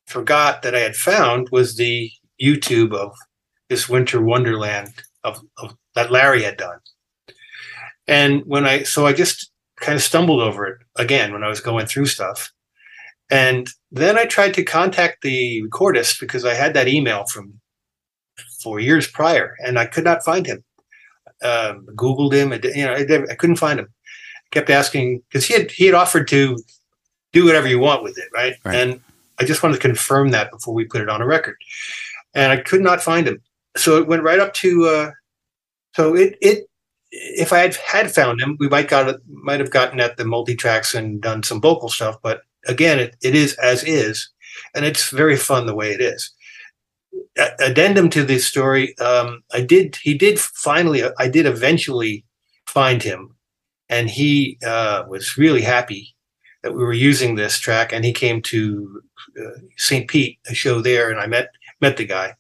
forgot 0.08 0.62
that 0.62 0.76
I 0.76 0.80
had 0.80 0.96
found 0.96 1.50
was 1.52 1.76
the 1.76 2.12
YouTube 2.42 2.94
of 2.94 3.16
this 3.70 3.90
Winter 3.90 4.22
Wonderland 4.22 4.94
of, 5.24 5.42
of 5.58 5.76
that 5.96 6.12
Larry 6.12 6.44
had 6.44 6.58
done. 6.58 6.80
And 8.08 8.44
when 8.46 8.66
I 8.66 8.84
so 8.84 9.06
I 9.06 9.14
just 9.14 9.52
kind 9.78 9.96
of 9.96 10.04
stumbled 10.04 10.42
over 10.42 10.68
it 10.68 10.78
again 10.96 11.34
when 11.34 11.44
I 11.44 11.50
was 11.50 11.60
going 11.60 11.86
through 11.86 12.06
stuff. 12.06 12.52
And 13.32 13.68
then 13.92 14.18
I 14.18 14.26
tried 14.26 14.54
to 14.54 14.64
contact 14.64 15.24
the 15.24 15.64
recordist 15.64 16.20
because 16.20 16.46
I 16.46 16.54
had 16.54 16.76
that 16.76 16.88
email 16.88 17.26
from 17.26 17.60
four 18.62 18.80
years 18.80 19.08
prior, 19.08 19.56
and 19.66 19.80
I 19.80 19.86
could 19.86 20.04
not 20.04 20.24
find 20.24 20.46
him. 20.46 20.64
Um, 21.44 21.88
Googled 21.96 22.34
him, 22.34 22.54
you 22.76 22.86
know, 22.86 22.94
I, 22.94 23.36
couldn't 23.36 23.58
find 23.58 23.80
him. 23.80 23.88
I 23.90 24.50
kept 24.52 24.70
asking 24.70 25.22
because 25.28 25.46
he 25.46 25.54
had 25.54 25.72
he 25.72 25.86
had 25.86 25.96
offered 25.96 26.28
to 26.30 26.58
do 27.36 27.46
whatever 27.46 27.68
you 27.68 27.80
want 27.80 28.02
with 28.02 28.18
it, 28.18 28.30
right? 28.34 28.56
Right. 28.64 28.76
And 28.76 29.02
I 29.40 29.44
just 29.44 29.62
wanted 29.62 29.76
to 29.76 29.88
confirm 29.88 30.32
that 30.32 30.50
before 30.50 30.74
we 30.74 30.86
put 30.86 31.02
it 31.02 31.10
on 31.10 31.22
a 31.22 31.28
record, 31.28 31.58
and 32.34 32.52
I 32.52 32.58
could 32.58 32.82
not 32.82 33.04
find 33.04 33.28
him. 33.28 33.42
So 33.78 33.98
it 33.98 34.08
went 34.08 34.24
right 34.24 34.40
up 34.40 34.54
to. 34.56 34.86
Uh, 34.86 35.12
so 35.94 36.16
it 36.16 36.38
it 36.42 36.70
if 37.12 37.52
I 37.54 37.60
had 37.60 37.76
had 37.76 38.12
found 38.12 38.42
him, 38.42 38.56
we 38.60 38.70
might 38.70 38.88
got 38.88 39.20
might 39.28 39.60
have 39.60 39.70
gotten 39.70 40.00
at 40.00 40.16
the 40.16 40.26
multi 40.26 40.56
tracks 40.56 40.96
and 40.96 41.22
done 41.22 41.44
some 41.44 41.62
vocal 41.62 41.90
stuff. 41.90 42.18
But 42.24 42.42
again, 42.68 43.00
it, 43.00 43.16
it 43.22 43.36
is 43.36 43.54
as 43.56 43.84
is, 43.84 44.30
and 44.74 44.86
it's 44.86 45.10
very 45.10 45.36
fun 45.36 45.66
the 45.66 45.76
way 45.76 45.92
it 45.92 46.02
is. 46.02 46.32
A- 47.38 47.52
addendum 47.60 48.10
to 48.12 48.24
this 48.24 48.48
story, 48.48 48.98
um, 49.00 49.44
I 49.54 49.60
did 49.60 49.98
he 50.02 50.18
did 50.18 50.40
finally 50.40 51.04
I 51.20 51.28
did 51.28 51.46
eventually 51.46 52.24
find 52.66 53.04
him, 53.04 53.36
and 53.90 54.10
he 54.10 54.58
uh, 54.66 55.04
was 55.10 55.38
really 55.38 55.62
happy 55.62 56.15
that 56.66 56.74
we 56.74 56.84
were 56.84 56.94
using 56.94 57.36
this 57.36 57.60
track, 57.60 57.94
and 57.94 58.04
he 58.04 58.12
came 58.12 58.42
to 58.42 59.04
uh, 59.40 59.60
St. 59.78 60.08
Pete, 60.10 60.40
a 60.50 60.56
show 60.56 60.82
there, 60.82 61.12
and 61.12 61.20
I 61.20 61.28
met 61.28 61.50
met 61.80 61.96
the 61.96 62.06
guy, 62.06 62.34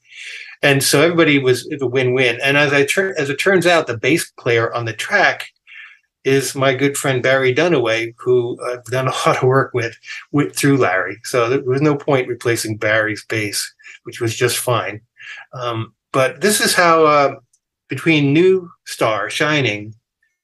and 0.63 0.83
so 0.83 1.03
everybody 1.03 1.37
was 1.37 1.71
a 1.79 1.85
win 1.85 2.15
win. 2.15 2.39
And 2.43 2.57
as 2.57 2.73
I 2.73 2.85
tur- 2.85 3.13
as 3.19 3.29
it 3.29 3.35
turns 3.35 3.67
out, 3.67 3.85
the 3.85 3.97
bass 3.97 4.31
player 4.31 4.73
on 4.73 4.85
the 4.85 4.93
track 4.93 5.45
is 6.23 6.55
my 6.55 6.73
good 6.73 6.97
friend 6.97 7.21
Barry 7.21 7.53
Dunaway, 7.53 8.15
who 8.17 8.57
I've 8.65 8.83
done 8.85 9.07
a 9.07 9.11
lot 9.27 9.37
of 9.37 9.43
work 9.43 9.75
with, 9.75 9.95
with 10.31 10.55
through 10.55 10.77
Larry. 10.77 11.19
So 11.23 11.47
there 11.47 11.61
was 11.61 11.83
no 11.83 11.95
point 11.95 12.27
replacing 12.27 12.77
Barry's 12.77 13.23
bass, 13.29 13.71
which 14.05 14.19
was 14.19 14.35
just 14.35 14.57
fine. 14.57 15.01
Um, 15.53 15.93
but 16.11 16.41
this 16.41 16.61
is 16.61 16.73
how 16.73 17.05
uh, 17.05 17.35
between 17.89 18.33
New 18.33 18.71
Star 18.85 19.29
Shining 19.29 19.93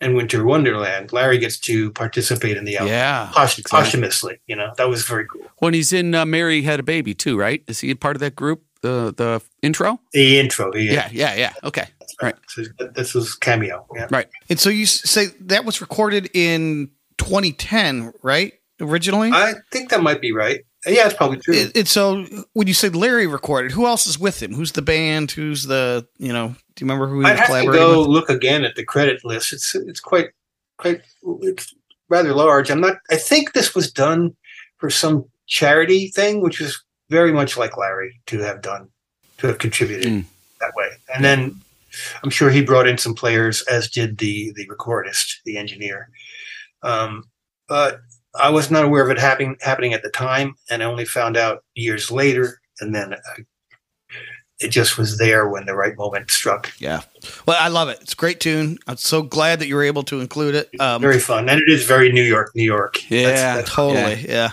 and 0.01 0.15
Winter 0.15 0.43
Wonderland, 0.43 1.13
Larry 1.13 1.37
gets 1.37 1.57
to 1.59 1.91
participate 1.91 2.57
in 2.57 2.65
the 2.65 2.75
album 2.77 2.89
Yeah. 2.91 3.29
post- 3.33 3.59
exactly. 3.59 3.79
posthumously. 3.83 4.41
You 4.47 4.55
know 4.57 4.73
that 4.77 4.89
was 4.89 5.05
very 5.05 5.25
cool. 5.27 5.43
When 5.59 5.73
he's 5.73 5.93
in 5.93 6.13
uh, 6.15 6.25
Mary 6.25 6.63
Had 6.63 6.79
a 6.79 6.83
Baby 6.83 7.13
too, 7.13 7.37
right? 7.37 7.63
Is 7.67 7.79
he 7.79 7.91
a 7.91 7.95
part 7.95 8.15
of 8.15 8.19
that 8.19 8.35
group? 8.35 8.63
The 8.81 9.13
the 9.15 9.41
intro? 9.61 9.99
The 10.11 10.39
intro, 10.39 10.73
Yeah, 10.75 11.07
yeah, 11.11 11.35
yeah. 11.35 11.53
Okay. 11.63 11.85
Right. 12.21 12.35
So 12.47 12.63
this 12.95 13.13
was 13.13 13.35
cameo. 13.35 13.85
Yeah. 13.95 14.07
Right. 14.09 14.27
And 14.49 14.59
so 14.59 14.69
you 14.69 14.85
say 14.87 15.27
that 15.41 15.65
was 15.65 15.81
recorded 15.81 16.29
in 16.33 16.89
2010, 17.17 18.11
right? 18.23 18.53
Originally? 18.79 19.29
I 19.31 19.53
think 19.71 19.89
that 19.91 20.01
might 20.01 20.19
be 20.21 20.31
right. 20.31 20.61
Yeah, 20.86 21.05
it's 21.05 21.13
probably 21.15 21.38
true. 21.38 21.69
And 21.75 21.88
so 21.88 22.25
when 22.53 22.67
you 22.67 22.73
say 22.73 22.89
Larry 22.89 23.27
recorded, 23.27 23.71
who 23.71 23.86
else 23.86 24.07
is 24.07 24.17
with 24.17 24.41
him? 24.41 24.53
Who's 24.53 24.71
the 24.71 24.82
band? 24.82 25.32
Who's 25.32 25.63
the 25.63 26.07
you 26.17 26.34
know? 26.34 26.49
Do 26.75 26.84
you 26.84 26.88
remember 26.88 27.07
who 27.07 27.19
he 27.21 27.25
I'd 27.27 27.34
was 27.34 27.39
have 27.47 27.65
to 27.65 27.71
go 27.71 27.99
with? 27.99 28.07
look 28.07 28.29
again 28.29 28.63
at 28.63 28.75
the 28.75 28.84
credit 28.84 29.23
list. 29.23 29.53
It's 29.53 29.75
it's 29.75 29.99
quite 29.99 30.29
quite 30.77 31.01
it's 31.41 31.73
rather 32.09 32.34
large. 32.34 32.71
I'm 32.71 32.82
not. 32.82 32.97
I 33.11 33.15
think 33.17 33.53
this 33.53 33.75
was 33.75 33.91
done 33.91 34.36
for 34.77 34.89
some 34.89 35.25
charity 35.47 36.07
thing, 36.07 36.41
which 36.41 36.59
is 36.59 36.82
very 37.09 37.32
much 37.32 37.57
like 37.57 37.77
Larry 37.77 38.19
to 38.27 38.39
have 38.39 38.61
done 38.61 38.89
to 39.38 39.47
have 39.47 39.57
contributed 39.59 40.07
Mm. 40.11 40.25
that 40.61 40.73
way. 40.75 40.89
And 41.13 41.23
then 41.23 41.61
I'm 42.23 42.29
sure 42.29 42.49
he 42.49 42.63
brought 42.63 42.88
in 42.88 42.97
some 42.97 43.13
players, 43.13 43.61
as 43.63 43.88
did 43.89 44.17
the 44.17 44.51
the 44.55 44.67
recordist, 44.67 45.41
the 45.45 45.57
engineer. 45.57 46.09
Um, 46.84 47.25
but 47.67 47.99
I 48.39 48.49
was 48.49 48.71
not 48.71 48.84
aware 48.86 49.03
of 49.03 49.09
it 49.11 49.19
happening 49.19 49.57
happening 49.61 49.93
at 49.93 50.03
the 50.03 50.09
time, 50.09 50.55
and 50.69 50.82
I 50.82 50.86
only 50.86 51.05
found 51.05 51.38
out 51.38 51.63
years 51.75 52.09
later. 52.11 52.59
And 52.79 52.95
then, 52.95 53.13
I, 53.13 53.41
it 54.59 54.69
just 54.69 54.97
was 54.97 55.17
there 55.17 55.47
when 55.49 55.65
the 55.65 55.75
right 55.75 55.95
moment 55.97 56.29
struck. 56.32 56.71
Yeah. 56.79 57.01
Well, 57.45 57.57
I 57.59 57.67
love 57.67 57.89
it. 57.89 57.99
It's 58.01 58.13
a 58.13 58.15
great 58.15 58.39
tune. 58.39 58.77
I'm 58.88 58.97
so 58.97 59.21
glad 59.23 59.59
that 59.59 59.67
you 59.67 59.75
were 59.75 59.84
able 59.84 60.03
to 60.03 60.19
include 60.21 60.55
it. 60.55 60.69
Um, 60.79 61.01
Very 61.01 61.19
fun, 61.19 61.49
and 61.49 61.59
it 61.59 61.67
is 61.69 61.84
very 61.86 62.11
New 62.11 62.23
York, 62.23 62.51
New 62.55 62.63
York. 62.63 63.09
Yeah. 63.09 63.23
That's- 63.23 63.41
that's- 63.41 63.69
totally. 63.73 64.25
Yeah. 64.27 64.51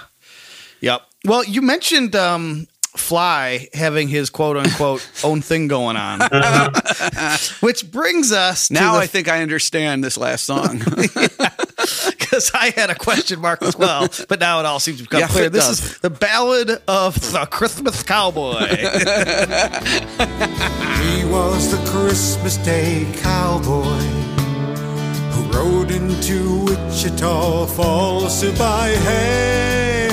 Yep. 0.81 1.03
Well, 1.25 1.45
you 1.45 1.61
mentioned 1.63 2.15
um, 2.17 2.67
Fly 2.97 3.69
having 3.75 4.09
his 4.09 4.31
quote 4.31 4.57
unquote 4.57 5.07
own 5.25 5.41
thing 5.43 5.69
going 5.69 5.97
on, 5.97 6.21
which 7.61 7.91
brings 7.91 8.33
us 8.33 8.71
Now 8.71 8.93
to 8.95 8.99
I 8.99 9.07
think 9.07 9.29
I 9.29 9.43
understand 9.43 10.03
this 10.05 10.17
last 10.17 10.45
song. 10.45 10.81
because 12.19 12.51
I 12.55 12.71
had 12.71 12.91
a 12.91 12.95
question 12.95 13.41
mark 13.41 13.63
as 13.63 13.77
well, 13.77 14.09
but 14.29 14.41
now 14.41 14.61
it 14.61 14.67
all 14.67 14.81
seems 14.81 14.99
to 14.99 15.05
become 15.05 15.21
Yes, 15.21 15.33
clear. 15.33 15.49
This 15.51 15.67
does. 15.67 15.81
is 15.85 15.99
the 15.99 16.11
ballad 16.11 16.83
of 16.89 17.15
the 17.33 17.47
Christmas 17.51 18.03
Cowboy. 18.03 18.67
He 20.99 21.25
was 21.25 21.71
the 21.71 21.79
Christmas 21.91 22.57
Day 22.59 23.07
cowboy 23.23 23.85
who 25.33 25.43
rode 25.57 25.91
into 25.91 26.65
Wichita 26.65 27.67
Falls 27.67 28.41
to 28.41 28.53
buy 28.59 28.91
hay 28.91 30.09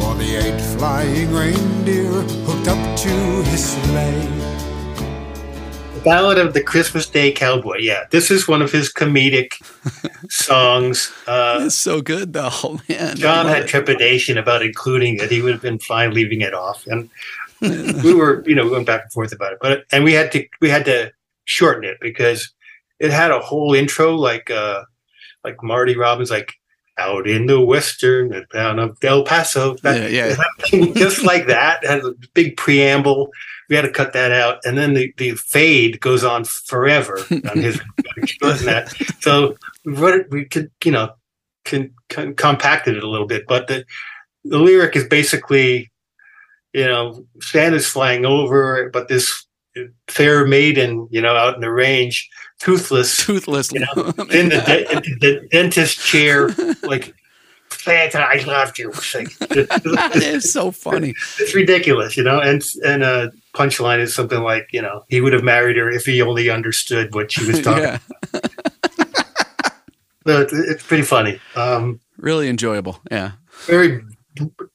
for 0.00 0.14
the 0.16 0.36
eight 0.36 0.60
flying 0.78 1.32
reindeer 1.32 2.10
hooked 2.46 2.68
up 2.68 2.96
to 2.98 3.08
his 3.50 3.64
sleigh. 3.72 4.28
Ballad 6.06 6.38
of 6.38 6.54
the 6.54 6.62
Christmas 6.62 7.08
Day 7.08 7.32
Cowboy. 7.32 7.78
Yeah, 7.80 8.04
this 8.12 8.30
is 8.30 8.46
one 8.46 8.62
of 8.62 8.70
his 8.70 8.92
comedic 8.92 9.54
songs. 10.30 11.12
Uh, 11.26 11.62
It's 11.66 11.74
so 11.74 12.00
good 12.00 12.32
though, 12.32 12.80
man. 12.88 13.16
John 13.16 13.46
had 13.46 13.64
it. 13.64 13.68
trepidation 13.68 14.38
about 14.38 14.62
including 14.62 15.16
it. 15.18 15.30
He 15.32 15.42
would 15.42 15.52
have 15.52 15.62
been 15.62 15.80
fine 15.80 16.12
leaving 16.14 16.40
it 16.42 16.54
off, 16.54 16.86
and 16.86 17.10
we 17.60 18.14
were, 18.14 18.44
you 18.46 18.54
know, 18.54 18.64
we 18.64 18.70
went 18.70 18.86
back 18.86 19.02
and 19.02 19.12
forth 19.12 19.32
about 19.32 19.52
it. 19.52 19.58
But 19.60 19.84
and 19.90 20.04
we 20.04 20.12
had 20.12 20.30
to 20.32 20.46
we 20.60 20.70
had 20.70 20.84
to 20.84 21.12
shorten 21.44 21.84
it 21.84 21.98
because 22.00 22.52
it 23.00 23.10
had 23.10 23.30
a 23.32 23.40
whole 23.40 23.74
intro 23.74 24.14
like 24.14 24.48
uh 24.50 24.84
like 25.44 25.60
Marty 25.62 25.96
Robbins 25.96 26.30
like 26.30 26.54
out 26.98 27.26
in 27.26 27.46
the 27.46 27.60
western 27.60 28.46
town 28.52 28.78
of 28.78 28.96
El 29.02 29.24
Paso. 29.24 29.74
That- 29.82 30.10
Yeah, 30.12 30.36
just 30.94 31.24
like 31.24 31.46
that. 31.48 31.82
It 31.82 31.90
had 31.90 32.04
a 32.04 32.14
big 32.32 32.56
preamble. 32.56 33.30
We 33.68 33.76
had 33.76 33.82
to 33.82 33.90
cut 33.90 34.12
that 34.12 34.32
out, 34.32 34.58
and 34.64 34.78
then 34.78 34.94
the, 34.94 35.12
the 35.16 35.32
fade 35.32 36.00
goes 36.00 36.24
on 36.24 36.44
forever 36.44 37.18
on 37.50 37.58
his 37.58 37.80
that. 38.40 38.94
So 39.20 39.56
we 39.84 39.92
wrote 39.94 40.20
it, 40.20 40.30
we 40.30 40.44
could 40.44 40.70
you 40.84 40.92
know 40.92 41.14
can, 41.64 41.92
can 42.08 42.34
compacted 42.34 42.96
it 42.96 43.04
a 43.04 43.08
little 43.08 43.26
bit, 43.26 43.44
but 43.46 43.66
the 43.66 43.84
the 44.44 44.58
lyric 44.58 44.94
is 44.96 45.04
basically 45.04 45.90
you 46.72 46.86
know 46.86 47.26
Santa's 47.40 47.86
flying 47.86 48.24
over, 48.24 48.88
but 48.90 49.08
this 49.08 49.46
fair 50.08 50.46
maiden 50.46 51.08
you 51.10 51.20
know 51.20 51.34
out 51.34 51.54
in 51.54 51.60
the 51.60 51.70
range, 51.70 52.28
toothless, 52.58 53.24
toothless. 53.24 53.72
you 53.72 53.80
know, 53.80 54.04
in 54.30 54.48
the, 54.48 54.62
de- 54.66 54.92
in 54.92 55.18
the 55.20 55.48
dentist 55.50 55.98
chair, 55.98 56.50
like 56.82 57.14
Santa, 57.86 58.18
I 58.18 58.42
loved 58.44 58.78
you. 58.78 58.90
It's 59.08 59.14
that 59.94 60.16
is 60.16 60.52
so 60.52 60.70
funny. 60.70 61.14
it's 61.38 61.54
ridiculous, 61.54 62.16
you 62.16 62.24
know. 62.24 62.40
And 62.40 62.62
and 62.84 63.02
a 63.02 63.30
punchline 63.54 64.00
is 64.00 64.14
something 64.14 64.40
like, 64.42 64.68
you 64.72 64.82
know, 64.82 65.04
he 65.08 65.20
would 65.20 65.32
have 65.32 65.44
married 65.44 65.76
her 65.76 65.88
if 65.90 66.04
he 66.04 66.20
only 66.20 66.50
understood 66.50 67.14
what 67.14 67.30
she 67.32 67.46
was 67.46 67.60
talking. 67.62 67.84
yeah, 67.84 67.98
So 70.26 70.40
it's, 70.40 70.52
it's 70.52 70.82
pretty 70.82 71.04
funny. 71.04 71.38
Um, 71.54 72.00
really 72.18 72.48
enjoyable. 72.48 72.98
Yeah. 73.10 73.32
very 73.66 74.02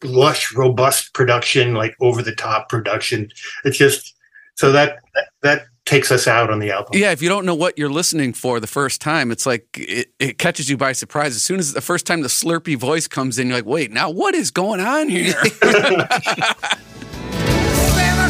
lush, 0.03 0.53
robust 0.55 1.13
production, 1.13 1.73
like 1.73 1.95
over 1.99 2.21
the 2.23 2.33
top 2.33 2.69
production. 2.69 3.29
It's 3.65 3.77
just 3.77 4.15
so 4.55 4.71
that 4.71 4.99
that 5.43 5.65
takes 5.85 6.11
us 6.11 6.27
out 6.27 6.49
on 6.49 6.59
the 6.59 6.71
album. 6.71 6.91
Yeah, 6.93 7.11
if 7.11 7.21
you 7.21 7.29
don't 7.29 7.45
know 7.45 7.55
what 7.55 7.77
you're 7.77 7.91
listening 7.91 8.33
for 8.33 8.59
the 8.59 8.67
first 8.67 9.01
time, 9.01 9.31
it's 9.31 9.45
like 9.45 9.67
it, 9.77 10.11
it 10.19 10.37
catches 10.37 10.69
you 10.69 10.77
by 10.77 10.93
surprise. 10.93 11.35
As 11.35 11.43
soon 11.43 11.59
as 11.59 11.73
the 11.73 11.81
first 11.81 12.05
time 12.05 12.21
the 12.21 12.27
slurpy 12.27 12.77
voice 12.77 13.07
comes 13.07 13.39
in, 13.39 13.47
you're 13.47 13.57
like, 13.57 13.65
wait, 13.65 13.91
now 13.91 14.09
what 14.09 14.35
is 14.35 14.51
going 14.51 14.79
on 14.79 15.09
here? 15.09 15.33
Santa 15.33 15.97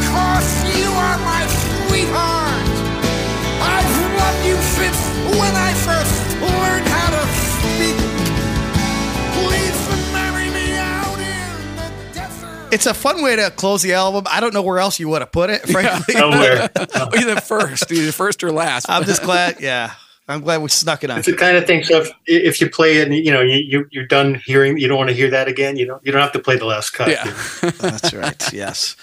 Claus, 0.08 0.78
you 0.78 0.89
are 0.89 1.18
my 1.20 1.45
sweetheart. 1.88 2.68
I've 3.64 4.18
loved 4.18 4.45
you 4.47 4.56
since 4.56 4.97
when 5.38 5.56
I 5.56 5.74
first 5.74 6.41
learned 6.41 6.91
it's 12.72 12.86
a 12.86 12.93
fun 12.93 13.22
way 13.22 13.36
to 13.36 13.51
close 13.51 13.82
the 13.82 13.93
album. 13.93 14.26
I 14.30 14.39
don't 14.39 14.53
know 14.53 14.61
where 14.61 14.80
else 14.80 14.99
you 14.99 15.09
would 15.09 15.22
have 15.22 15.32
put 15.32 15.49
it, 15.49 15.61
frankly. 15.69 16.15
Nowhere. 16.15 16.69
either 17.17 17.39
first, 17.41 17.91
either 17.91 18.11
first 18.11 18.43
or 18.43 18.51
last. 18.51 18.89
I'm 18.89 19.03
just 19.03 19.24
glad. 19.24 19.59
Yeah. 19.59 19.93
I'm 20.28 20.41
glad 20.41 20.61
we 20.61 20.69
snuck 20.69 21.03
it 21.03 21.09
on. 21.09 21.19
It's 21.19 21.28
the 21.28 21.36
kind 21.36 21.57
of 21.57 21.67
thing. 21.67 21.84
So 21.84 22.01
if, 22.01 22.11
if 22.26 22.61
you 22.61 22.69
play 22.69 22.97
it, 22.97 23.07
and 23.07 23.15
you 23.15 23.32
know 23.32 23.41
you, 23.41 23.57
you 23.57 23.88
you're 23.91 24.05
done 24.05 24.36
hearing, 24.36 24.78
you 24.78 24.88
don't 24.88 24.97
want 24.97 25.09
to 25.09 25.15
hear 25.15 25.30
that 25.30 25.47
again. 25.47 25.76
You 25.76 25.88
don't 25.88 26.05
you 26.05 26.11
don't 26.11 26.22
have 26.22 26.32
to 26.34 26.39
play 26.39 26.57
the 26.57 26.65
last 26.65 26.91
cut. 26.91 27.09
yeah. 27.09 27.24
That's 27.80 28.13
right. 28.13 28.53
Yes. 28.53 28.95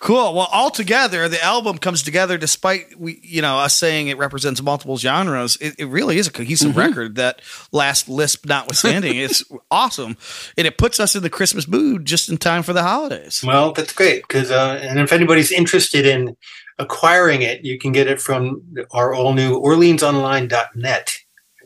Cool. 0.00 0.34
Well, 0.34 0.48
altogether, 0.50 1.28
the 1.28 1.44
album 1.44 1.76
comes 1.76 2.02
together 2.02 2.38
despite 2.38 2.98
we, 2.98 3.20
you 3.22 3.42
know, 3.42 3.58
us 3.58 3.74
saying 3.74 4.08
it 4.08 4.16
represents 4.16 4.62
multiple 4.62 4.96
genres. 4.96 5.58
It, 5.60 5.74
it 5.78 5.84
really 5.84 6.16
is 6.16 6.26
a 6.26 6.32
cohesive 6.32 6.74
record. 6.74 7.16
That 7.16 7.42
last 7.70 8.08
lisp 8.08 8.46
notwithstanding, 8.46 9.18
it's 9.18 9.44
awesome, 9.70 10.16
and 10.56 10.66
it 10.66 10.78
puts 10.78 11.00
us 11.00 11.14
in 11.16 11.22
the 11.22 11.28
Christmas 11.28 11.68
mood 11.68 12.06
just 12.06 12.30
in 12.30 12.38
time 12.38 12.62
for 12.62 12.72
the 12.72 12.82
holidays. 12.82 13.44
Well, 13.46 13.72
that's 13.72 13.92
great 13.92 14.26
because, 14.26 14.50
uh, 14.50 14.80
and 14.82 14.98
if 14.98 15.12
anybody's 15.12 15.52
interested 15.52 16.06
in 16.06 16.34
acquiring 16.78 17.42
it, 17.42 17.62
you 17.62 17.78
can 17.78 17.92
get 17.92 18.06
it 18.06 18.22
from 18.22 18.62
our 18.92 19.12
all 19.12 19.34
new 19.34 19.60
OrleansOnline.net. 19.60 21.16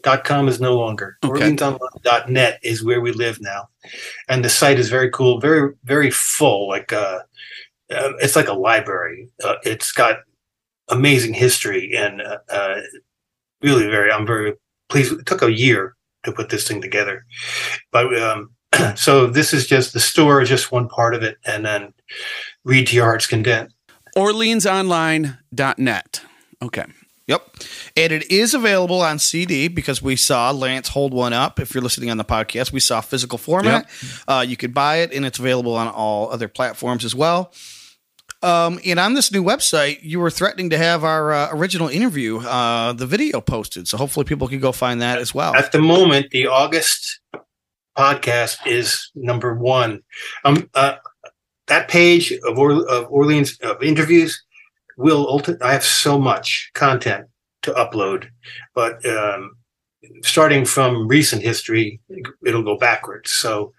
Dot 0.03 0.25
com 0.25 0.49
is 0.49 0.61
no 0.61 0.77
longer. 0.77 1.19
Okay. 1.25 1.53
OrleansOnline.net 1.53 2.59
is 2.65 2.83
where 2.83 3.01
we 3.01 3.13
live 3.13 3.41
now, 3.41 3.69
and 4.29 4.45
the 4.45 4.51
site 4.51 4.81
is 4.81 4.91
very 4.91 5.09
cool, 5.11 5.39
very 5.39 5.73
very 5.85 6.11
full. 6.11 6.69
Like 6.69 6.93
uh, 6.93 7.21
uh, 7.91 8.13
it's 8.21 8.37
like 8.37 8.49
a 8.49 8.55
library. 8.55 9.29
Uh, 9.43 9.57
it's 9.63 9.93
got 9.93 10.19
amazing 10.89 11.35
history 11.35 11.93
and 11.97 12.21
uh, 12.21 12.39
uh, 12.51 12.81
really 13.63 13.87
very. 13.87 14.13
I'm 14.13 14.27
very 14.27 14.55
pleased. 14.89 15.13
It 15.13 15.27
took 15.27 15.43
a 15.43 15.53
year 15.53 15.97
to 16.25 16.33
put 16.33 16.51
this 16.51 16.67
thing 16.67 16.81
together, 16.81 17.27
but 17.93 18.17
um, 18.21 18.51
so 18.97 19.27
this 19.27 19.53
is 19.53 19.67
just 19.67 19.93
the 19.93 20.01
store 20.01 20.41
is 20.41 20.49
just 20.49 20.73
one 20.73 20.89
part 20.89 21.15
of 21.15 21.23
it, 21.23 21.37
and 21.45 21.65
then 21.65 21.93
read 22.65 22.87
to 22.89 22.97
your 22.97 23.05
heart's 23.05 23.27
content. 23.27 23.73
OrleansOnline.net. 24.17 26.23
Okay. 26.63 26.85
Yep. 27.27 27.57
And 27.97 28.13
it 28.13 28.31
is 28.31 28.53
available 28.53 29.01
on 29.01 29.19
CD 29.19 29.69
because 29.69 30.03
we 30.03 30.15
saw 30.15 30.51
Lance 30.51 30.89
hold 30.89 31.15
one 31.15 31.33
up. 31.33 31.59
If 31.59 31.73
you're 31.73 31.83
listening 31.83 32.11
on 32.11 32.19
the 32.19 32.25
podcast, 32.25 32.71
we 32.71 32.81
saw 32.81 33.01
physical 33.01 33.39
format. 33.39 33.89
Uh, 34.29 34.45
you 34.47 34.59
could 34.59 34.75
buy 34.75 34.97
it, 34.97 35.13
and 35.13 35.25
it's 35.25 35.39
available 35.39 35.75
on 35.75 35.89
all 35.89 36.31
other 36.31 36.49
platforms 36.49 37.05
as 37.05 37.15
well. 37.15 37.51
Um, 38.45 38.79
and 38.85 39.01
on 39.01 39.15
this 39.15 39.33
new 39.33 39.43
website, 39.43 40.01
you 40.03 40.21
were 40.21 40.31
threatening 40.31 40.69
to 40.71 40.77
have 40.79 41.03
our 41.03 41.33
uh, 41.33 41.49
original 41.53 41.89
interview, 41.89 42.41
uh, 42.41 42.93
the 42.93 43.07
video 43.07 43.41
posted. 43.41 43.89
So 43.89 43.97
hopefully 43.97 44.25
people 44.25 44.49
can 44.49 44.61
go 44.61 44.71
find 44.71 45.01
that 45.01 45.19
as 45.19 45.35
well. 45.35 45.57
At 45.57 45.73
the 45.73 45.81
moment, 45.81 46.31
the 46.31 46.47
August 46.49 47.21
podcast 47.97 48.59
is 48.67 49.11
number 49.15 49.55
one. 49.55 50.03
Um, 50.45 50.69
uh, 50.75 50.97
that 51.69 51.89
page 51.89 52.33
of, 52.47 52.59
or- 52.59 52.87
of 52.87 53.07
Orleans 53.11 53.59
of 53.61 53.83
interviews 53.83 54.43
will 54.99 55.41
I 55.63 55.73
have 55.73 55.85
so 55.85 56.19
much 56.19 56.71
content 56.75 57.27
to 57.63 57.73
upload, 57.73 58.27
but 58.75 59.05
um, 59.07 59.57
starting 60.23 60.67
from 60.67 61.09
recent 61.09 61.43
history, 61.43 61.99
it'll 62.45 62.63
go 62.63 62.77
backwards. 62.77 63.31
So 63.31 63.73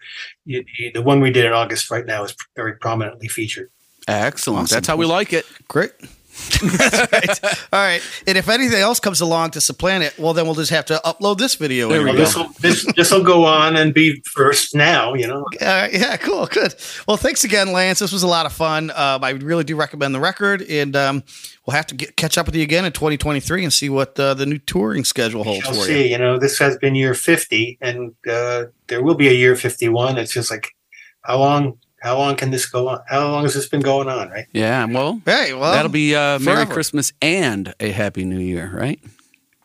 you, 0.46 0.66
you- 0.80 0.92
the 0.92 1.04
one 1.04 1.22
we 1.22 1.30
did 1.32 1.46
in 1.46 1.54
August 1.54 1.92
right 1.92 2.06
now 2.06 2.24
is 2.24 2.36
very 2.56 2.78
prominently 2.78 3.28
featured. 3.28 3.70
Excellent. 4.08 4.64
Awesome. 4.64 4.76
That's 4.76 4.88
how 4.88 4.98
we 4.98 5.06
like 5.06 5.34
it. 5.34 5.46
Great. 5.68 5.92
That's 6.62 7.12
right. 7.14 7.64
All 7.72 7.80
right. 7.80 8.02
And 8.28 8.38
if 8.38 8.50
anything 8.50 8.80
else 8.80 9.00
comes 9.00 9.22
along 9.22 9.52
to 9.52 9.62
supplant 9.62 10.04
it, 10.04 10.20
well, 10.20 10.34
then 10.34 10.46
we'll 10.46 10.56
just 10.56 10.72
have 10.72 10.86
to 10.88 11.00
upload 11.06 11.38
this 11.38 11.56
video. 11.56 11.88
There 11.88 12.04
we 12.04 12.12
go. 12.12 12.18
This 12.18 12.36
will 12.36 12.50
this 12.60 12.94
this 12.96 13.12
will 13.12 13.24
go 13.24 13.46
on 13.46 13.78
and 13.78 13.94
be 13.94 14.22
first 14.34 14.76
now. 14.76 15.14
You 15.14 15.28
know. 15.28 15.46
All 15.62 15.68
right, 15.68 15.94
yeah, 15.94 16.18
cool, 16.18 16.46
good. 16.48 16.76
Well, 17.08 17.16
thanks 17.16 17.46
again, 17.46 17.72
Lance. 17.72 18.00
This 18.00 18.12
was 18.12 18.24
a 18.24 18.28
lot 18.28 18.46
of 18.46 18.52
fun. 18.52 18.92
Um, 18.92 19.24
I 19.24 19.30
really 19.32 19.64
do 19.64 19.78
recommend 19.78 20.14
the 20.14 20.20
record, 20.20 20.62
and 20.64 20.94
um, 20.98 21.24
we'll 21.66 21.76
have 21.76 21.88
to 21.88 21.96
get, 21.96 22.18
catch 22.18 22.38
up 22.38 22.48
with 22.48 22.56
you 22.56 22.64
again 22.64 22.84
in 22.84 22.92
2023 22.92 23.64
and 23.64 23.72
see 23.72 23.88
what 23.88 24.20
uh, 24.20 24.34
the 24.34 24.46
new 24.46 24.60
touring 24.60 25.06
schedule 25.06 25.46
holds 25.46 25.64
Shall 25.64 25.74
for 25.74 25.86
see. 25.86 26.04
you. 26.04 26.10
You 26.12 26.18
know, 26.18 26.38
this 26.38 26.60
has 26.60 26.78
been 26.78 26.96
year 26.96 27.14
50, 27.14 27.78
and 27.80 28.14
uh, 28.30 28.66
there 28.88 29.02
will 29.02 29.16
be 29.16 29.30
a 29.30 29.34
year 29.34 29.56
51. 29.56 30.18
It's 30.18 30.34
just 30.34 30.52
like, 30.52 30.76
how 31.22 31.40
long? 31.40 31.80
How 32.06 32.20
long 32.20 32.36
can 32.36 32.52
this 32.52 32.68
go 32.68 32.88
on? 32.88 33.02
How 33.08 33.32
long 33.32 33.44
has 33.46 33.56
this 33.56 33.68
been 33.68 33.82
going 33.82 34.08
on? 34.08 34.30
Right? 34.30 34.46
Yeah. 34.54 34.86
Well, 34.86 35.20
Hey, 35.26 35.54
well, 35.56 35.72
that'll 35.72 35.90
be 35.90 36.16
uh, 36.16 36.38
Merry 36.38 36.58
forever. 36.58 36.74
Christmas 36.76 37.12
and 37.20 37.74
a 37.80 37.90
Happy 37.90 38.24
New 38.26 38.38
Year, 38.38 38.72
right? 38.72 39.00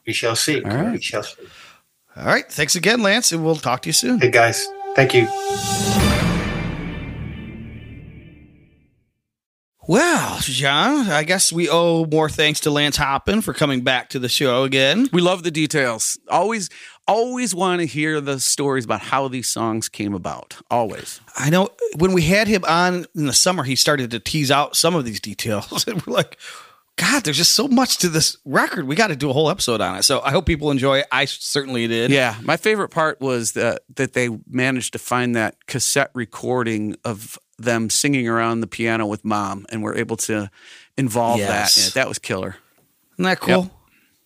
We 0.07 0.15
shall 0.15 0.35
see. 0.37 0.63
All 0.63 0.71
right. 0.71 0.93
We 0.93 1.03
shall 1.03 1.23
see. 1.23 1.43
all 2.17 2.25
right. 2.25 2.51
Thanks 2.51 2.75
again, 2.77 3.03
Lance, 3.03 3.31
and 3.31 3.45
we'll 3.45 3.57
talk 3.57 3.83
to 3.83 3.91
you 3.91 3.93
soon. 3.93 4.21
Hey 4.21 4.31
guys, 4.31 4.67
thank 4.97 5.13
you. 5.13 5.29
John, 10.43 11.11
I 11.11 11.25
guess 11.25 11.53
we 11.53 11.69
owe 11.69 12.05
more 12.05 12.29
thanks 12.29 12.61
to 12.61 12.71
Lance 12.71 12.97
Hoppen 12.97 13.43
for 13.43 13.53
coming 13.53 13.81
back 13.81 14.11
to 14.11 14.21
the 14.21 14.29
show 14.29 14.63
again. 14.63 15.09
We 15.13 15.21
love 15.21 15.43
the 15.43 15.51
details. 15.51 16.17
Always, 16.29 16.71
always 17.09 17.57
want 17.57 17.81
to 17.81 17.87
hear 17.87 18.21
the 18.21 18.39
stories 18.39 18.85
about 18.85 19.01
how 19.01 19.27
these 19.27 19.49
songs 19.49 19.89
came 19.89 20.15
about. 20.15 20.57
Always. 20.71 21.21
I 21.37 21.51
know 21.51 21.71
when 21.99 22.13
we 22.13 22.23
had 22.23 22.47
him 22.47 22.65
on 22.69 23.07
in 23.17 23.27
the 23.27 23.33
summer, 23.33 23.65
he 23.65 23.75
started 23.75 24.13
to 24.13 24.21
tease 24.21 24.53
out 24.53 24.77
some 24.77 24.95
of 24.95 25.05
these 25.05 25.19
details, 25.19 25.85
and 25.89 26.01
we're 26.07 26.15
like, 26.15 26.39
God, 26.97 27.25
there's 27.25 27.39
just 27.39 27.55
so 27.55 27.67
much 27.67 27.99
to 27.99 28.09
this 28.09 28.37
record. 28.45 28.87
We 28.87 28.95
got 28.95 29.09
to 29.09 29.17
do 29.17 29.31
a 29.31 29.33
whole 29.33 29.51
episode 29.51 29.81
on 29.81 29.97
it. 29.97 30.03
So 30.05 30.21
I 30.21 30.31
hope 30.31 30.47
people 30.47 30.71
enjoy 30.71 30.99
it. 30.99 31.07
I 31.11 31.25
certainly 31.25 31.89
did. 31.89 32.13
Yeah, 32.13 32.37
my 32.43 32.59
favorite 32.59 32.91
part 32.91 33.21
was 33.21 33.53
that 33.53 33.83
that 33.97 34.13
they 34.13 34.29
managed 34.49 34.93
to 34.93 35.01
find 35.01 35.35
that 35.35 35.67
cassette 35.67 36.11
recording 36.15 36.97
of 37.05 37.39
them 37.63 37.91
singing 37.91 38.29
around 38.29 38.61
the 38.61 38.67
piano 38.67 39.07
with 39.07 39.25
mom, 39.25 39.67
and 39.71 39.83
we're 39.83 39.97
able 39.97 40.17
to 40.19 40.51
involve 40.97 41.39
Yes. 41.39 41.75
that 41.75 41.81
in 41.81 41.89
it. 41.89 41.95
That 41.95 42.09
was 42.09 42.19
killer. 42.19 42.57
Isn't 43.15 43.25
that 43.25 43.41
cool? 43.41 43.63
Yep. 43.63 43.71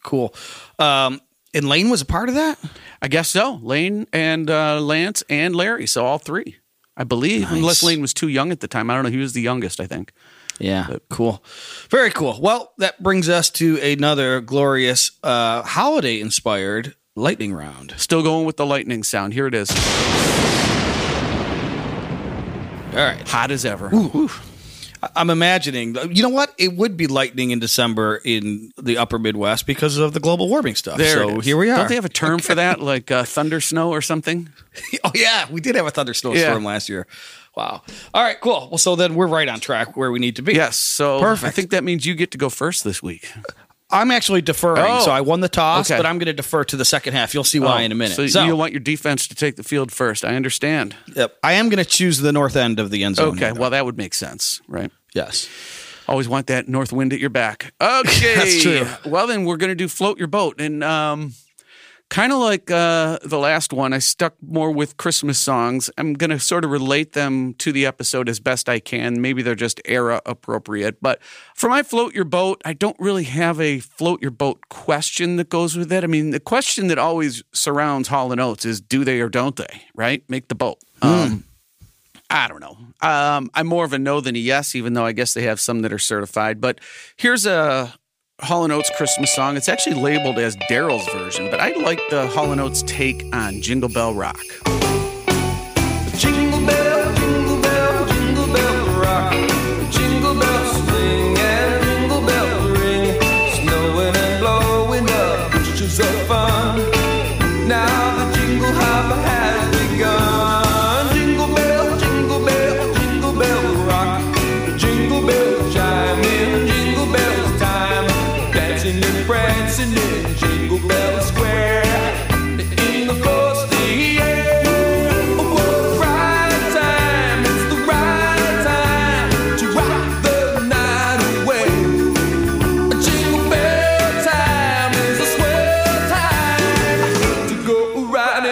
Cool. 0.03 0.35
Um, 0.79 1.21
and 1.55 1.69
Lane 1.69 1.89
was 1.91 2.01
a 2.01 2.05
part 2.07 2.29
of 2.29 2.35
that. 2.35 2.59
I 3.01 3.09
guess 3.09 3.29
so. 3.29 3.61
Lane 3.63 4.07
and 4.13 4.51
uh, 4.51 4.81
Lance 4.81 5.23
and 5.29 5.55
Larry, 5.55 5.87
so 5.87 6.05
all 6.05 6.19
three, 6.19 6.57
I 6.97 7.05
believe. 7.05 7.43
Nice. 7.43 7.53
Unless 7.53 7.83
Lane 7.83 8.01
was 8.01 8.13
too 8.15 8.29
young 8.29 8.51
at 8.53 8.61
the 8.61 8.69
time. 8.69 8.91
I 8.91 8.95
don't 8.95 9.05
know. 9.05 9.11
He 9.11 9.17
was 9.19 9.33
the 9.35 9.41
youngest, 9.43 9.81
I 9.81 9.87
think. 9.87 10.13
Yeah, 10.61 10.99
cool. 11.11 11.43
Very 11.91 12.11
cool. 12.11 12.39
Well, 12.41 12.75
that 12.79 13.03
brings 13.03 13.29
us 13.29 13.51
to 13.51 13.79
another 13.81 14.41
glorious 14.41 15.11
uh, 15.25 15.63
holiday 15.63 16.21
inspired 16.21 16.95
lightning 17.17 17.53
round. 17.53 17.95
Still 17.97 18.23
going 18.23 18.47
with 18.47 18.57
the 18.57 18.67
lightning 18.67 19.03
sound. 19.03 19.33
Here 19.33 19.47
it 19.49 19.55
is. 19.55 19.69
All 22.95 23.05
right. 23.05 23.27
Hot 23.29 23.51
as 23.51 23.65
ever. 23.65 23.91
I'm 25.17 25.29
imagining, 25.29 25.97
you 26.15 26.23
know 26.23 26.31
what? 26.31 26.55
It 26.57 26.77
would 26.77 26.97
be 26.97 27.07
lightning 27.07 27.51
in 27.51 27.59
December 27.59 28.21
in 28.25 28.73
the 28.81 28.97
upper 28.97 29.19
Midwest 29.19 29.67
because 29.67 29.99
of 29.99 30.15
the 30.15 30.21
global 30.21 30.49
warming 30.49 30.77
stuff. 30.77 30.97
There 30.97 31.13
so 31.15 31.41
here 31.41 31.57
we 31.59 31.69
are. 31.71 31.77
Don't 31.77 31.89
they 31.89 31.95
have 31.97 32.07
a 32.07 32.09
term 32.11 32.39
for 32.39 32.55
that, 32.55 32.81
like 32.81 33.11
uh, 33.11 33.25
thunder 33.25 33.61
snow 33.61 33.91
or 33.91 34.01
something? 34.01 34.49
oh, 35.05 35.11
yeah. 35.15 35.47
We 35.51 35.61
did 35.61 35.75
have 35.75 35.87
a 35.87 35.91
thunder 35.91 36.15
snowstorm 36.15 36.63
Yeah. 36.63 36.69
last 36.69 36.89
year. 36.89 37.07
Wow. 37.55 37.83
All 38.15 38.23
right, 38.23 38.41
cool. 38.41 38.69
Well, 38.71 38.79
so 38.79 38.97
then 38.97 39.15
we're 39.15 39.27
right 39.27 39.49
on 39.49 39.61
track 39.61 39.97
where 39.97 40.11
we 40.11 40.19
need 40.19 40.37
to 40.37 40.43
be. 40.43 40.55
Yes. 40.55 40.77
So 40.77 41.21
Perfect. 41.21 41.47
I 41.49 41.51
think 41.51 41.71
that 41.71 41.85
means 41.85 42.07
you 42.07 42.15
get 42.15 42.31
to 42.31 42.39
go 42.39 42.49
first 42.49 42.83
this 42.85 43.03
week. 43.03 43.31
I'm 43.91 44.11
actually 44.11 44.43
deferring. 44.43 44.85
Oh. 44.87 45.01
So 45.05 45.11
I 45.11 45.21
won 45.21 45.41
the 45.41 45.49
toss, 45.49 45.91
Okay. 45.91 45.99
but 45.99 46.07
I'm 46.07 46.19
going 46.19 46.27
to 46.27 46.33
defer 46.33 46.65
to 46.65 46.77
the 46.77 46.85
second 46.85 47.13
half. 47.13 47.35
You'll 47.35 47.45
see 47.45 47.61
why 47.61 47.83
Oh, 47.83 47.85
in 47.85 47.93
a 47.93 47.95
minute. 47.95 48.17
So, 48.17 48.27
So, 48.27 48.45
you 48.45 48.57
want 48.57 48.73
your 48.73 48.81
defense 48.81 49.29
to 49.29 49.35
take 49.35 49.57
the 49.57 49.63
field 49.63 49.93
first. 49.93 50.25
I 50.25 50.35
understand. 50.37 50.97
yep, 51.15 51.37
I 51.45 51.53
am 51.55 51.69
going 51.69 51.83
to 51.83 51.89
choose 51.89 52.19
the 52.19 52.33
north 52.33 52.57
end 52.57 52.81
of 52.81 52.91
the 52.91 53.05
end 53.05 53.17
zone. 53.17 53.37
Okay. 53.37 53.53
Well, 53.53 53.71
that 53.71 53.85
would 53.85 53.97
make 53.97 54.15
sense, 54.15 54.61
right? 54.69 54.91
yes. 55.15 55.49
Always 56.07 56.29
want 56.29 56.49
that 56.49 56.69
north 56.69 56.93
wind 56.93 57.15
at 57.15 57.19
your 57.21 57.31
back. 57.31 57.73
Okay. 57.81 58.35
That's 58.35 58.63
true. 58.63 58.87
Well, 59.11 59.27
then 59.27 59.45
we're 59.45 59.57
going 59.57 59.71
to 59.71 59.75
do 59.75 59.89
float 59.89 60.19
your 60.19 60.27
boat. 60.29 60.61
And 60.61 60.85
um, 60.85 61.33
kind 62.11 62.33
of 62.33 62.39
like 62.39 62.71
uh, 62.71 63.19
the 63.25 63.39
last 63.39 63.73
one, 63.73 63.93
I 63.93 63.99
stuck 63.99 64.35
more 64.41 64.71
with 64.71 64.97
Christmas 64.97 65.39
songs. 65.39 65.91
I'm 65.99 66.15
going 66.15 66.31
to 66.31 66.39
sort 66.39 66.65
of 66.65 66.71
relate 66.71 67.13
them 67.13 67.55
to 67.55 67.73
the 67.73 67.87
episode 67.87 68.29
as 68.29 68.41
best 68.41 68.69
I 68.69 68.79
can. 68.79 69.21
Maybe 69.21 69.43
they're 69.43 69.55
just 69.55 69.81
era 69.85 70.21
appropriate. 70.27 71.01
But 71.01 71.23
for 71.55 71.69
my 71.69 71.83
float 71.83 72.15
your 72.15 72.25
boat, 72.25 72.63
I 72.65 72.73
don't 72.73 72.99
really 72.99 73.25
have 73.25 73.61
a 73.61 73.81
float 73.81 74.23
your 74.23 74.31
boat 74.31 74.69
question 74.69 75.37
that 75.37 75.49
goes 75.49 75.77
with 75.77 75.91
it. 75.93 76.05
I 76.05 76.07
mean, 76.07 76.31
the 76.31 76.41
question 76.41 76.89
that 76.89 76.99
always 76.99 77.43
surrounds 77.53 78.09
Hall 78.09 78.33
and 78.33 78.41
Oates 78.41 78.65
is 78.65 78.81
do 78.81 79.05
they 79.05 79.21
or 79.21 79.29
don't 79.29 79.57
they, 79.57 79.83
right? 79.95 80.23
Make 80.29 80.49
the 80.49 80.55
boat. 80.55 80.79
Um, 81.03 81.45
I 82.31 82.49
don't 82.49 82.61
know. 82.61 82.79
Um, 83.01 83.51
I'm 83.55 83.67
more 83.67 83.85
of 83.85 83.93
a 83.93 83.99
no 83.99 84.21
than 84.21 84.35
a 84.35 84.39
yes, 84.39 84.75
even 84.75 84.95
though 84.95 85.05
I 85.05 85.13
guess 85.13 85.35
they 85.35 85.43
have 85.43 85.61
some 85.61 85.83
that 85.83 85.93
are 85.93 85.99
certified. 85.99 86.61
But 86.61 86.81
here's 87.17 87.47
a 87.47 87.95
Hall 88.45 88.71
& 88.71 88.73
Oates 88.73 88.91
Christmas 88.97 89.35
song. 89.35 89.57
It's 89.57 89.71
actually 89.71 89.97
labeled 89.97 90.39
as 90.39 90.55
Daryl's 90.71 91.09
version, 91.13 91.51
but 91.51 91.61
I 91.61 91.73
like 91.73 92.01
the 92.11 92.27
Hall 92.29 92.59
& 92.61 92.61
Oates 92.61 92.83
take 92.87 93.25
on 93.35 93.63
Jingle 93.63 93.89
Bell 93.89 94.13
Rock. 94.13 94.45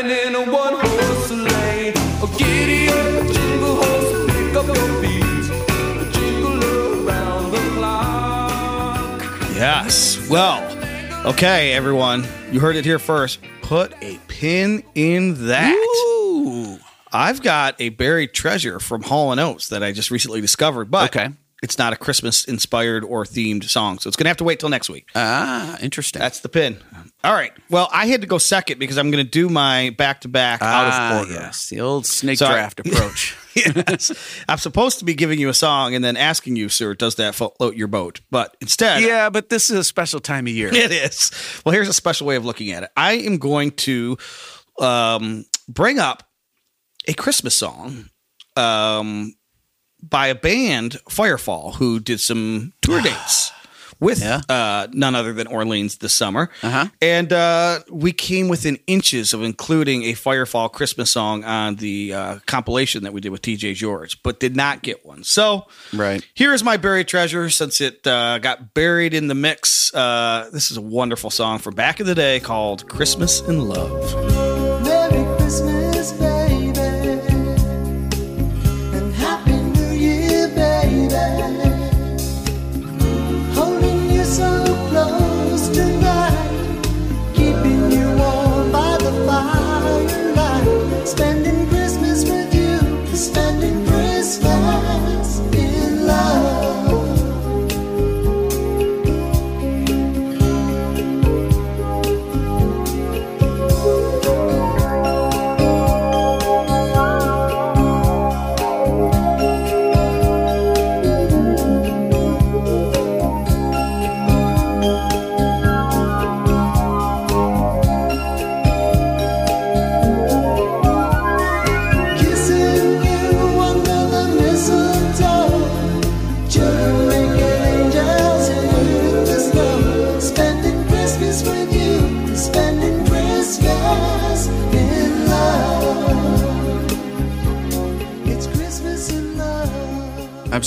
Riding 0.03 0.27
in 0.29 0.35
a 0.35 0.53
one 0.53 0.75
horse 0.75 1.27
sleigh. 1.29 1.93
Oh, 2.25 2.35
giddy 2.39 2.89
up, 2.89 3.27
jingle 3.33 3.77
horse, 3.77 4.33
pick 4.33 4.55
up 4.55 4.67
your 4.67 5.03
feet, 5.03 6.13
jingle 6.13 7.09
around 7.09 7.51
the 7.53 7.59
clock. 7.77 9.21
Yes. 9.55 10.29
Well, 10.29 10.63
okay, 11.27 11.73
everyone. 11.73 12.25
You 12.51 12.61
heard 12.61 12.77
it 12.77 12.85
here 12.85 12.99
first. 12.99 13.39
Put 13.63 13.93
a 14.03 14.19
pin 14.29 14.83
in 14.95 15.47
that. 15.49 15.75
Ooh. 15.75 16.79
I've 17.13 17.43
got 17.43 17.79
a 17.81 17.91
buried 17.91 18.33
treasure 18.33 18.81
from 18.81 19.03
Hall 19.03 19.33
and 19.33 19.41
Oates 19.41 19.69
that 19.69 19.83
I 19.83 19.93
just 19.93 20.11
recently 20.11 20.41
discovered, 20.41 20.91
but 20.91 21.15
Okay. 21.15 21.31
it's 21.63 21.77
not 21.79 21.93
a 21.93 21.97
Christmas 21.97 22.45
inspired 22.47 23.05
or 23.05 23.25
themed 23.25 23.65
song, 23.69 23.99
so 23.99 24.09
it's 24.09 24.17
gonna 24.17 24.31
have 24.31 24.39
to 24.39 24.45
wait 24.45 24.59
till 24.61 24.71
next 24.71 24.89
week. 24.89 25.09
Ah, 25.15 25.77
interesting. 25.83 26.21
That's 26.21 26.41
the 26.41 26.49
pin. 26.49 26.79
All 27.25 27.33
right. 27.33 27.53
Well, 27.71 27.89
I 27.93 28.07
had 28.07 28.21
to 28.23 28.27
go 28.27 28.39
second 28.39 28.79
because 28.79 28.99
I'm 28.99 29.11
gonna 29.11 29.23
do 29.23 29.49
my 29.49 29.91
back 29.91 30.23
to 30.23 30.29
back 30.29 30.61
out 30.61 30.69
ah, 30.93 31.13
of 31.15 31.21
order. 31.21 31.33
yes, 31.33 31.69
the 31.69 31.81
old 31.81 32.05
snake 32.05 32.39
So 32.39 32.47
I- 32.47 32.53
draft 32.53 32.81
approach. 32.87 33.37
yes. 33.55 34.11
I'm 34.49 34.59
supposed 34.59 34.99
to 35.01 35.05
be 35.05 35.15
giving 35.15 35.39
you 35.39 35.49
a 35.49 35.55
song 35.55 35.95
and 35.95 36.03
then 36.05 36.17
asking 36.17 36.57
you, 36.57 36.69
sir, 36.69 36.95
does 36.95 37.17
that 37.17 37.35
float 37.35 37.77
your 37.77 37.87
boat? 37.87 38.21
But 38.31 38.57
instead, 38.61 39.03
yeah, 39.03 39.31
but 39.31 39.51
this 39.51 39.71
is 39.71 39.77
a 39.79 39.85
special 39.85 40.21
time 40.21 40.47
of 40.47 40.53
year. 40.53 40.71
It 40.75 40.91
is. 40.91 41.31
Well, 41.65 41.73
here's 41.73 41.89
a 41.89 41.93
special 41.93 42.27
way 42.27 42.37
of 42.37 42.45
looking 42.45 42.73
at 42.73 42.83
it. 42.83 42.91
I 42.97 43.13
am 43.15 43.39
going 43.39 43.71
to 43.73 44.17
um, 44.81 45.45
bring 45.69 45.99
up 46.01 46.29
a 47.07 47.13
Christmas 47.13 47.55
song 47.55 48.09
um, 48.57 49.35
by 50.03 50.27
a 50.29 50.35
band, 50.35 50.99
Firefall, 51.09 51.75
who 51.75 52.01
did 52.01 52.21
some 52.21 52.73
tour 52.83 53.01
dates 53.03 53.53
with 54.03 54.21
Yeah. 54.21 54.41
uh, 54.49 54.89
none 54.93 55.15
other 55.15 55.33
than 55.33 55.47
Orleans 55.47 55.97
this 55.99 56.13
summer. 56.13 56.51
Uh-huh. 56.63 56.89
And 57.01 57.33
uh, 57.33 57.81
we 57.91 58.13
came 58.13 58.49
within 58.49 58.79
inches 58.87 59.33
of 59.33 59.43
including 59.43 60.03
a 60.05 60.13
Firefall 60.15 60.71
Christmas 60.73 61.11
song 61.11 61.45
on 61.45 61.77
the 61.77 62.13
uh, 62.13 62.39
compilation 62.47 63.05
that 63.05 63.13
we 63.13 63.21
did 63.21 63.31
with 63.31 63.43
TJ 63.43 63.75
George, 63.77 64.23
but 64.23 64.41
did 64.41 64.57
not 64.57 64.83
get 64.83 65.07
one. 65.07 65.23
So 65.25 65.67
Right. 65.93 66.27
here 66.35 66.53
is 66.53 66.63
my 66.65 66.77
buried 66.77 67.07
treasure 67.09 67.49
since 67.49 67.81
it 67.81 68.07
uh, 68.07 68.39
got 68.41 68.75
buried 68.75 69.15
in 69.15 69.29
the 69.29 69.35
mix. 69.35 69.95
Uh, 69.95 70.51
this 70.53 70.71
is 70.71 70.77
a 70.77 70.81
wonderful 70.83 71.31
song 71.31 71.59
from 71.61 71.75
back 71.75 72.01
in 72.01 72.07
the 72.07 72.15
day 72.15 72.41
called 72.41 72.89
Christmas 72.89 73.41
in 73.41 73.69
Love. 73.69 73.93
Merry 74.85 75.25
Christmas, 75.39 75.82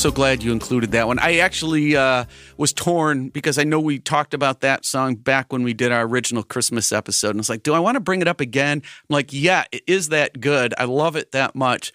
so 0.06 0.12
glad 0.12 0.44
you 0.44 0.52
included 0.52 0.92
that 0.92 1.08
one. 1.08 1.18
I 1.18 1.38
actually 1.40 1.96
uh, 1.96 2.26
was 2.58 2.72
torn 2.74 3.30
because 3.30 3.58
I 3.58 3.64
know 3.64 3.80
we 3.80 3.98
talked 3.98 4.36
about 4.36 4.62
that 4.62 4.86
song 4.86 5.16
back 5.16 5.52
when 5.52 5.64
we 5.64 5.74
did 5.74 5.92
our 5.92 6.04
original 6.04 6.44
Christmas 6.44 6.92
episode. 6.92 7.32
And 7.32 7.40
it's 7.40 7.50
like, 7.50 7.64
do 7.64 7.74
I 7.74 7.80
want 7.80 7.96
to 7.96 8.00
bring 8.00 8.22
it 8.22 8.28
up 8.28 8.40
again? 8.40 8.84
I'm 8.84 9.14
like, 9.14 9.34
yeah, 9.34 9.64
it 9.72 9.82
is 9.88 10.10
that 10.10 10.40
good. 10.40 10.76
I 10.78 10.84
love 10.84 11.16
it 11.16 11.32
that 11.32 11.56
much. 11.56 11.92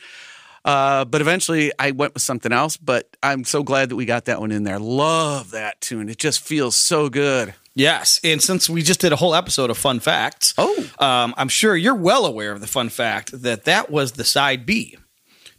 Uh, 0.65 1.05
but 1.05 1.21
eventually 1.21 1.71
I 1.79 1.93
went 1.93 2.15
with 2.15 2.25
something 2.25 2.51
else. 2.51 2.77
But 2.77 3.17
I'm 3.23 3.45
so 3.45 3.63
glad 3.63 3.91
that 3.91 3.97
we 3.97 4.07
got 4.07 4.25
that 4.25 4.41
one 4.41 4.51
in 4.51 4.65
there. 4.65 4.81
Love 4.81 5.53
that 5.53 5.81
tune. 5.81 6.09
It 6.09 6.19
just 6.19 6.41
feels 6.41 6.75
so 6.75 7.09
good. 7.11 7.55
Yes, 7.77 8.19
and 8.25 8.43
since 8.43 8.69
we 8.69 8.83
just 8.83 8.99
did 9.01 9.13
a 9.13 9.17
whole 9.17 9.37
episode 9.37 9.71
of 9.71 9.79
fun 9.79 10.01
facts, 10.01 10.53
Oh. 10.59 10.77
um, 10.99 11.33
I'm 11.37 11.49
sure 11.49 11.77
you're 11.77 11.95
well 11.95 12.27
aware 12.27 12.51
of 12.51 12.61
the 12.61 12.67
fun 12.67 12.89
fact 12.89 13.31
that 13.43 13.67
that 13.67 13.89
was 13.89 14.13
the 14.13 14.25
side 14.25 14.67
B 14.67 14.99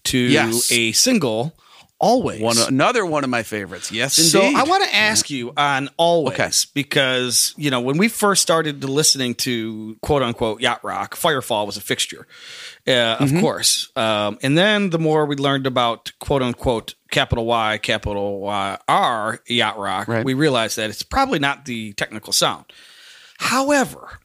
to 0.03 0.17
Yes. 0.17 0.69
a 0.73 0.91
single, 0.91 1.55
"Always." 2.01 2.41
One 2.41 2.57
another 2.67 3.05
one 3.05 3.23
of 3.23 3.29
my 3.29 3.43
favorites. 3.43 3.91
Yes, 3.91 4.15
So 4.15 4.41
indeed. 4.41 4.57
I 4.57 4.63
want 4.63 4.83
to 4.83 4.93
ask 4.95 5.29
you 5.29 5.53
on 5.55 5.89
always 5.97 6.33
Okay. 6.33 6.49
because 6.73 7.53
you 7.57 7.69
know 7.71 7.79
when 7.79 7.97
we 7.97 8.07
first 8.09 8.41
started 8.41 8.83
listening 8.83 9.35
to 9.35 9.95
quote 10.01 10.23
unquote 10.23 10.59
yacht 10.61 10.83
rock, 10.83 11.15
Firefall 11.15 11.65
was 11.65 11.77
a 11.77 11.81
fixture, 11.81 12.27
uh, 12.87 12.91
of 13.19 13.29
Mm-hmm. 13.29 13.39
course. 13.39 13.89
Um, 13.95 14.37
and 14.41 14.57
then 14.57 14.89
the 14.89 14.99
more 14.99 15.25
we 15.25 15.35
learned 15.35 15.67
about 15.67 16.11
quote 16.19 16.41
unquote 16.41 16.95
capital 17.11 17.45
Y, 17.45 17.77
capital 17.77 18.39
Y 18.41 18.77
R 18.87 19.39
yacht 19.47 19.77
rock, 19.77 20.07
Right. 20.07 20.25
we 20.25 20.33
realized 20.33 20.77
that 20.77 20.89
it's 20.89 21.03
probably 21.03 21.39
not 21.39 21.65
the 21.65 21.93
technical 21.93 22.33
sound. 22.33 22.65
However, 23.37 24.19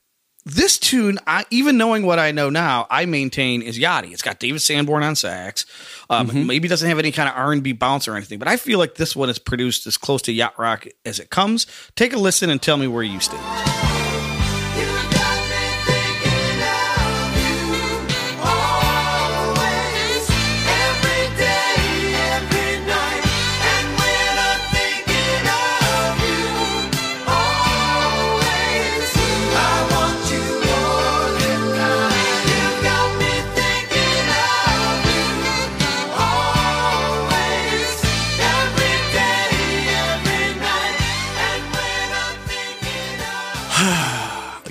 this 0.47 0.79
tune, 0.79 1.19
I, 1.27 1.45
even 1.51 1.77
knowing 1.77 2.07
what 2.07 2.21
I 2.21 2.31
know 2.31 2.51
now, 2.51 2.87
I 2.89 3.05
maintain 3.05 3.63
is 3.63 3.79
yachty. 3.79 4.13
It's 4.13 4.23
got 4.23 4.39
David 4.39 4.63
Sanborn 4.63 5.03
on 5.03 5.17
sax. 5.17 5.67
Um, 6.09 6.29
Mm-hmm. 6.29 6.47
Maybe 6.47 6.69
doesn't 6.69 6.89
have 6.89 6.99
any 6.99 7.13
kind 7.13 7.29
of 7.29 7.35
R 7.37 7.53
and 7.53 7.63
B 7.63 7.73
bounce 7.73 8.09
or 8.09 8.15
anything, 8.17 8.39
but 8.39 8.49
I 8.49 8.57
feel 8.57 8.79
like 8.79 8.95
this 8.95 9.15
one 9.17 9.29
is 9.29 9.39
produced 9.39 9.87
as 9.87 9.99
close 9.99 10.23
to 10.23 10.33
yacht 10.33 10.55
rock 10.59 10.87
as 11.05 11.19
it 11.19 11.31
comes. 11.31 11.67
Take 11.97 12.13
a 12.13 12.19
listen 12.19 12.49
and 12.49 12.63
tell 12.63 12.77
me 12.77 12.87
where 12.87 13.03
you 13.03 13.21
stand. 13.21 13.86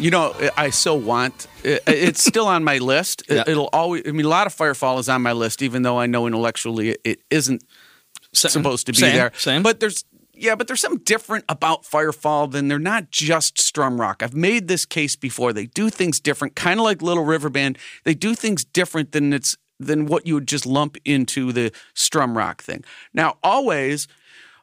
You 0.05 0.11
know, 0.11 0.35
I 0.55 0.69
so 0.69 0.93
want. 0.93 1.47
It's 1.63 2.23
still 2.23 2.45
on 2.45 2.63
my 2.63 2.77
list. 2.77 3.23
Yeah. 3.35 3.43
It'll 3.47 3.69
always. 3.73 4.03
I 4.07 4.11
mean, 4.11 4.27
a 4.27 4.29
lot 4.29 4.45
of 4.45 4.55
Firefall 4.55 4.99
is 4.99 5.09
on 5.09 5.23
my 5.23 5.31
list, 5.31 5.63
even 5.63 5.81
though 5.81 5.97
I 5.99 6.05
know 6.05 6.27
intellectually 6.27 6.95
it- 7.03 7.21
isn't 7.31 7.63
supposed 8.33 8.85
to 8.85 8.91
be 8.91 8.99
Same, 8.99 9.15
there. 9.15 9.31
same. 9.35 9.63
But 9.63 9.79
there's 9.79 10.05
yeah, 10.35 10.53
but 10.53 10.67
there's 10.67 10.81
something 10.81 11.03
different 11.03 11.43
about 11.49 11.85
Firefall 11.85 12.51
than 12.51 12.67
they're 12.67 12.77
not 12.77 13.09
just 13.09 13.59
strum 13.59 13.99
rock. 13.99 14.21
I've 14.21 14.35
made 14.35 14.67
this 14.67 14.85
case 14.85 15.15
before. 15.15 15.53
They 15.53 15.65
do 15.65 15.89
things 15.89 16.19
different, 16.19 16.55
kind 16.55 16.79
of 16.79 16.83
like 16.83 17.01
Little 17.01 17.25
River 17.25 17.49
Band. 17.49 17.79
They 18.03 18.13
do 18.13 18.35
things 18.35 18.63
different 18.63 19.11
than 19.11 19.33
it's 19.33 19.57
than 19.79 20.05
what 20.05 20.27
you 20.27 20.35
would 20.35 20.47
just 20.47 20.67
lump 20.67 20.97
into 21.03 21.51
the 21.51 21.71
strum 21.95 22.37
rock 22.37 22.61
thing. 22.61 22.83
Now, 23.11 23.37
always. 23.41 24.07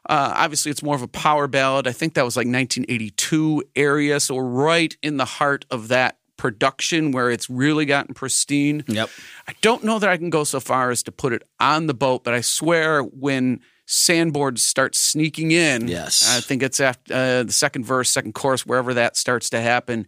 Uh, 0.09 0.33
obviously, 0.35 0.69
it's 0.71 0.83
more 0.83 0.95
of 0.95 1.01
a 1.01 1.07
power 1.07 1.47
ballad. 1.47 1.87
I 1.87 1.91
think 1.91 2.13
that 2.15 2.25
was 2.25 2.35
like 2.35 2.47
1982 2.47 3.63
area, 3.75 4.19
so 4.19 4.35
we're 4.35 4.43
right 4.43 4.95
in 5.01 5.17
the 5.17 5.25
heart 5.25 5.65
of 5.71 5.87
that 5.87 6.17
production 6.35 7.11
where 7.11 7.29
it's 7.29 7.49
really 7.49 7.85
gotten 7.85 8.13
pristine. 8.13 8.83
Yep. 8.87 9.09
I 9.47 9.53
don't 9.61 9.83
know 9.83 9.99
that 9.99 10.09
I 10.09 10.17
can 10.17 10.29
go 10.29 10.43
so 10.43 10.59
far 10.59 10.91
as 10.91 11.03
to 11.03 11.11
put 11.11 11.31
it 11.31 11.43
on 11.59 11.87
the 11.87 11.93
boat, 11.93 12.23
but 12.23 12.33
I 12.33 12.41
swear 12.41 13.01
when 13.01 13.61
Sanborn 13.85 14.57
starts 14.57 14.99
sneaking 14.99 15.51
in, 15.51 15.87
Yes. 15.87 16.35
I 16.35 16.41
think 16.41 16.63
it's 16.63 16.79
after 16.79 17.13
uh, 17.13 17.43
the 17.43 17.51
second 17.53 17.85
verse, 17.85 18.09
second 18.09 18.33
chorus, 18.33 18.65
wherever 18.65 18.93
that 18.93 19.15
starts 19.17 19.49
to 19.51 19.61
happen. 19.61 20.07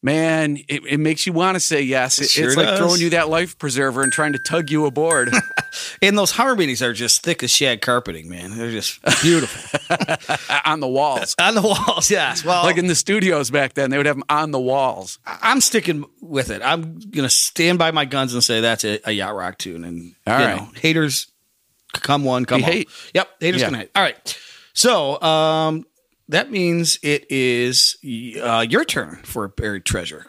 Man, 0.00 0.58
it, 0.68 0.86
it 0.86 0.98
makes 1.00 1.26
you 1.26 1.32
want 1.32 1.56
to 1.56 1.60
say 1.60 1.82
yes. 1.82 2.20
It- 2.20 2.30
sure 2.30 2.46
it's 2.46 2.56
like 2.56 2.76
throwing 2.78 3.00
you 3.00 3.10
that 3.10 3.28
life 3.28 3.58
preserver 3.58 4.02
and 4.04 4.12
trying 4.12 4.32
to 4.32 4.38
tug 4.38 4.70
you 4.70 4.86
aboard. 4.86 5.32
And 6.00 6.16
those 6.16 6.30
harmonies 6.30 6.80
are 6.80 6.92
just 6.92 7.22
thick 7.22 7.42
as 7.42 7.50
shag 7.50 7.80
carpeting, 7.82 8.28
man. 8.28 8.56
They're 8.56 8.70
just 8.70 9.00
beautiful 9.20 9.78
on 10.64 10.80
the 10.80 10.88
walls. 10.88 11.34
on 11.40 11.54
the 11.56 11.62
walls. 11.62 12.10
Yes. 12.10 12.44
Well, 12.44 12.62
Like 12.64 12.78
in 12.78 12.86
the 12.86 12.94
studios 12.94 13.50
back 13.50 13.74
then, 13.74 13.90
they 13.90 13.96
would 13.96 14.06
have 14.06 14.16
them 14.16 14.24
on 14.28 14.50
the 14.52 14.60
walls. 14.60 15.18
I'm 15.26 15.60
sticking 15.60 16.04
with 16.22 16.50
it. 16.50 16.62
I'm 16.64 16.98
gonna 17.00 17.28
stand 17.28 17.78
by 17.78 17.90
my 17.90 18.04
guns 18.06 18.32
and 18.32 18.42
say 18.42 18.60
that's 18.60 18.84
a, 18.84 18.98
a 19.08 19.12
yacht 19.12 19.34
rock 19.34 19.58
tune. 19.58 19.84
And 19.84 20.14
All 20.26 20.38
you 20.38 20.44
right. 20.46 20.56
know, 20.56 20.68
haters, 20.80 21.30
come 21.92 22.24
one, 22.24 22.44
come 22.44 22.62
on. 22.64 22.84
Yep, 23.14 23.28
haters 23.40 23.60
Yeah. 23.60 23.66
gonna 23.68 23.78
hate. 23.78 23.90
All 23.94 24.02
right. 24.02 24.38
So 24.74 25.20
um, 25.20 25.84
that 26.28 26.50
means 26.50 26.98
it 27.02 27.26
is 27.30 27.96
uh, 28.42 28.66
your 28.68 28.84
turn 28.84 29.16
for 29.24 29.48
buried 29.48 29.84
treasure. 29.84 30.26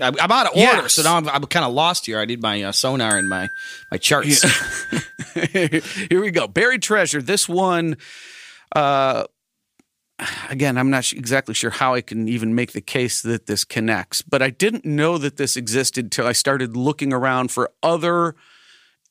I'm 0.00 0.14
I'm 0.20 0.30
out 0.30 0.46
of 0.46 0.52
order, 0.52 0.60
Yes. 0.82 0.94
so 0.94 1.02
now 1.02 1.16
I'm, 1.16 1.28
I'm 1.28 1.42
kind 1.46 1.64
of 1.66 1.72
lost 1.72 2.06
here. 2.06 2.20
I 2.20 2.24
need 2.24 2.40
my 2.40 2.62
uh, 2.62 2.72
sonar 2.72 3.16
and 3.18 3.28
my 3.28 3.48
my 3.90 3.98
charts. 3.98 4.42
Here 5.34 6.20
we 6.20 6.30
go. 6.30 6.46
Buried 6.46 6.82
treasure. 6.82 7.20
This 7.20 7.48
one, 7.48 7.96
uh, 8.76 9.24
again, 10.50 10.78
I'm 10.78 10.90
not 10.90 11.04
sh- 11.04 11.14
exactly 11.14 11.54
sure 11.54 11.70
how 11.70 11.94
I 11.94 12.00
can 12.00 12.28
even 12.28 12.54
make 12.54 12.72
the 12.72 12.80
case 12.80 13.22
that 13.22 13.46
this 13.46 13.64
connects, 13.64 14.22
but 14.22 14.42
I 14.42 14.50
didn't 14.50 14.84
know 14.84 15.18
that 15.18 15.36
this 15.36 15.56
existed 15.56 16.10
till 16.12 16.26
I 16.26 16.32
started 16.32 16.76
looking 16.76 17.12
around 17.12 17.50
for 17.50 17.70
other 17.82 18.34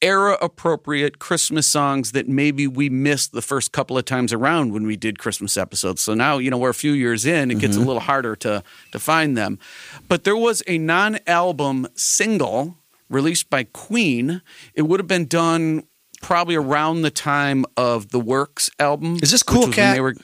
era 0.02 0.38
appropriate 0.42 1.20
Christmas 1.20 1.68
songs 1.68 2.12
that 2.12 2.28
maybe 2.28 2.68
we 2.68 2.90
missed 2.90 3.32
the 3.32 3.42
first 3.42 3.72
couple 3.72 3.98
of 3.98 4.06
times 4.06 4.32
around 4.32 4.74
when 4.74 4.86
we 4.86 4.96
did 4.96 5.20
Christmas 5.20 5.58
episodes. 5.58 6.02
So 6.02 6.14
now, 6.14 6.38
you 6.38 6.52
know, 6.52 6.58
we're 6.58 6.70
a 6.70 6.74
few 6.74 6.92
years 6.92 7.26
in, 7.26 7.52
it 7.52 7.60
gets 7.60 7.76
a 7.76 7.80
mm-hmm. 7.80 7.88
little 7.88 8.02
harder 8.02 8.36
to 8.38 8.64
to 8.92 9.00
find 9.00 9.38
them. 9.38 9.60
But 10.08 10.24
there 10.24 10.38
was 10.38 10.62
a 10.68 10.78
non-album 10.78 11.88
single 11.96 12.78
released 13.10 13.50
by 13.50 13.64
Queen. 13.64 14.42
It 14.74 14.84
would 14.84 15.00
have 15.00 15.08
been 15.08 15.26
done 15.26 15.84
probably 16.22 16.56
around 16.56 17.02
the 17.02 17.12
time 17.12 17.66
of 17.76 18.10
the 18.10 18.20
Works 18.20 18.70
album. 18.80 19.18
Is 19.22 19.32
this 19.32 19.44
Cool 19.44 19.72
Cat? 19.72 19.96
They 19.96 20.02
were, 20.02 20.16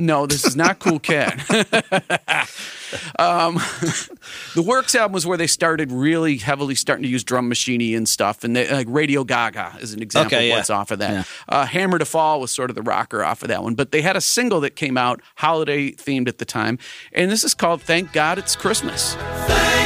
no, 0.00 0.26
this 0.26 0.44
is 0.44 0.56
not 0.56 0.78
Cool 0.78 0.98
Cat. 0.98 1.38
um, 3.18 3.54
the 4.54 4.62
Works 4.64 4.94
album 4.94 5.12
was 5.12 5.26
where 5.26 5.36
they 5.36 5.46
started 5.46 5.92
really 5.92 6.36
heavily 6.38 6.74
starting 6.74 7.02
to 7.04 7.08
use 7.08 7.22
drum 7.22 7.50
machiney 7.50 7.96
and 7.96 8.08
stuff, 8.08 8.42
and 8.42 8.56
they, 8.56 8.70
like 8.70 8.86
Radio 8.90 9.24
Gaga 9.24 9.76
is 9.80 9.92
an 9.92 10.02
example 10.02 10.26
Okay, 10.36 10.46
of 10.46 10.48
yeah. 10.50 10.56
what's 10.56 10.70
off 10.70 10.90
of 10.90 10.98
that. 11.00 11.10
Yeah. 11.12 11.24
Uh, 11.48 11.66
Hammer 11.66 11.98
to 11.98 12.04
Fall 12.04 12.40
was 12.40 12.50
sort 12.50 12.70
of 12.70 12.76
the 12.76 12.82
rocker 12.82 13.22
off 13.24 13.42
of 13.42 13.48
that 13.48 13.62
one, 13.62 13.74
but 13.74 13.92
they 13.92 14.02
had 14.02 14.16
a 14.16 14.20
single 14.20 14.60
that 14.60 14.76
came 14.76 14.96
out 14.96 15.20
holiday 15.36 15.92
themed 15.92 16.28
at 16.28 16.38
the 16.38 16.44
time, 16.44 16.78
and 17.12 17.30
this 17.30 17.44
is 17.44 17.54
called 17.54 17.82
"Thank 17.82 18.12
God 18.12 18.38
It's 18.38 18.56
Christmas." 18.56 19.14
Thank 19.14 19.79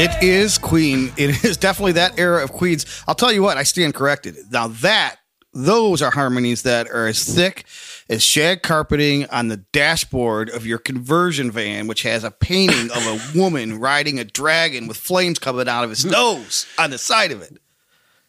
It 0.00 0.22
is 0.22 0.58
Queen. 0.58 1.12
It 1.16 1.44
is 1.44 1.56
definitely 1.56 1.90
that 1.94 2.20
era 2.20 2.44
of 2.44 2.52
Queens. 2.52 2.86
I'll 3.08 3.16
tell 3.16 3.32
you 3.32 3.42
what, 3.42 3.56
I 3.56 3.64
stand 3.64 3.94
corrected. 3.94 4.36
Now 4.48 4.68
that 4.68 5.16
those 5.52 6.02
are 6.02 6.12
harmonies 6.12 6.62
that 6.62 6.88
are 6.88 7.08
as 7.08 7.24
thick 7.24 7.64
as 8.08 8.22
shag 8.22 8.62
carpeting 8.62 9.26
on 9.26 9.48
the 9.48 9.56
dashboard 9.56 10.50
of 10.50 10.64
your 10.64 10.78
conversion 10.78 11.50
van, 11.50 11.88
which 11.88 12.02
has 12.02 12.22
a 12.22 12.30
painting 12.30 12.92
of 12.92 13.04
a 13.08 13.20
woman 13.36 13.80
riding 13.80 14.20
a 14.20 14.24
dragon 14.24 14.86
with 14.86 14.96
flames 14.96 15.40
coming 15.40 15.66
out 15.68 15.82
of 15.82 15.90
his 15.90 16.04
nose 16.12 16.64
on 16.78 16.90
the 16.90 16.98
side 16.98 17.32
of 17.32 17.42
it. 17.42 17.58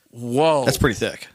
Whoa, 0.10 0.66
That's 0.66 0.80
pretty 0.80 0.96
thick. 0.96 1.28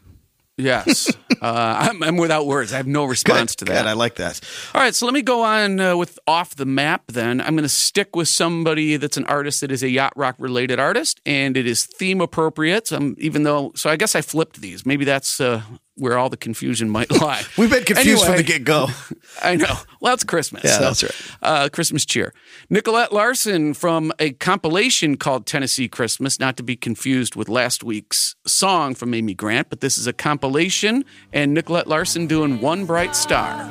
Yes. 0.57 1.11
uh, 1.43 1.89
I'm, 1.91 2.03
I'm 2.03 2.17
without 2.17 2.47
words. 2.47 2.73
I 2.73 2.77
have 2.77 2.87
no 2.87 3.05
response 3.05 3.57
to 3.57 3.65
that. 3.67 3.83
Good, 3.83 3.89
I 3.89 3.93
like 3.93 4.17
that. 4.17 4.41
All 4.75 4.81
right, 4.81 4.95
so 4.95 5.07
let 5.07 5.15
me 5.15 5.23
go 5.23 5.43
on 5.43 5.81
uh, 5.81 5.97
with 5.97 6.19
off 6.27 6.55
the 6.55 6.67
map 6.67 7.03
then. 7.09 7.41
I'm 7.41 7.55
going 7.55 7.63
to 7.63 7.69
stick 7.69 8.17
with 8.17 8.29
somebody 8.29 8.97
that's 8.97 9.17
an 9.17 9.25
artist 9.27 9.61
that 9.61 9.71
is 9.71 9.83
a 9.83 9.89
yacht 9.89 10.13
rock 10.17 10.37
related 10.39 10.79
artist 10.79 11.21
and 11.27 11.57
it 11.57 11.67
is 11.67 11.87
theme 11.87 12.21
appropriate. 12.21 12.89
So 12.89 12.97
I'm, 12.97 13.15
even 13.19 13.43
though, 13.43 13.73
so 13.75 13.91
I 13.91 13.97
guess 13.97 14.15
I 14.15 14.21
flipped 14.21 14.61
these. 14.61 14.87
Maybe 14.87 15.05
that's 15.05 15.41
uh, 15.41 15.63
where 15.97 16.19
all 16.19 16.29
the 16.29 16.37
confusion 16.37 16.89
might 16.91 17.11
lie. 17.21 17.43
We've 17.57 17.71
been 17.71 17.85
confused 17.85 18.25
from 18.25 18.37
the 18.37 18.43
get 18.43 18.65
go. 18.65 18.89
I 19.43 19.57
know. 19.57 19.75
Well, 20.01 20.15
it's 20.15 20.25
Christmas. 20.25 20.65
Yeah, 20.65 20.79
so, 20.79 20.81
that's 20.81 21.03
right. 21.03 21.37
Uh, 21.43 21.69
Christmas 21.69 22.05
cheer. 22.05 22.33
Nicolette 22.71 23.13
Larson 23.13 23.75
from 23.75 24.13
a 24.19 24.33
compilation 24.33 25.17
called 25.17 25.47
Tennessee 25.47 25.89
Christmas, 25.89 26.39
not 26.39 26.57
to 26.57 26.63
be 26.63 26.77
confused 26.77 27.37
with 27.37 27.49
last 27.49 27.85
week's 27.85 28.35
song 28.47 28.95
from 28.95 29.15
Amy 29.15 29.35
Grant, 29.35 29.71
but 29.71 29.81
this 29.81 29.99
is 29.99 30.07
a 30.07 30.13
compilation, 30.13 31.05
and 31.33 31.55
Nicolette 31.55 31.87
Larson 31.87 32.27
doing 32.27 32.61
One 32.61 32.85
Bright 32.85 33.17
Star. 33.17 33.71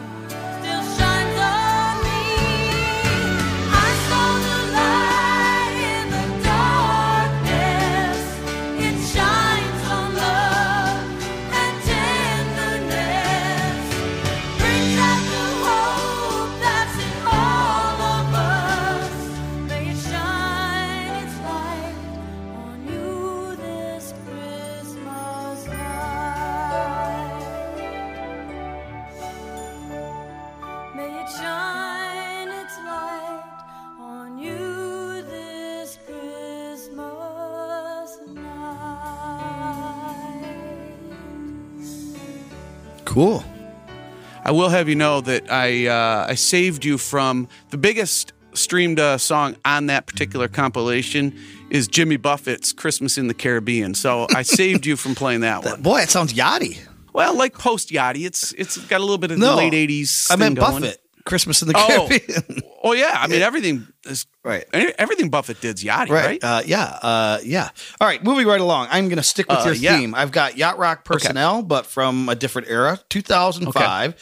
Cool. 43.13 43.43
I 44.43 44.49
will 44.49 44.69
have 44.69 44.89
you 44.89 44.95
know 44.95 45.21
that 45.21 45.51
I 45.51 45.85
uh, 45.85 46.25
I 46.29 46.33
saved 46.33 46.83
you 46.83 46.97
from 46.97 47.47
the 47.69 47.77
biggest 47.77 48.33
streamed 48.53 48.99
uh, 48.99 49.19
song 49.19 49.55
on 49.63 49.85
that 49.85 50.07
particular 50.07 50.47
compilation 50.47 51.37
is 51.69 51.87
Jimmy 51.87 52.17
Buffett's 52.17 52.73
Christmas 52.73 53.19
in 53.19 53.27
the 53.27 53.35
Caribbean. 53.35 53.93
So 53.93 54.25
I 54.33 54.41
saved 54.41 54.87
you 54.87 54.95
from 54.97 55.13
playing 55.13 55.41
that 55.41 55.63
one. 55.63 55.83
Boy, 55.83 56.01
it 56.01 56.09
sounds 56.09 56.33
yachty. 56.33 56.79
Well, 57.13 57.37
like 57.37 57.53
post 57.53 57.89
Yachty, 57.89 58.25
it's 58.25 58.51
it's 58.53 58.77
got 58.87 58.97
a 58.97 59.03
little 59.03 59.19
bit 59.19 59.29
of 59.29 59.37
No, 59.37 59.51
the 59.51 59.57
late 59.57 59.73
'80s. 59.73 60.31
I 60.31 60.35
meant. 60.35 60.57
Buffett. 60.57 60.99
Christmas 61.25 61.61
in 61.61 61.67
the 61.69 61.73
Oh. 61.77 62.07
Caribbean. 62.09 62.61
Oh 62.85 62.91
yeah, 62.91 63.15
I 63.17 63.27
mean 63.27 63.41
everything 63.41 63.87
is 64.05 64.25
Right. 64.43 64.65
Everything 64.73 65.29
Buffett 65.29 65.61
did's 65.61 65.81
Yachty, 65.85 66.09
Right. 66.09 66.25
right? 66.25 66.43
Uh, 66.43 66.61
yeah. 66.65 66.83
Uh, 67.01 67.37
yeah. 67.45 67.69
All 68.01 68.05
right. 68.07 68.21
Moving 68.21 68.45
right 68.45 68.59
along. 68.59 68.89
I'm 68.91 69.05
going 69.07 69.15
to 69.15 69.23
stick 69.23 69.47
with 69.47 69.59
Uh, 69.59 69.63
your 69.67 69.73
yeah. 69.73 69.97
theme. 69.97 70.13
I've 70.13 70.33
got 70.33 70.57
Yacht 70.57 70.77
Rock 70.77 71.05
personnel, 71.05 71.61
but 71.61 71.85
from 71.85 72.27
a 72.27 72.35
different 72.35 72.67
era, 72.67 72.99
2005. 73.07 74.15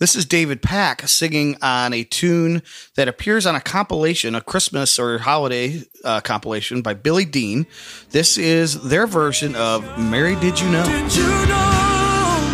This 0.00 0.16
is 0.16 0.24
David 0.24 0.62
Pack 0.62 1.06
singing 1.06 1.56
on 1.62 1.92
a 1.92 2.02
tune 2.02 2.62
that 2.96 3.06
appears 3.06 3.46
on 3.46 3.54
a 3.54 3.60
compilation, 3.60 4.34
a 4.34 4.40
Christmas 4.40 4.98
or 4.98 5.18
holiday 5.18 5.84
uh, 6.04 6.20
compilation 6.22 6.82
by 6.82 6.94
Billy 6.94 7.24
Dean. 7.24 7.66
This 8.10 8.36
is 8.36 8.82
their 8.82 9.06
version 9.06 9.54
of 9.54 9.84
Mary 9.96 10.34
Did 10.34 10.58
You 10.58 10.68
Know? 10.70 10.84
Did 10.84 11.14
you 11.14 11.22
know 11.46 12.48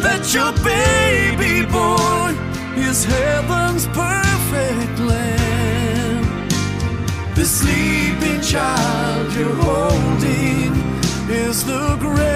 that 0.00 0.32
your 0.32 0.52
baby 0.64 1.66
boy 1.70 1.87
is 2.88 3.04
heaven's 3.04 3.86
perfect 3.88 4.98
land. 4.98 6.50
The 7.36 7.44
sleeping 7.44 8.40
child 8.40 9.32
you're 9.34 9.58
holding 9.66 10.72
is 11.28 11.64
the 11.64 11.96
great 12.00 12.27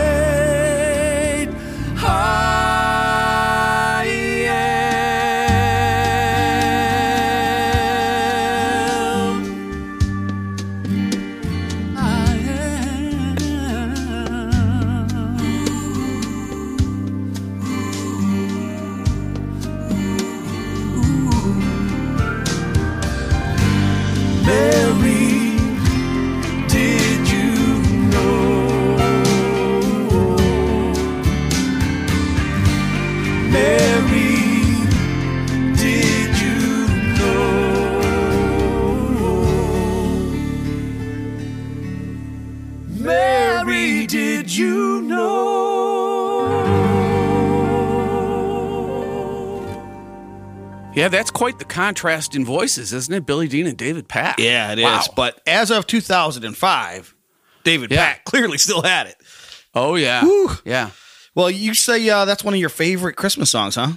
Yeah, 51.03 51.09
that's 51.09 51.33
quite 51.33 51.59
the 51.59 51.65
contrast 51.65 52.37
in 52.37 52.45
voices, 52.45 52.93
isn't 52.93 53.13
it? 53.13 53.27
Billy 53.27 53.49
Dean 53.49 53.67
and 53.67 53.77
David 53.77 54.07
Pack. 54.09 54.39
Yeah, 54.39 54.71
it 54.71 54.79
is. 54.79 54.85
Wow. 54.85 55.03
But 55.17 55.41
as 55.49 55.73
of 55.73 55.85
2005, 55.89 57.17
David 57.65 57.91
Yeah. 57.91 58.05
Pack 58.05 58.25
clearly 58.25 58.57
still 58.57 58.83
had 58.83 59.09
it. 59.09 59.17
Oh 59.75 59.97
yeah, 59.97 60.23
yeah. 60.65 60.91
Well, 61.35 61.51
you 61.51 61.75
say 61.75 62.09
uh, 62.09 62.25
that's 62.25 62.45
one 62.45 62.55
of 62.55 62.61
your 62.61 62.69
favorite 62.69 63.17
Christmas 63.17 63.51
songs, 63.51 63.75
huh? 63.75 63.95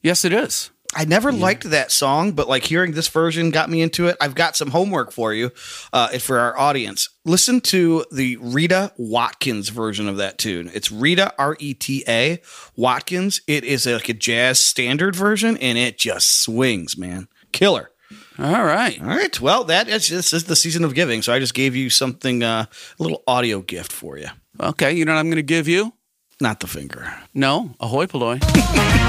Yes, 0.00 0.24
it 0.24 0.32
is. 0.32 0.70
I 0.94 1.04
never 1.04 1.30
liked 1.30 1.64
that 1.64 1.92
song, 1.92 2.32
but 2.32 2.48
like 2.48 2.64
hearing 2.64 2.92
this 2.92 3.08
version 3.08 3.50
got 3.50 3.68
me 3.68 3.82
into 3.82 4.06
it. 4.08 4.16
I've 4.20 4.34
got 4.34 4.56
some 4.56 4.70
homework 4.70 5.12
for 5.12 5.34
you, 5.34 5.50
uh, 5.92 6.08
for 6.18 6.38
our 6.38 6.58
audience. 6.58 7.10
Listen 7.24 7.60
to 7.62 8.04
the 8.10 8.36
Reta 8.38 8.92
Watkins 8.96 9.68
version 9.68 10.08
of 10.08 10.16
that 10.16 10.38
tune. 10.38 10.70
It's 10.72 10.88
Reta 10.88 11.32
R 11.38 11.56
E 11.60 11.74
T 11.74 12.04
A 12.08 12.40
Watkins. 12.74 13.42
It 13.46 13.64
is 13.64 13.86
like 13.86 14.08
a 14.08 14.14
jazz 14.14 14.58
standard 14.58 15.14
version, 15.14 15.58
and 15.58 15.76
it 15.76 15.98
just 15.98 16.42
swings, 16.42 16.96
man. 16.96 17.28
Killer. 17.52 17.90
All 18.38 18.64
right. 18.64 19.00
All 19.00 19.08
right. 19.08 19.38
Well, 19.40 19.64
that 19.64 19.88
is 19.88 20.08
this 20.08 20.32
is 20.32 20.44
the 20.44 20.56
season 20.56 20.84
of 20.84 20.94
giving, 20.94 21.20
so 21.20 21.32
I 21.34 21.38
just 21.38 21.54
gave 21.54 21.76
you 21.76 21.90
something, 21.90 22.42
uh, 22.42 22.64
a 22.98 23.02
little 23.02 23.22
audio 23.26 23.60
gift 23.60 23.92
for 23.92 24.16
you. 24.16 24.28
Okay, 24.60 24.92
you 24.92 25.04
know 25.04 25.12
what 25.12 25.20
I'm 25.20 25.26
going 25.26 25.36
to 25.36 25.42
give 25.42 25.68
you? 25.68 25.92
Not 26.40 26.60
the 26.60 26.66
finger. 26.66 27.12
No, 27.34 27.74
ahoy 27.80 28.06
polloi. 28.06 28.38